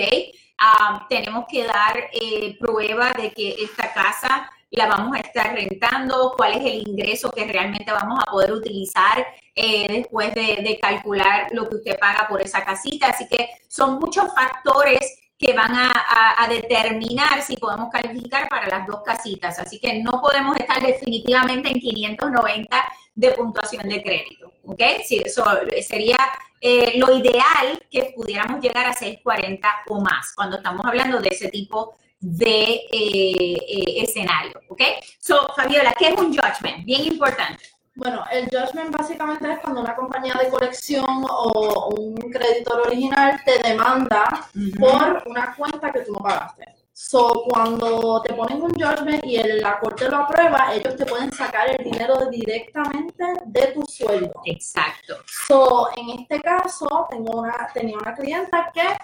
[1.10, 6.54] tenemos que dar eh, prueba de que esta casa la vamos a estar rentando, cuál
[6.54, 11.98] es el ingreso que realmente vamos a poder utilizar después de, calcular lo que usted
[11.98, 13.08] paga por esa casita.
[13.08, 19.02] Así que son muchos factores que van a, determinar si podemos calificar para las dos
[19.04, 19.58] casitas.
[19.58, 22.84] Así que no podemos estar definitivamente en 590
[23.14, 24.52] de puntuación de crédito.
[24.64, 24.80] ¿Ok?
[25.04, 25.44] Sí, eso
[25.86, 26.16] sería
[26.60, 31.48] eh, lo ideal que pudiéramos llegar a 640 o más cuando estamos hablando de ese
[31.48, 34.60] tipo de eh, eh, escenario.
[34.68, 34.80] ¿Ok?
[35.18, 36.84] So, Fabiola, ¿qué es un judgment?
[36.84, 37.62] Bien importante.
[37.96, 43.58] Bueno, el judgment básicamente es cuando una compañía de colección o un creditor original te
[43.62, 44.48] demanda
[44.80, 46.83] por una cuenta que tú no pagaste.
[46.96, 51.32] So, cuando te ponen un judgment y el, la corte lo aprueba, ellos te pueden
[51.32, 54.32] sacar el dinero directamente de tu sueldo.
[54.44, 55.16] Exacto.
[55.48, 58.96] So, en este caso, tengo una, tenía una clienta que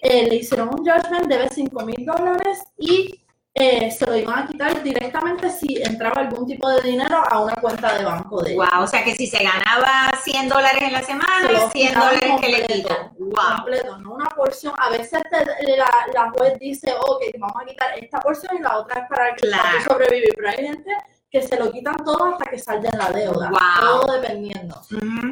[0.00, 3.20] eh, le hicieron un judgment, debe 5 mil dólares y
[3.58, 7.54] eh, se lo iban a quitar directamente si entraba algún tipo de dinero a una
[7.54, 8.68] cuenta de banco de ella.
[8.70, 12.48] Wow, o sea que si se ganaba 100 dólares en la semana, 100 dólares que
[12.50, 13.14] le quitan.
[13.18, 13.56] Wow.
[13.56, 14.74] Completo, no una porción.
[14.76, 19.00] A veces la, la, juez dice, ok, vamos a quitar esta porción y la otra
[19.00, 19.80] es para, que claro.
[19.88, 20.34] sobrevivir.
[20.36, 20.90] Pero hay gente
[21.30, 23.48] que se lo quitan todo hasta que salga la deuda.
[23.48, 24.02] Wow.
[24.02, 24.82] Todo dependiendo.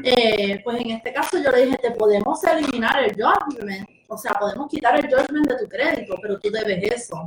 [0.03, 3.87] Eh, pues en este caso yo le dije, te podemos eliminar el judgment.
[4.09, 7.23] O sea, podemos quitar el judgment de tu crédito, pero tú debes eso.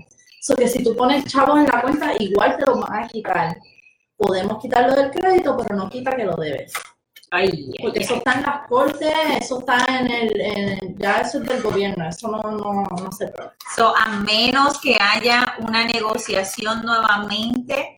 [0.48, 3.58] So que si tú pones chavos en la cuenta, igual te lo van a quitar.
[4.16, 6.72] Podemos quitarlo del crédito, pero no quita que lo debes.
[7.32, 11.62] Ay, Porque eso está en las cortes, eso está en el, ya eso es del
[11.62, 13.50] gobierno, eso no, no, no se puede.
[13.76, 17.98] So, a menos que haya una negociación nuevamente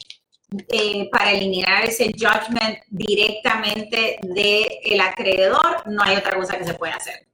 [0.70, 6.96] eh, para eliminar ese judgment directamente del acreedor, no hay otra cosa que se pueda
[6.96, 7.29] hacer.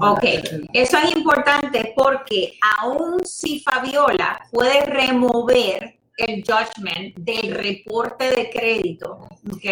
[0.00, 0.24] Ok,
[0.72, 9.28] eso es importante porque aún si Fabiola puede remover el judgment del reporte de crédito,
[9.52, 9.66] ok,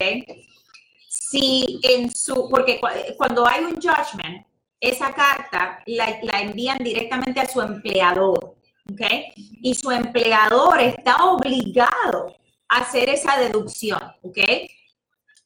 [1.08, 2.80] si en su, porque
[3.16, 4.46] cuando hay un judgment,
[4.80, 8.56] esa carta la, la envían directamente a su empleador,
[8.92, 9.00] ok,
[9.34, 12.36] y su empleador está obligado
[12.68, 14.38] a hacer esa deducción, ok,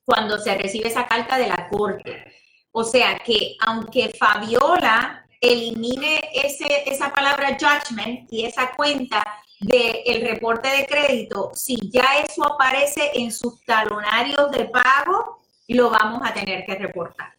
[0.04, 2.37] cuando se recibe esa carta de la corte.
[2.72, 9.24] O sea que aunque Fabiola elimine ese, esa palabra judgment y esa cuenta
[9.60, 16.22] del reporte de crédito, si ya eso aparece en sus talonarios de pago, lo vamos
[16.24, 17.34] a tener que reportar.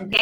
[0.00, 0.14] ¿Ok?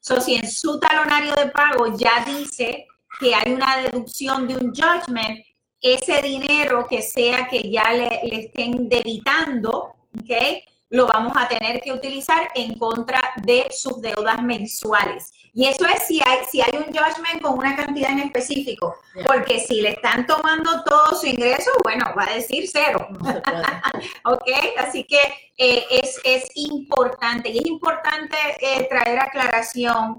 [0.00, 2.86] So, si en su talonario de pago ya dice
[3.20, 5.44] que hay una deducción de un judgment,
[5.80, 10.62] ese dinero que sea que ya le, le estén debitando, ¿ok?
[10.90, 15.30] Lo vamos a tener que utilizar en contra de sus deudas mensuales.
[15.52, 19.24] Y eso es si hay, si hay un judgment con una cantidad en específico, Yeah.
[19.24, 23.08] porque si le están tomando todo su ingreso, bueno, va a decir cero.
[23.10, 23.62] No se puede.
[24.24, 24.48] ¿ok?
[24.78, 25.18] Así que
[25.56, 30.18] eh, es, es importante y es importante eh, traer aclaración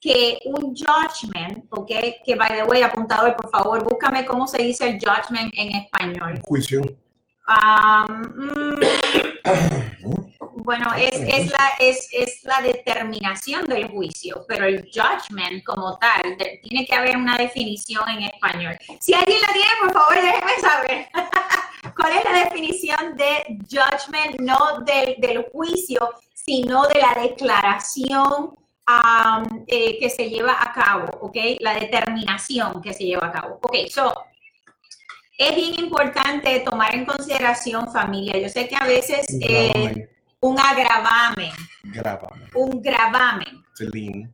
[0.00, 1.90] que un judgment, ¿ok?
[2.24, 6.40] Que by the way, apuntador, por favor, búscame cómo se dice el judgment en español.
[6.42, 6.82] Juicio.
[7.46, 8.80] Um, mm,
[10.64, 16.36] bueno, es, es, la, es, es la determinación del juicio, pero el judgment como tal,
[16.38, 18.76] de- tiene que haber una definición en español.
[19.00, 21.08] Si alguien la tiene, por favor, déjeme saber.
[21.96, 24.40] ¿Cuál es la definición de judgment?
[24.40, 28.54] No del, del juicio, sino de la declaración
[28.88, 31.36] um, eh, que se lleva a cabo, ¿ok?
[31.60, 33.58] La determinación que se lleva a cabo.
[33.62, 34.14] Ok, so,
[35.36, 38.38] es bien importante tomar en consideración familia.
[38.38, 40.08] Yo sé que a veces eh,
[40.40, 41.52] un agravamen,
[41.82, 42.48] Grábame.
[42.54, 44.32] un gravamen, Celine.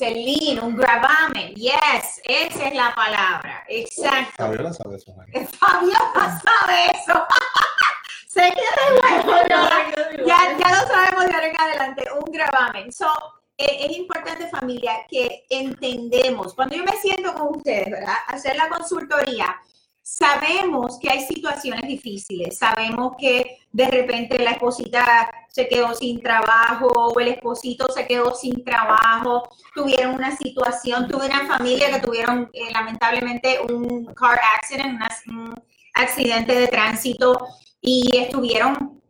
[0.00, 4.34] lien, un gravamen, yes, esa es la palabra, exacto.
[4.36, 5.14] Fabiola sabe eso.
[5.14, 5.46] María.
[5.58, 7.26] Fabiola sabe eso.
[8.28, 10.26] sé que de bueno, Fabiola.
[10.26, 12.92] ya, ya lo sabemos de ahora en adelante, un gravamen.
[12.92, 13.10] So,
[13.56, 18.16] eh, es importante familia que entendemos, cuando yo me siento con ustedes, ¿verdad?
[18.28, 19.56] Hacer la consultoría,
[20.02, 26.86] sabemos que hay situaciones difíciles, sabemos que de repente la esposita se quedó sin trabajo
[26.86, 32.50] o el esposito se quedó sin trabajo, tuvieron una situación, tuve una familia que tuvieron
[32.52, 35.54] eh, lamentablemente un car accident, un
[35.94, 37.46] accidente de tránsito
[37.80, 39.00] y estuvieron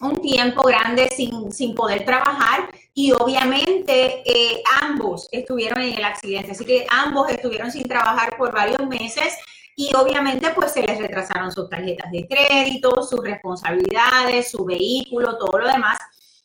[0.00, 6.52] un tiempo grande sin, sin poder trabajar y obviamente eh, ambos estuvieron en el accidente,
[6.52, 9.34] así que ambos estuvieron sin trabajar por varios meses
[9.76, 15.58] y obviamente pues se les retrasaron sus tarjetas de crédito, sus responsabilidades, su vehículo, todo
[15.58, 15.98] lo demás.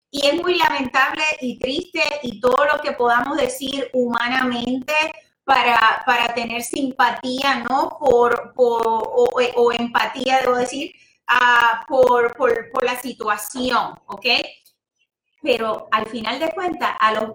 [0.09, 4.93] Y es muy lamentable y triste y todo lo que podamos decir humanamente
[5.43, 7.97] para, para tener simpatía, ¿no?
[7.99, 10.93] Por, por o, empatía, debo decir,
[11.87, 14.25] por, por, por la situación, ¿ok?
[15.41, 17.31] Pero al final de cuentas, a los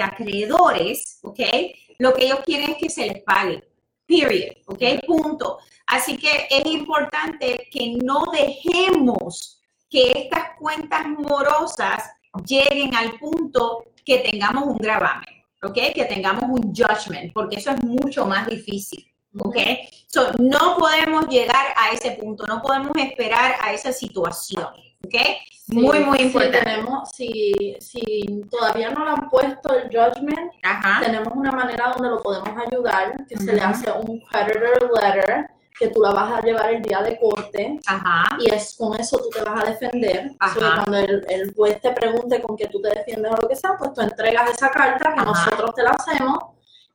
[0.00, 1.40] acreedores, ¿ok?
[1.98, 3.62] Lo que ellos quieren es que se les pague,
[4.06, 4.82] period, ¿ok?
[5.06, 5.58] Punto.
[5.86, 12.02] Así que es importante que no dejemos que estas cuentas morosas
[12.46, 15.78] lleguen al punto que tengamos un gravamen, ¿ok?
[15.94, 19.06] Que tengamos un judgment, porque eso es mucho más difícil,
[19.38, 19.56] ¿ok?
[20.08, 24.68] So, no podemos llegar a ese punto, no podemos esperar a esa situación,
[25.04, 25.14] ¿ok?
[25.68, 26.58] Muy, muy si importante.
[26.60, 31.00] tenemos, si, si todavía no le han puesto el judgment, Ajá.
[31.04, 35.46] tenemos una manera donde lo podemos ayudar, que se le hace un creditor letter,
[35.78, 38.36] que tú la vas a llevar el día de corte, Ajá.
[38.38, 40.30] y es con eso tú te vas a defender.
[40.38, 40.54] Ajá.
[40.54, 43.48] So que cuando el, el juez te pregunte con qué tú te defiendes o lo
[43.48, 46.38] que sea, pues tú entregas esa carta que nosotros te la hacemos,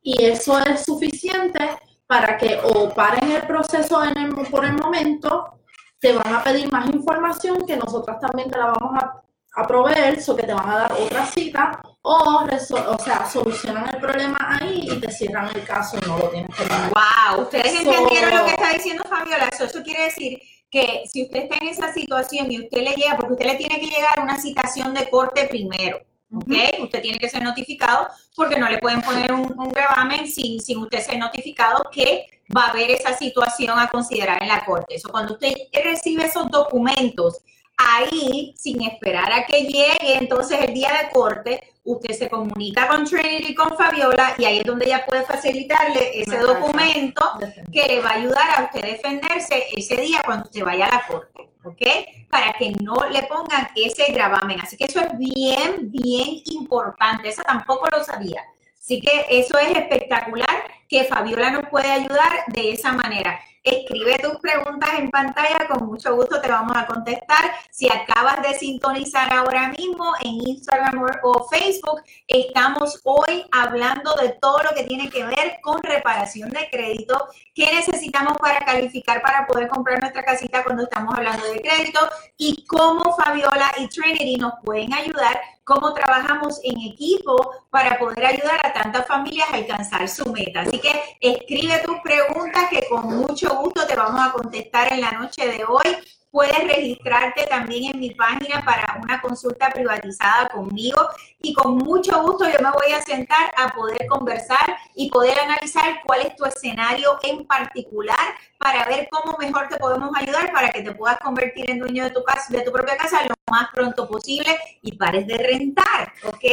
[0.03, 1.59] y eso es suficiente
[2.07, 5.58] para que o paren el proceso en el- por el momento,
[5.99, 9.21] te van a pedir más información que nosotras también te la vamos a,
[9.55, 13.99] a proveer, so que te van a dar otra cita, o, o sea, solucionan el
[13.99, 16.91] problema ahí y te cierran el caso y no lo tienes que pagar.
[16.91, 19.49] Wow, ustedes So- entendieron lo que está diciendo Fabiola.
[19.49, 20.39] Eso quiere decir
[20.71, 23.79] que si usted está en esa situación y usted le llega, porque usted le tiene
[23.79, 25.99] que llegar una citación de corte primero,
[26.33, 26.83] ¿ok?
[26.83, 30.79] Usted tiene que ser notificado porque no le pueden poner un, un gravamen sin, sin
[30.79, 34.95] usted ser notificado que va a haber esa situación a considerar en la corte.
[34.95, 35.53] Eso cuando usted
[35.83, 37.41] recibe esos documentos,
[37.79, 43.05] ahí, sin esperar a que llegue entonces el día de corte, usted se comunica con
[43.05, 47.23] Trinity, con Fabiola, y ahí es donde ella puede facilitarle ese documento
[47.71, 51.07] que le va a ayudar a usted defenderse ese día cuando usted vaya a la
[51.07, 51.81] corte, ¿ok?
[52.29, 54.59] Para que no le pongan ese gravamen.
[54.61, 57.29] Así que eso es bien, bien importante.
[57.29, 58.43] Eso tampoco lo sabía.
[58.77, 63.39] Así que eso es espectacular que Fabiola nos puede ayudar de esa manera.
[63.69, 67.51] Escribe tus preguntas en pantalla, con mucho gusto te vamos a contestar.
[67.69, 74.63] Si acabas de sintonizar ahora mismo en Instagram o- Facebook, estamos hoy hablando de todo
[74.63, 79.67] lo que tiene que ver con reparación de crédito, qué necesitamos para calificar para poder
[79.67, 81.99] comprar nuestra casita cuando estamos hablando de crédito
[82.37, 88.59] y cómo Fabiola y Trinity nos pueden ayudar, cómo trabajamos en equipo para poder ayudar
[88.65, 90.61] a tantas familias a alcanzar su meta.
[90.61, 90.91] Así que
[91.21, 95.63] escribe tus preguntas que con mucho gusto te vamos a contestar en la noche de
[95.65, 95.97] hoy.
[96.31, 101.01] puedes registrarte también en mi página para una consulta privatizada conmigo
[101.41, 106.01] y con mucho gusto yo me voy a sentar a poder conversar y poder analizar
[106.05, 110.83] cuál es tu escenario en particular para ver cómo mejor te podemos ayudar para que
[110.83, 114.07] te puedas convertir en dueño de tu casa, de tu propia casa lo más pronto
[114.07, 116.43] posible y pares de rentar, ¿ok?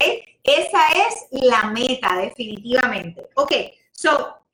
[0.42, 3.28] Esa es la meta definitivamente.
[3.34, 3.52] Ok,
[3.92, 4.45] so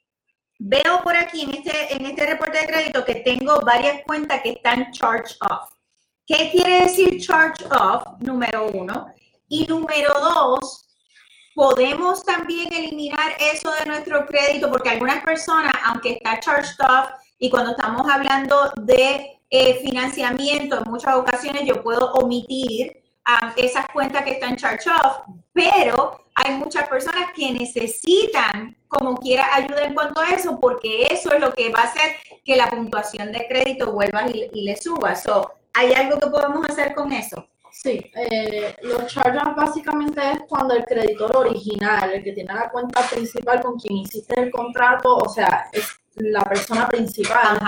[0.64, 4.50] Veo por aquí en este, en este reporte de crédito que tengo varias cuentas que
[4.50, 5.72] están charge off.
[6.24, 8.04] ¿Qué quiere decir charge off?
[8.20, 9.12] Número uno.
[9.48, 10.86] Y número dos,
[11.56, 17.50] podemos también eliminar eso de nuestro crédito porque algunas personas, aunque está charged off y
[17.50, 24.22] cuando estamos hablando de eh, financiamiento, en muchas ocasiones yo puedo omitir um, esas cuentas
[24.22, 25.22] que están charged off,
[25.52, 31.32] pero hay muchas personas que necesitan como quiera ayuda en cuanto a eso, porque eso
[31.32, 35.14] es lo que va a hacer que la puntuación de crédito vuelva y, le suba.
[35.14, 37.46] So, ¿Hay algo que podemos hacer con eso?
[37.70, 43.00] Sí, eh, los charges básicamente es cuando el creditor original, el que tiene la cuenta
[43.08, 47.58] principal con quien hiciste el contrato, o sea, es la persona principal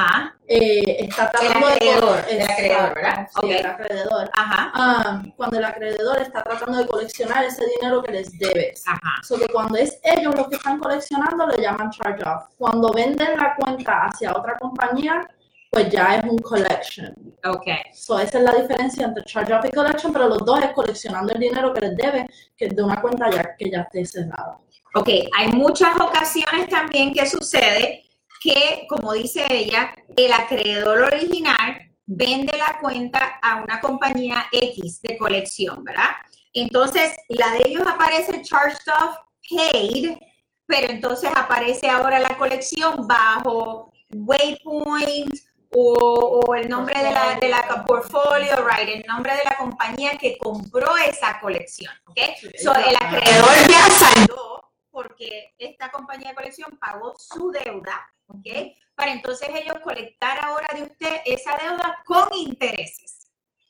[0.47, 3.29] eh, está tratando el acreedor, de el acreedor, ¿verdad?
[3.41, 4.31] Sí, el acreedor.
[4.33, 5.23] Ajá.
[5.37, 8.83] Cuando el acreedor está tratando de coleccionar ese dinero que les debes.
[8.87, 9.23] Ajá.
[9.23, 12.45] So que cuando es ellos los que están coleccionando le llaman charge off.
[12.59, 15.27] Cuando venden la cuenta hacia otra compañía,
[15.71, 17.15] pues ya es un collection.
[17.47, 17.67] Ok.
[17.95, 21.33] So esa es la diferencia entre charge off y collection, pero los dos es coleccionando
[21.33, 22.27] el dinero que les debe,
[22.57, 24.59] que es de una cuenta ya que ya esté cerrada.
[24.97, 28.04] Ok, hay muchas ocasiones también que sucede
[28.45, 35.17] que, como dice ella, el acreedor original vende la cuenta a una compañía X de
[35.17, 36.11] colección, ¿verdad?
[36.53, 39.17] Entonces, la de ellos aparece charged off
[39.49, 40.19] paid,
[40.67, 45.35] pero entonces aparece ahora la colección bajo Waypoint
[45.71, 50.37] o, el nombre de la, de la portfolio, right, el nombre de la compañía que
[50.37, 52.19] compró esa colección, ¿ok?
[52.63, 54.54] So, el acreedor ya saldó
[54.95, 58.47] porque esta compañía de colección pagó su deuda ¿ok?
[58.95, 63.29] Para entonces ellos colectar ahora de usted esa deuda con intereses,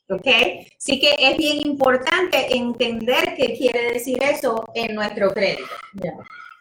[0.09, 0.27] ¿ok?
[0.77, 5.73] Así que es bien importante entender qué quiere decir eso en nuestro crédito.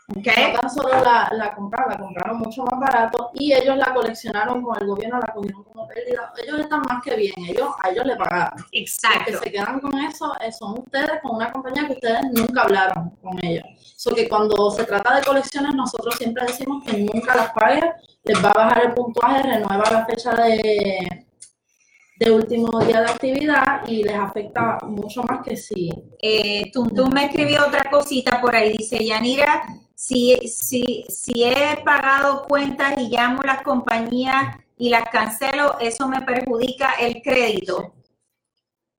[0.07, 0.53] Okay.
[0.53, 4.63] No tan solo la, la, compraron, la compraron mucho más barato y ellos la coleccionaron
[4.63, 6.31] con el gobierno, la cogieron como pérdida.
[6.43, 8.63] Ellos están más que bien, ellos, a ellos le pagaron.
[8.73, 9.33] Exacto.
[9.33, 12.63] Los que se quedan con eso eh, son ustedes con una compañía que ustedes nunca
[12.63, 13.65] hablaron con ellos.
[13.97, 17.91] So que cuando se trata de colecciones, nosotros siempre decimos que nunca las paguen,
[18.25, 21.27] les va a bajar el puntuaje, renueva la fecha de,
[22.19, 25.89] de último día de actividad y les afecta mucho más que si.
[26.21, 29.63] Eh, tú, me escribió otra cosita por ahí, dice Yanira
[30.07, 36.07] si, si, si he pagado cuentas y llamo a las compañías y las cancelo, eso
[36.09, 37.95] me perjudica el crédito.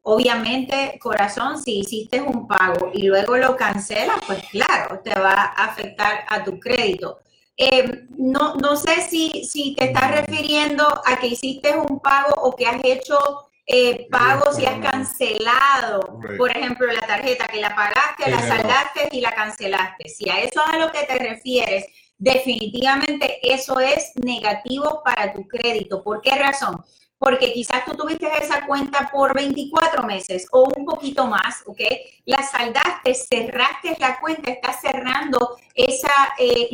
[0.02, 5.65] Obviamente, corazón, si hiciste un pago y luego lo cancelas, pues claro, te va a
[5.65, 7.19] afectar a tu crédito.
[7.56, 12.56] Eh, no, no sé si, si te estás refiriendo a que hiciste un pago o
[12.56, 13.19] que has hecho
[13.68, 19.22] eh, pagos y has cancelado, por ejemplo, la tarjeta que la pagaste, la saldaste y
[19.22, 20.08] la cancelaste.
[20.08, 21.86] Si a eso es a lo que te refieres,
[22.18, 26.04] definitivamente eso es negativo para tu crédito.
[26.04, 26.84] ¿Por qué razón?
[27.18, 31.82] Porque quizás tú tuviste esa cuenta por 24 meses o un poquito más, ¿ok?
[32.26, 36.70] La saldaste, cerraste la cuenta, estás cerrando esa, eh,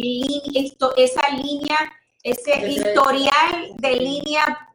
[0.97, 1.77] esa línea,
[2.21, 4.67] ese historial de línea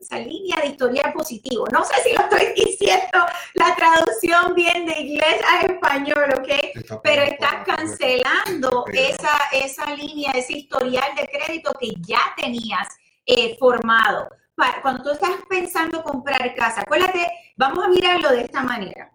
[0.00, 1.66] esa línea de historial positivo.
[1.70, 3.18] No sé si lo estoy diciendo
[3.54, 7.00] la traducción bien de inglés a español, ¿ok?
[7.02, 12.88] Pero estás cancelando esa, esa línea, ese historial de crédito que ya tenías
[13.26, 14.28] eh, formado.
[14.82, 19.10] Cuando tú estás pensando comprar casa, acuérdate, vamos a mirarlo de esta manera.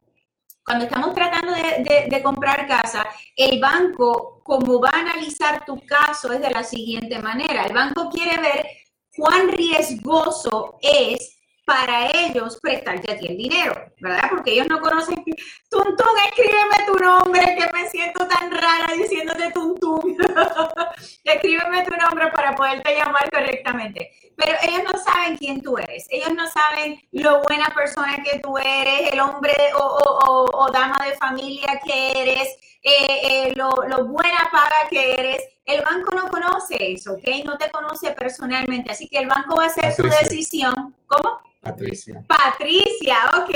[0.63, 3.05] Cuando estamos tratando de, de comprar casa,
[3.35, 7.65] el banco, como va a analizar tu caso, es de la siguiente manera.
[7.65, 8.65] El banco quiere ver
[9.15, 11.35] cuán riesgoso es
[11.65, 14.29] para ellos prestarte a ti el dinero, ¿verdad?
[14.29, 15.15] Porque ellos no conocen.
[15.69, 20.15] Tuntún, escríbeme tu nombre, que me siento tan rara diciéndote Tuntún.
[21.23, 24.11] escríbeme tu nombre para poderte llamar correctamente.
[24.35, 26.07] Pero ellos no saben quién tú eres.
[26.09, 31.79] Ellos no saben lo buena persona que tú eres, el hombre o, dama de familia
[31.85, 32.49] que eres,
[32.81, 37.23] eh, eh, lo, lo buena paga que eres el banco no conoce eso, ¿ok?
[37.43, 40.95] No te conoce personalmente, así que el banco va a hacer su decisión.
[41.07, 41.39] ¿Cómo?
[41.59, 42.23] Patricia.
[42.27, 43.49] Patricia, ok.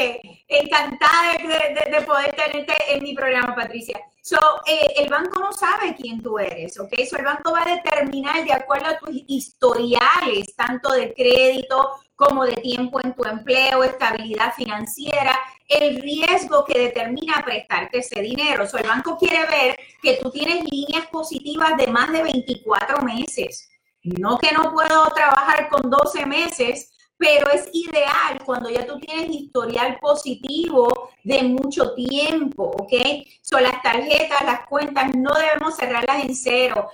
[0.48, 4.00] Encantada de, poder tenerte en mi programa, Patricia.
[4.22, 6.94] So, eh, el banco no sabe quién tú eres, ¿ok?
[7.10, 12.44] So, el banco va a determinar de acuerdo a tus historiales, tanto de crédito como
[12.44, 15.40] de tiempo en tu empleo, estabilidad financiera,
[15.70, 18.66] el riesgo que determina prestarte ese dinero.
[18.66, 23.04] O sea, el banco quiere ver que tú tienes líneas positivas de más de 24
[23.04, 23.70] meses.
[24.04, 29.30] No que no puedo trabajar con 12 meses, pero es ideal cuando ya tú tienes
[29.30, 32.94] historial positivo de mucho tiempo, ¿ok?
[33.42, 36.90] Son las tarjetas, las cuentas, no debemos cerrarlas en cero.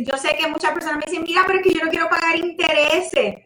[0.00, 2.36] Yo sé que muchas personas me dicen, mira, pero es que yo no quiero pagar
[2.36, 3.36] intereses.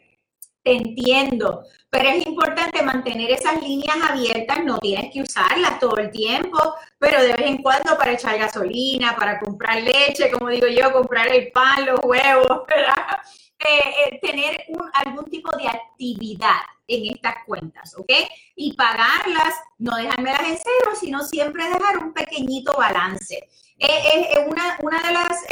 [0.62, 6.10] Te entiendo, pero es importante mantener esas líneas abiertas, no tienes que usarlas todo el
[6.10, 6.58] tiempo,
[6.98, 11.28] pero de vez en cuando para echar gasolina, para comprar leche, como digo yo, comprar
[11.28, 13.18] el pan, los huevos, ¿verdad?
[13.58, 18.12] Eh, eh, tener algún tipo de actividad en estas cuentas, ¿ok?
[18.54, 23.48] Y pagarlas, no dejármelas en cero, sino siempre dejar un pequeñito balance.
[23.78, 25.44] Eh, una, una, de las,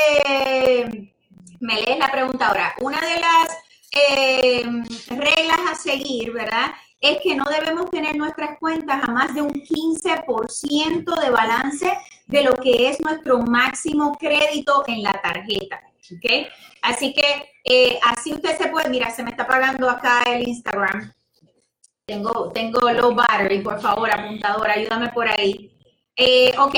[1.61, 3.49] me lees la pregunta ahora, una de las
[5.09, 6.73] reglas a seguir, ¿verdad?
[7.01, 12.43] Es que no debemos tener nuestras cuentas a más de un 15% de balance de
[12.43, 15.83] lo que es nuestro máximo crédito en la tarjeta.
[16.13, 16.49] ¿Ok?
[16.83, 21.13] Así que eh, así usted se puede, mira, se me está pagando acá el Instagram.
[22.07, 25.75] Tengo, tengo low battery, por favor, apuntador, ayúdame por ahí.
[26.17, 26.75] Eh, ok,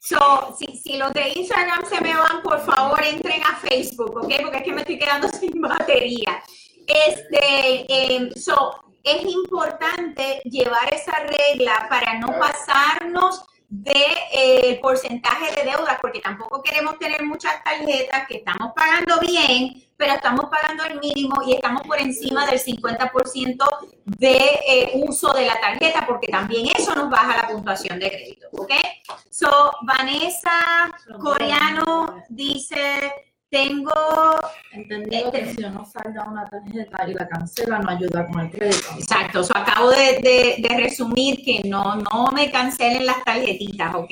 [0.00, 4.58] so, si, los de Instagram se me van, por favor, entren a Facebook, ok, porque
[4.58, 6.42] es que me estoy quedando sin batería.
[6.86, 15.70] Este, eh, so, es importante llevar esa regla para no pasarnos de eh, porcentaje de
[15.70, 20.98] deudas, porque tampoco queremos tener muchas tarjetas que estamos pagando bien, pero estamos pagando el
[20.98, 23.66] mínimo y estamos por encima del 50%
[24.04, 24.36] de
[24.66, 28.72] eh, uso de la tarjeta, porque también eso nos baja la puntuación de crédito, ¿ok?
[29.28, 30.90] So, Vanessa
[31.20, 33.12] Coreano dice
[33.50, 33.92] tengo
[34.72, 38.88] entendido que si uno salda una tarjeta y la cancela no ayuda con el crédito.
[38.98, 44.10] Exacto, so, acabo de, de, resumir que no, no me cancelen las tarjetitas, ¿ok?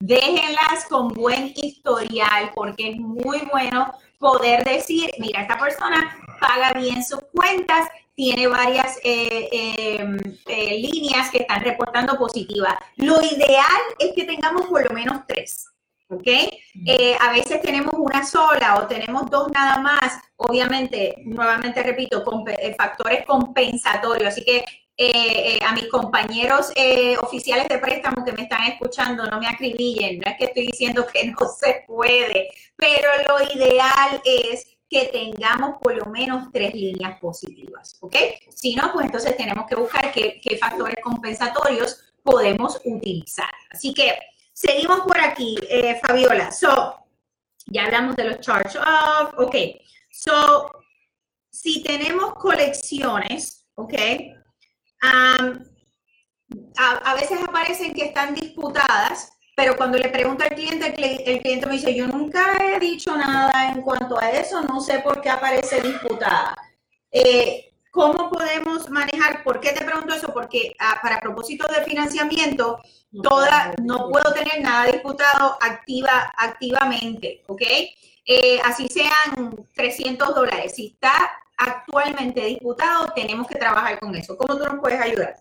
[0.00, 7.04] Déjenlas con buen historial porque es muy bueno poder decir, mira, esta persona paga bien
[7.04, 9.48] sus cuentas, tiene varias eh,
[9.98, 12.74] em, eh, líneas que están reportando positivas.
[12.96, 15.71] Lo ideal es que tengamos por lo menos tres.
[16.12, 16.28] ¿Ok?
[16.86, 22.74] Eh, a veces tenemos una sola o tenemos dos nada más, obviamente, nuevamente repito, eh,
[22.76, 24.64] factores compensatorios, así que
[24.96, 26.70] eh, a mis compañeros
[27.20, 31.06] oficiales de préstamo que me están escuchando, no me acribillen, no es que estoy diciendo
[31.06, 37.18] que no se puede, pero lo ideal es que tengamos por lo menos tres líneas
[37.18, 38.16] positivas, ¿ok?
[38.54, 43.50] Si no, pues entonces tenemos que buscar qué factores compensatorios podemos utilizar.
[43.70, 44.14] Así que
[44.52, 46.52] Seguimos por aquí, eh, Fabiola.
[46.52, 47.06] So,
[47.66, 49.34] ya hablamos de los charge off.
[49.38, 49.56] Ok.
[50.10, 50.70] So,
[51.50, 53.94] si tenemos colecciones, ok,
[55.02, 61.74] a, veces aparecen que están disputadas, pero cuando le pregunto al cliente, el, cliente me
[61.74, 65.80] dice, yo nunca he dicho nada en cuanto a eso, no sé por qué aparece
[65.80, 66.56] disputada.
[67.10, 69.44] Eh, ¿Cómo podemos manejar?
[69.44, 70.32] ¿Por qué te pregunto eso?
[70.32, 72.80] Porque ah, para propósitos de financiamiento,
[73.22, 77.62] toda, no puedo tener nada disputado activa, activamente, ¿ok?
[78.24, 80.72] Eh, así sean 300 dólares.
[80.74, 81.12] Si está
[81.58, 84.38] actualmente disputado, tenemos que trabajar con eso.
[84.38, 85.36] ¿Cómo tú nos puedes ayudar?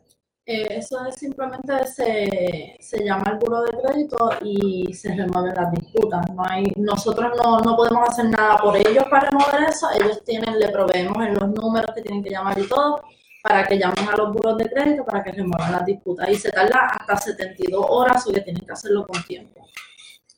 [0.45, 5.71] Eh, eso es simplemente se, se llama el buro de crédito y se remueven las
[5.71, 6.25] disputas.
[6.33, 9.87] No hay, nosotros no, no, podemos hacer nada por ellos para remover eso.
[9.91, 13.01] Ellos tienen, le proveemos en los números que tienen que llamar y todo
[13.43, 16.29] para que llamen a los buros de crédito para que remuevan las disputas.
[16.29, 19.67] Y se tarda hasta 72 horas o que tienen que hacerlo con tiempo.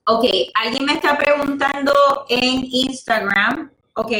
[0.06, 0.26] Ok,
[0.56, 1.94] alguien me está preguntando
[2.28, 4.12] en Instagram, ok,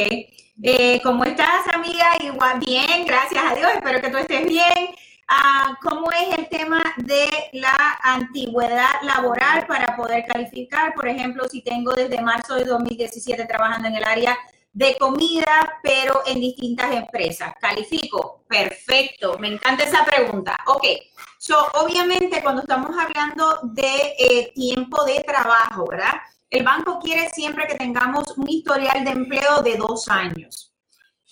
[0.62, 2.06] eh, ¿cómo estás amiga?
[2.20, 4.94] Igual bien, gracias a Dios, espero que tú estés bien.
[5.36, 10.94] Ah, ¿Cómo es el tema de la antigüedad laboral para poder calificar?
[10.94, 14.38] Por ejemplo, si tengo desde marzo de 2017 trabajando en el área
[14.72, 17.52] de comida, pero en distintas empresas.
[17.60, 18.44] ¿Califico?
[18.48, 20.56] Perfecto, me encanta esa pregunta.
[20.66, 20.84] Ok,
[21.36, 26.14] so, obviamente cuando estamos hablando de eh, tiempo de trabajo, ¿verdad?
[26.48, 30.72] El banco quiere siempre que tengamos un historial de empleo de dos años.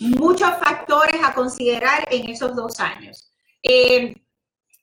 [0.00, 3.31] Muchos factores a considerar en esos dos años.
[3.62, 4.14] Eh,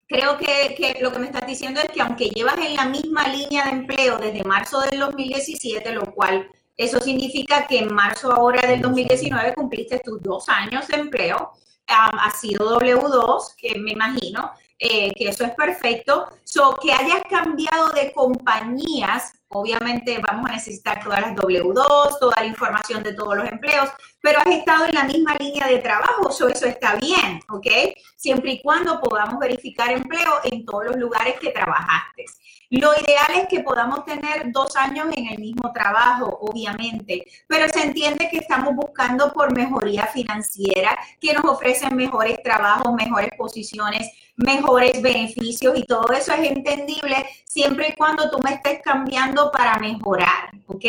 [0.08, 3.28] creo que, que, lo que me estás diciendo es que aunque llevas en la misma
[3.28, 8.66] línea de empleo desde marzo del 2017, lo cual eso significa que en marzo ahora
[8.68, 11.52] del 2019 cumpliste tus dos años de empleo,
[11.88, 16.28] ha sido W2, que me imagino eh, que eso es perfecto.
[16.44, 22.46] So, que hayas cambiado de compañías obviamente vamos a necesitar todas las W2, toda la
[22.46, 23.90] información de todos los empleos,
[24.22, 27.68] pero has estado en la misma línea de trabajo, so eso está bien, ¿ok?
[28.16, 32.26] Siempre y cuando podamos verificar empleo en todos los lugares que trabajaste.
[32.72, 37.82] Lo ideal es que podamos tener dos años en el mismo trabajo, obviamente, pero se
[37.82, 45.02] entiende que estamos buscando por mejoría financiera, que nos ofrecen mejores trabajos, mejores posiciones, mejores
[45.02, 50.52] beneficios y todo eso es entendible siempre y cuando tú me estés cambiando para mejorar,
[50.68, 50.86] ¿ok?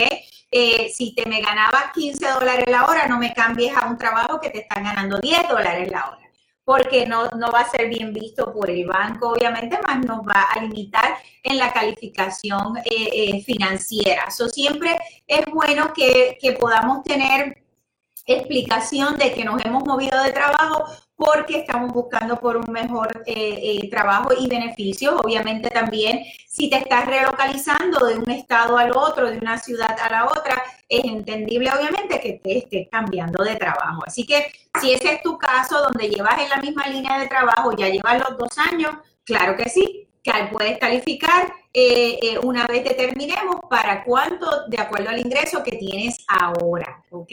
[0.51, 4.39] Eh, si te me ganabas 15 dólares la hora, no me cambies a un trabajo
[4.39, 6.30] que te están ganando 10 dólares la hora
[6.71, 10.43] porque no, no va a ser bien visto por el banco, obviamente, más nos va
[10.43, 14.27] a limitar en la calificación eh, eh, financiera.
[14.29, 17.65] Eso siempre es bueno que, que podamos tener
[18.25, 20.85] explicación de que nos hemos movido de trabajo
[21.21, 25.21] porque estamos buscando por un mejor eh, trabajo y beneficios.
[25.23, 30.11] Obviamente también si te estás relocalizando de un estado al otro, de una ciudad a
[30.11, 34.03] la otra, es entendible obviamente que te estés cambiando de trabajo.
[34.07, 37.77] Así que si ese es tu caso, donde llevas en la misma línea de trabajo,
[37.77, 38.93] ya llevas los dos años,
[39.23, 45.11] claro que sí, que puedes calificar eh, eh, una vez determinemos para cuánto, de acuerdo
[45.11, 47.33] al ingreso que tienes ahora, ¿ok?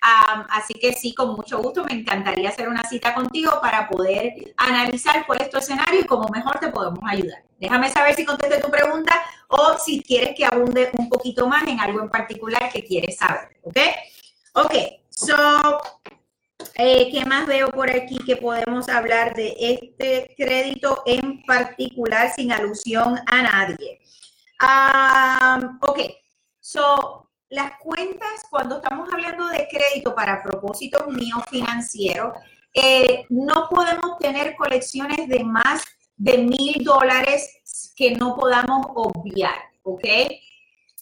[0.00, 5.26] Así que sí, con mucho gusto, me encantaría hacer una cita contigo para poder analizar
[5.26, 7.42] cuál es tu escenario y cómo mejor te podemos ayudar.
[7.58, 11.78] Déjame saber si contesté tu pregunta o si quieres que abunde un poquito más en
[11.78, 13.76] algo en particular que quieres saber, ¿ok?
[14.54, 14.74] Ok,
[15.10, 15.80] so,
[16.74, 22.52] eh, ¿qué más veo por aquí que podemos hablar de este crédito en particular sin
[22.52, 24.00] alusión a nadie?
[25.82, 26.00] ok,
[26.60, 32.34] so, las cuentas, cuando estamos hablando de crédito para propósitos míos financieros,
[32.72, 35.82] eh, no podemos tener colecciones de más
[36.16, 40.04] de mil dólares que no podamos obviar, ¿ok?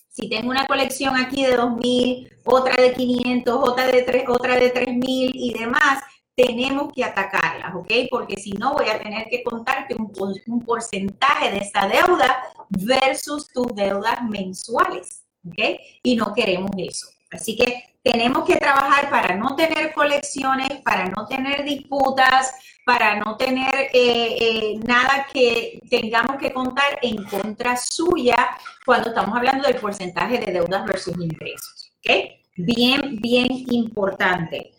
[0.08, 4.56] Si tengo una colección aquí de dos mil, otra de 500, otra de tres, otra
[4.56, 6.02] de tres mil y demás,
[6.34, 7.92] tenemos que atacarlas, ¿ok?
[8.10, 10.10] Porque si no, voy a tener que contarte un,
[10.46, 15.27] un porcentaje de esa deuda versus tus deudas mensuales.
[15.48, 15.80] ¿Ok?
[16.02, 17.08] Y no queremos eso.
[17.30, 22.54] Así que tenemos que trabajar para no tener colecciones, para no tener disputas,
[22.86, 28.56] para no tener eh, eh, nada que tengamos que contar en contra suya
[28.86, 31.92] cuando estamos hablando del porcentaje de deudas versus ingresos.
[31.98, 32.38] ¿Ok?
[32.56, 34.72] Bien, bien importante.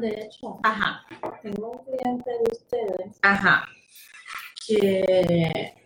[0.00, 1.04] de hecho, ajá.
[1.42, 3.68] tengo un cliente de ustedes ajá.
[4.66, 5.77] que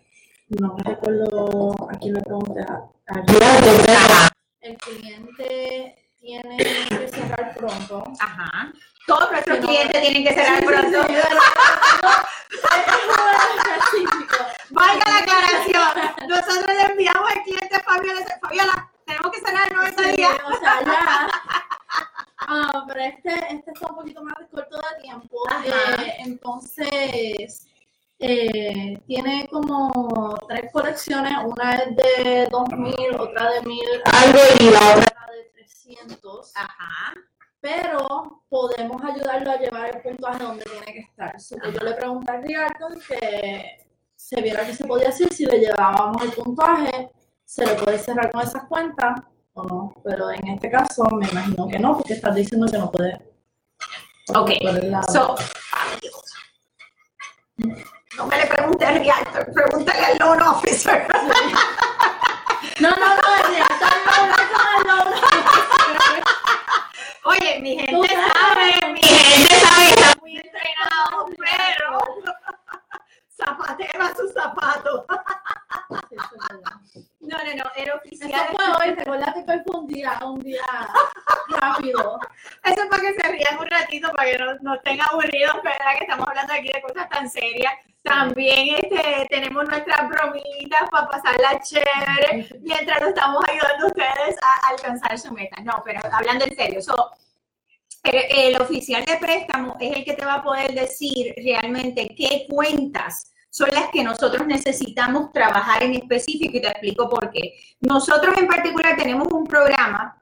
[0.59, 2.65] no me recuerdo a quién le pregunté,
[4.61, 8.03] el cliente tiene que cerrar pronto.
[8.19, 8.71] Ajá.
[9.05, 10.99] Todos nuestros clientes tienen que cerrar pronto.
[14.69, 16.29] Valga la aclaración.
[16.29, 20.37] Nosotros le enviamos al cliente Fabiola, Fabiola, tenemos que cerrar en 90 días.
[20.45, 21.29] o sea, ya.
[22.47, 25.37] Ah, pero este, este está un poquito más corto de tiempo.
[25.65, 27.67] Eh, entonces,
[28.25, 34.79] eh, tiene como tres colecciones, una es de 2000, otra de 1000 algo y la
[34.91, 36.53] otra de 300.
[36.55, 37.13] Ajá.
[37.59, 41.35] Pero podemos ayudarlo a llevar el puntaje donde tiene que estar.
[41.37, 46.23] yo le pregunté a Ricardo que se viera que se podía hacer si le llevábamos
[46.23, 47.11] el puntaje,
[47.43, 49.19] se le puede cerrar con esas cuentas
[49.51, 49.93] o no.
[50.01, 53.21] Pero en este caso me imagino que no, porque estás diciendo que no puede.
[54.33, 54.51] Ok.
[55.11, 55.35] So,
[58.17, 61.07] no me le pregunte al realtor, pregúntale al loan officer.
[62.79, 66.23] No, no, no, el realtor no el loan officer.
[67.25, 71.99] Oye, mi gente sabe, mi gente sabe, está muy entrenado, pero
[73.45, 75.05] zapatero a sus zapatos.
[77.19, 78.29] No, no, no, era oficial.
[78.29, 80.61] Eso fue hoy, recuerda que hoy fue un día, un día
[81.49, 82.19] rápido.
[82.63, 85.93] Eso es para que se rían un ratito, para que no, no estén aburridos, ¿verdad?
[85.97, 87.73] Que estamos hablando aquí de cosas tan serias.
[88.03, 94.67] También este, tenemos nuestras bromitas para pasarla chévere mientras nos estamos ayudando a ustedes a
[94.67, 95.61] alcanzar su meta.
[95.61, 96.81] No, pero hablando en serio,
[98.03, 103.32] el, oficial de préstamo es el que te va a poder decir realmente qué cuentas
[103.53, 107.53] son las que nosotros necesitamos trabajar en específico y te explico por qué.
[107.81, 110.19] Nosotros en particular tenemos un programa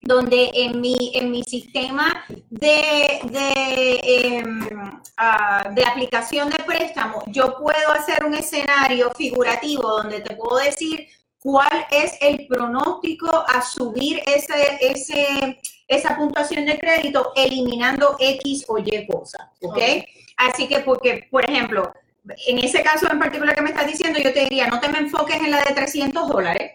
[0.00, 4.68] donde en mi, en mi sistema de, de, em,
[5.16, 11.06] ah, de, aplicación de préstamo, yo puedo hacer un escenario figurativo donde te puedo decir
[11.38, 18.78] cuál es el pronóstico a subir ese, ese, esa puntuación de crédito eliminando X o
[18.78, 19.78] Y cosa, ¿ok?
[20.36, 21.92] Así que, porque, por ejemplo,
[22.46, 24.98] en ese caso en particular que me estás diciendo, yo te diría, no te me
[24.98, 26.72] enfoques en la de 300 dólares,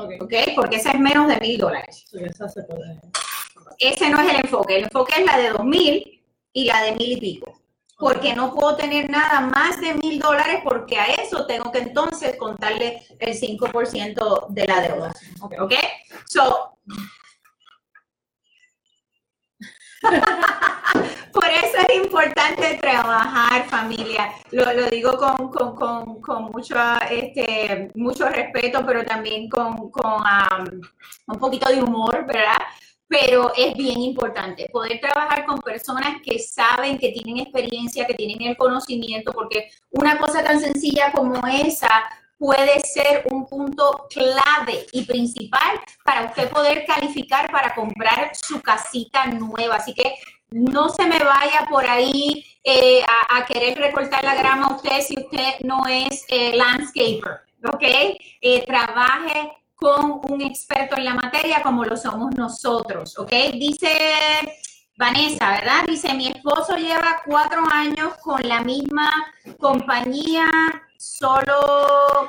[0.00, 0.32] Ok, ¿ok?
[0.54, 2.04] Porque esa es menos de mil dólares.
[3.78, 4.76] Ese no es el enfoque.
[4.76, 6.22] El enfoque es la de 2000
[6.52, 7.60] y la de mil y pico.
[7.98, 12.36] Porque no puedo tener nada más de mil dólares porque a eso tengo que entonces
[12.36, 15.12] contarle el 5% de la deuda.
[15.60, 15.74] ¿Ok?
[16.26, 16.78] So,
[21.32, 24.32] por eso es importante trabajar familia.
[24.50, 26.76] Lo, digo con, con, con, con mucho,
[27.10, 30.22] este, mucho respeto, pero también con, con
[31.26, 32.58] un poquito de humor, ¿verdad?
[33.06, 38.42] Pero es bien importante poder trabajar con personas que saben, que tienen experiencia, que tienen
[38.42, 41.88] el conocimiento, porque una cosa tan sencilla como esa
[42.38, 49.26] puede ser un punto clave y principal para usted poder calificar para comprar su casita
[49.26, 49.76] nueva.
[49.76, 50.14] Así que
[50.50, 55.18] no se me vaya por ahí eh, a, a querer recortar la grama usted si
[55.18, 57.40] usted no es eh, landscaper,
[57.72, 57.82] ¿ok?
[58.40, 63.30] Eh, trabaje con un experto en la materia como lo somos nosotros, ¿ok?
[63.52, 63.92] Dice
[64.96, 65.84] Vanessa, ¿verdad?
[65.86, 69.10] Dice, mi esposo lleva cuatro años con la misma
[69.60, 70.48] compañía,
[70.96, 71.54] solo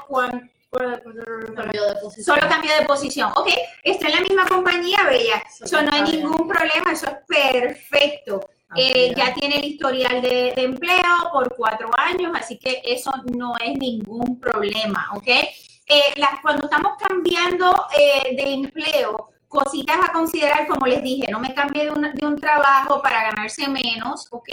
[0.07, 0.58] cuan- Cambio de posición.
[0.71, 3.31] Solo cambio de posición.
[3.35, 3.49] Ok,
[3.83, 5.43] está en la misma compañía, Bella.
[5.59, 8.47] Eso no hay ningún problema, eso es perfecto.
[8.75, 13.55] Eh, ya tiene el historial de, de empleo por cuatro años, así que eso no
[13.57, 15.27] es ningún problema, ¿ok?
[15.27, 16.13] Eh,
[16.43, 21.85] cuando estamos cambiando eh, de empleo, cositas a considerar, como les dije, no me cambie
[21.85, 24.49] de un, de un trabajo para ganarse menos, ¿ok?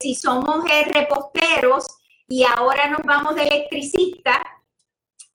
[0.00, 1.86] Si somos reposteros
[2.28, 4.40] y ahora nos vamos de electricista,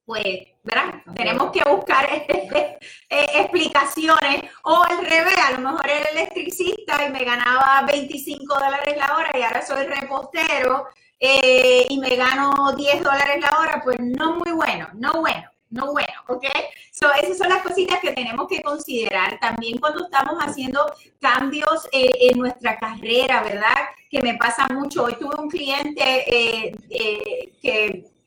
[0.09, 0.25] pues,
[0.63, 1.03] ¿verdad?
[1.15, 2.79] Tenemos que buscar eh,
[3.09, 9.15] explicaciones o al revés, a lo mejor era electricista y me ganaba 25 dólares la
[9.15, 10.87] hora y ahora soy repostero
[11.19, 15.91] eh, y me gano 10 dólares la hora, pues no muy bueno, no bueno, no
[15.91, 16.45] bueno, ¿ok?
[16.91, 20.91] So, esas son las cositas que tenemos que considerar también cuando estamos haciendo
[21.21, 23.75] cambios eh, en nuestra carrera, ¿verdad?
[24.09, 25.03] Que me pasa mucho.
[25.03, 28.18] Hoy tuve un cliente eh, eh, que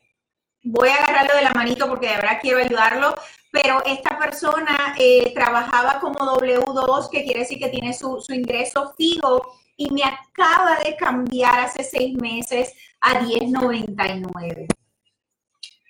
[0.62, 3.14] voy a agarrarlo de la manito porque de verdad quiero ayudarlo,
[3.50, 8.94] pero esta persona eh, trabajaba como W2, que quiere decir que tiene su, su ingreso
[8.96, 14.66] fijo y me acaba de cambiar hace seis meses a 10.99.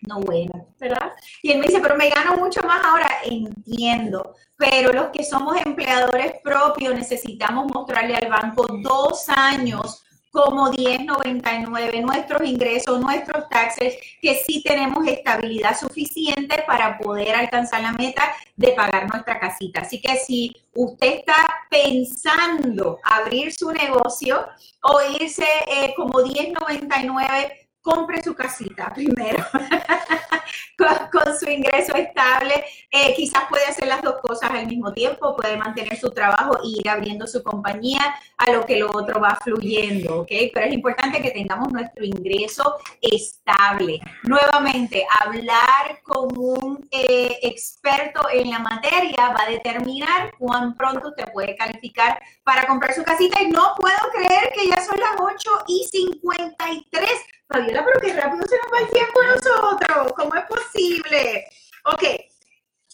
[0.08, 1.12] No bueno, ¿verdad?
[1.42, 3.08] Y él me dice, pero me gano mucho más ahora.
[3.24, 12.00] Entiendo, pero los que somos empleadores propios necesitamos mostrarle al banco dos años como 1099
[12.00, 18.72] nuestros ingresos, nuestros taxes, que sí tenemos estabilidad suficiente para poder alcanzar la meta de
[18.72, 19.82] pagar nuestra casita.
[19.82, 21.36] Así que si usted está
[21.68, 24.48] pensando abrir su negocio
[24.82, 29.44] o irse eh, como 1099, compre su casita primero
[31.12, 32.64] con, su ingreso estable.
[32.90, 36.80] Eh, quizás puede hacer las dos cosas al mismo tiempo, puede mantener su trabajo y
[36.80, 40.30] ir abriendo su compañía a lo que lo otro va fluyendo, ¿ok?
[40.52, 44.00] Pero es importante que tengamos nuestro ingreso estable.
[44.24, 51.30] Nuevamente, hablar con un eh, experto en la materia va a determinar cuán pronto usted
[51.32, 53.42] puede calificar para comprar su casita.
[53.42, 57.10] Y no puedo creer que ya son las 8 y 53.
[57.52, 60.12] Fabiola, pero qué rápido se nos va el tiempo nosotros.
[60.16, 61.46] ¿Cómo es posible?
[61.84, 62.02] Ok,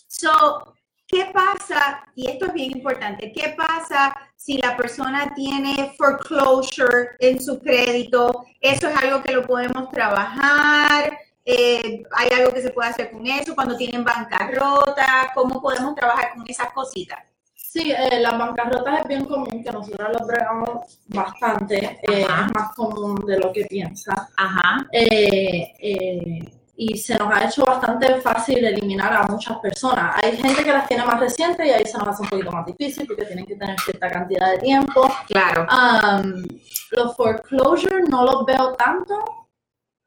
[0.09, 0.75] so,
[1.07, 2.05] ¿qué pasa?
[2.17, 3.33] Y esto es bien importante.
[3.33, 8.47] ¿Qué pasa si la persona tiene foreclosure en su crédito?
[8.61, 11.17] Eso es algo que lo podemos trabajar.
[11.45, 15.31] Eh, hay algo que se puede hacer con eso cuando tienen bancarrota.
[15.35, 17.21] ¿Cómo podemos trabajar con esas cositas?
[17.71, 22.75] Sí, eh, las bancarrotas es bien común, que nosotros las bregamos bastante, eh, es más
[22.75, 24.31] común de lo que piensa.
[24.39, 24.87] Ajá.
[24.91, 30.15] Eh, eh, y se nos ha hecho bastante fácil eliminar a muchas personas.
[30.23, 32.65] Hay gente que las tiene más recientes y ahí se nos hace un poquito más
[32.65, 35.07] difícil porque tienen que tener cierta cantidad de tiempo.
[35.27, 35.67] Claro.
[35.71, 36.47] Um,
[36.93, 39.48] los foreclosure no los veo tanto,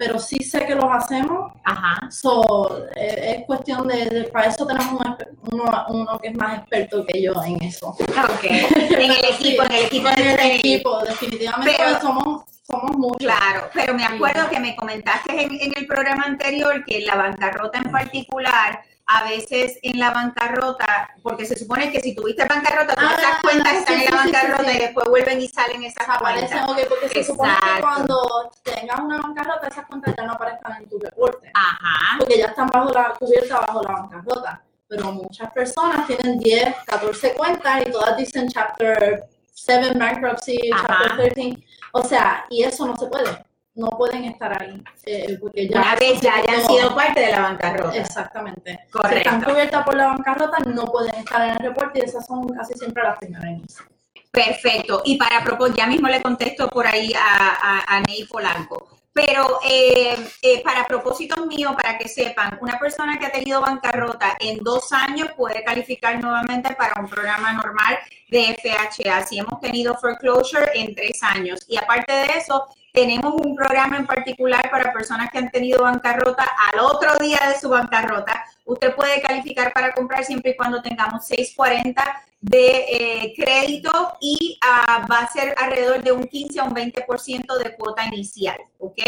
[0.02, 1.52] pero sí sé que los hacemos.
[1.64, 2.10] Ajá.
[2.10, 5.00] So, eh, es cuestión de, de- para eso tenemos
[5.52, 7.90] uno, uno que es más experto que yo en eso.
[7.90, 8.44] Ok.
[8.46, 13.18] En el equipo, en el equipo En el equipo, definitivamente Pero- somos, somos muchos.
[13.20, 17.78] Claro, pero me acuerdo que me comentaste en, en el programa anterior que la bancarrota
[17.78, 23.12] en particular, a veces en la bancarrota, porque se supone que si tuviste bancarrota, todas
[23.14, 24.76] Ah, esas cuentas están sí, en la bancarrota sí, sí.
[24.78, 26.70] y después vuelven y salen esas Aparecen, cuentas.
[26.70, 30.90] ok, porque se supone que cuando tengas una bancarrota, esas cuentas ya no aparezcan en
[30.90, 32.18] tu reporte, Ajá.
[32.20, 34.62] porque ya están bajo la cubierta, bajo la bancarrota.
[34.88, 39.24] Pero muchas personas tienen 10, 14 cuentas y todas dicen Chapter
[39.54, 40.86] 7 Bankruptcy, Ajá.
[41.08, 41.64] Chapter 13.
[41.94, 43.46] O sea, y eso no se puede.
[43.82, 44.82] No pueden estar ahí.
[45.06, 47.98] eh, porque ya Una vez ya hayan sido parte de la bancarrota.
[47.98, 48.80] Exactamente.
[48.86, 49.18] Si Correcto.
[49.30, 52.74] están cubiertas por la bancarrota, no pueden estar en el reporte y esas son casi
[52.76, 53.84] siempre las primeras en irse.
[54.32, 55.02] Perfecto.
[55.06, 57.50] Y para propósito, ya mismo le contesto por ahí a,
[57.84, 58.88] a, a Ney Polanco.
[59.14, 64.38] Pero eh, eh, para propósitos míos, para que sepan, una persona que ha tenido bancarrota
[64.40, 68.00] en dos años puede calificar nuevamente para un programa normal
[68.30, 69.26] de FHA.
[69.26, 71.60] Si hemos tenido foreclosure en tres años.
[71.68, 76.50] Y aparte de eso, tenemos un programa en particular para personas que han tenido bancarrota
[76.72, 78.46] al otro día de su bancarrota.
[78.66, 82.04] Usted puede calificar para comprar siempre y cuando tengamos 640
[82.42, 87.58] de eh, crédito y ah, va a ser alrededor de un 15 a un 20%
[87.58, 89.00] de cuota inicial, ¿ok?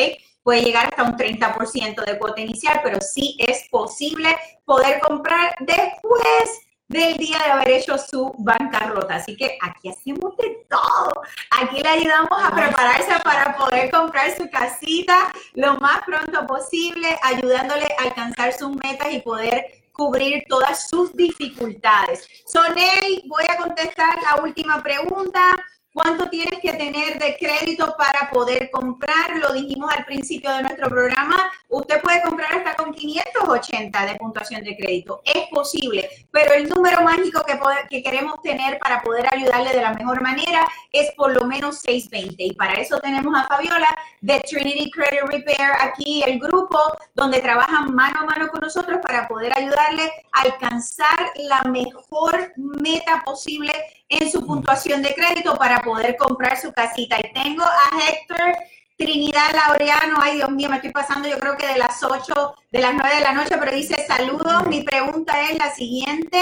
[0.43, 4.35] Puede llegar hasta un 30% de cuota inicial, pero sí es posible
[4.65, 9.15] poder comprar después del día de haber hecho su bancarrota.
[9.15, 11.14] Así que aquí hacemos de todo.
[11.61, 17.88] Aquí le ayudamos a prepararse para poder comprar su casita lo más pronto posible, ayudándole
[17.97, 22.27] a alcanzar sus metas y poder cubrir todas sus dificultades.
[22.45, 25.55] Sonel, voy a contestar la última pregunta.
[25.94, 29.38] ¿Cuánto tienes que tener de crédito para poder comprar?
[29.38, 31.52] Lo dijimos al principio de nuestro programa.
[31.70, 35.22] Usted puede comprar hasta con 580 de puntuación de crédito.
[35.24, 37.60] Es posible, pero el número mágico que,
[37.91, 42.44] que queremos tener para poder ayudarle de la mejor manera es por lo menos 620.
[42.44, 43.88] Y para eso tenemos a Fabiola
[44.22, 46.80] de Trinity Credit Repair aquí, el grupo
[47.14, 53.22] donde trabajan mano a mano con nosotros para poder ayudarle a alcanzar la mejor meta
[53.24, 53.72] posible
[54.10, 57.18] en su puntuación de crédito para poder comprar su casita.
[57.19, 58.55] Y tengo a Héctor
[58.97, 62.80] Trinidad Laureano, ay Dios mío, me estoy pasando yo creo que de las 8, de
[62.80, 64.68] las 9 de la noche, pero dice saludos.
[64.68, 66.39] Mi pregunta es la siguiente.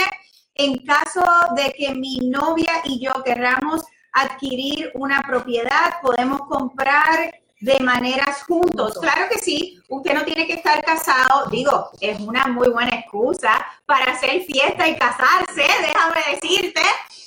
[0.56, 1.24] En caso
[1.56, 8.98] de que mi novia y yo querramos adquirir una propiedad, podemos comprar de maneras juntos.
[9.00, 13.66] Claro que sí, usted no tiene que estar casado, digo, es una muy buena excusa
[13.86, 16.82] para hacer fiesta y casarse, déjame decirte.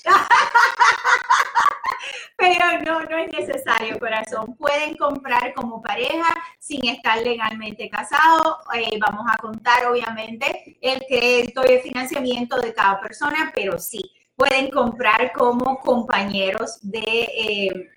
[2.37, 4.55] Pero no, no es necesario, corazón.
[4.57, 8.57] Pueden comprar como pareja sin estar legalmente casados.
[8.75, 14.03] Eh, vamos a contar, obviamente, el crédito y el financiamiento de cada persona, pero sí,
[14.37, 17.91] pueden comprar como compañeros de eh,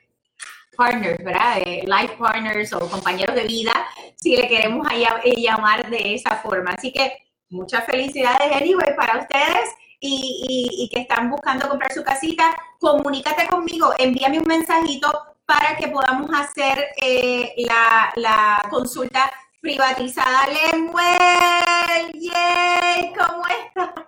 [0.78, 1.58] partners, ¿verdad?
[1.66, 3.74] Life partners o compañeros de vida,
[4.16, 6.72] si le queremos eh, llamar de esa forma.
[6.72, 7.18] Así que
[7.50, 12.56] muchas felicidades, anyway, para ustedes y, y- y que están buscando comprar su casita.
[12.80, 15.10] Comunícate conmigo, envíame un mensajito
[15.46, 19.32] para que podamos hacer eh, la, la consulta
[19.62, 20.48] privatizada.
[20.48, 24.07] Lemuel, yay, ¿cómo estás?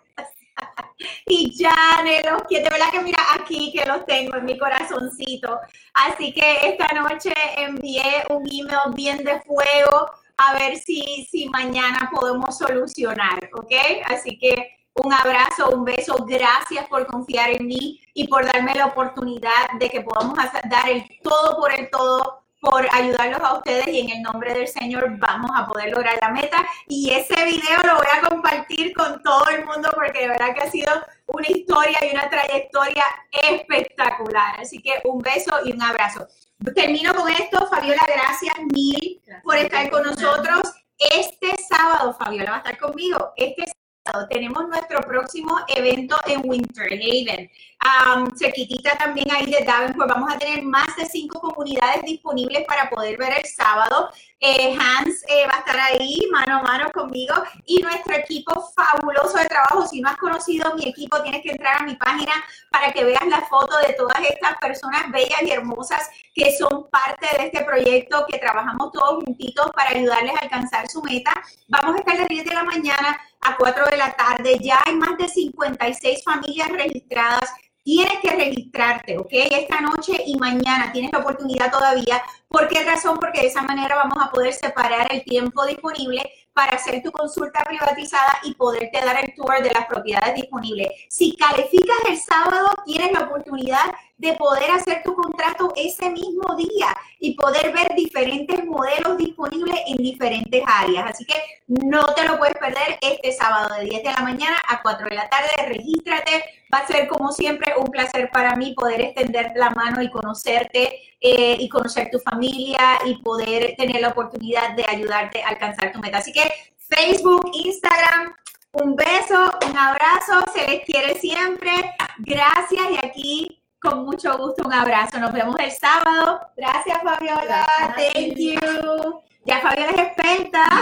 [1.25, 5.59] Y Jane, los que de verdad que mira aquí que los tengo en mi corazoncito.
[5.93, 12.09] Así que esta noche envié un email bien de fuego a ver si, si mañana
[12.13, 13.73] podemos solucionar, ¿ok?
[14.05, 18.87] Así que un abrazo, un beso, gracias por confiar en mí y por darme la
[18.87, 20.37] oportunidad de que podamos
[20.69, 24.67] dar el todo por el todo por ayudarlos a ustedes y en el nombre del
[24.67, 29.21] Señor vamos a poder lograr la meta y ese video lo voy a compartir con
[29.23, 30.91] todo el mundo porque de verdad que ha sido
[31.27, 34.59] una historia y una trayectoria espectacular.
[34.59, 36.27] Así que un beso y un abrazo.
[36.75, 37.67] Termino con esto.
[37.67, 40.61] Fabiola, gracias mil por estar con nosotros.
[40.97, 43.31] Este sábado, Fabiola va a estar conmigo.
[43.37, 43.63] Este
[44.09, 47.49] sábado tenemos nuestro próximo evento en Winter Haven.
[47.81, 50.09] Um, cerquitita también ahí de Davenport.
[50.09, 54.09] Vamos a tener más de cinco comunidades disponibles para poder ver el sábado.
[54.41, 59.37] Eh, Hans eh, va a estar ahí mano a mano conmigo y nuestro equipo fabuloso
[59.37, 59.87] de trabajo.
[59.87, 62.33] Si no has conocido mi equipo, tienes que entrar a mi página
[62.69, 67.27] para que veas la foto de todas estas personas bellas y hermosas que son parte
[67.37, 71.31] de este proyecto, que trabajamos todos juntitos para ayudarles a alcanzar su meta.
[71.67, 74.59] Vamos a estar de 10 de la mañana a 4 de la tarde.
[74.61, 77.53] Ya hay más de 56 familias registradas.
[77.83, 79.29] Tienes que registrarte, ¿ok?
[79.31, 82.21] Esta noche y mañana tienes la oportunidad todavía.
[82.47, 83.17] ¿Por qué razón?
[83.19, 87.63] Porque de esa manera vamos a poder separar el tiempo disponible para hacer tu consulta
[87.63, 90.89] privatizada y poderte dar el tour de las propiedades disponibles.
[91.07, 93.85] Si calificas el sábado, tienes la oportunidad
[94.19, 99.97] de poder hacer tu contrato ese mismo día y poder ver diferentes modelos disponibles en
[99.97, 101.11] diferentes áreas.
[101.11, 101.35] Así que
[101.67, 105.15] no te lo puedes perder este sábado de 10 de la mañana a 4 de
[105.15, 105.49] la tarde.
[105.67, 106.43] Regístrate.
[106.71, 110.99] Va a ser como siempre un placer para mí poder extender la mano y conocerte
[111.21, 115.99] eh, y conocer tu familia y poder tener la oportunidad de ayudarte a alcanzar tu
[115.99, 116.17] meta.
[116.17, 118.35] Así que Facebook, Instagram,
[118.73, 121.71] un beso, un abrazo, se les quiere siempre.
[122.19, 125.19] Gracias y aquí con mucho gusto, un abrazo.
[125.19, 126.41] Nos vemos el sábado.
[126.57, 127.65] Gracias, Fabiola.
[127.95, 129.21] Thank you.
[129.45, 130.67] Ya Fabiola es experta.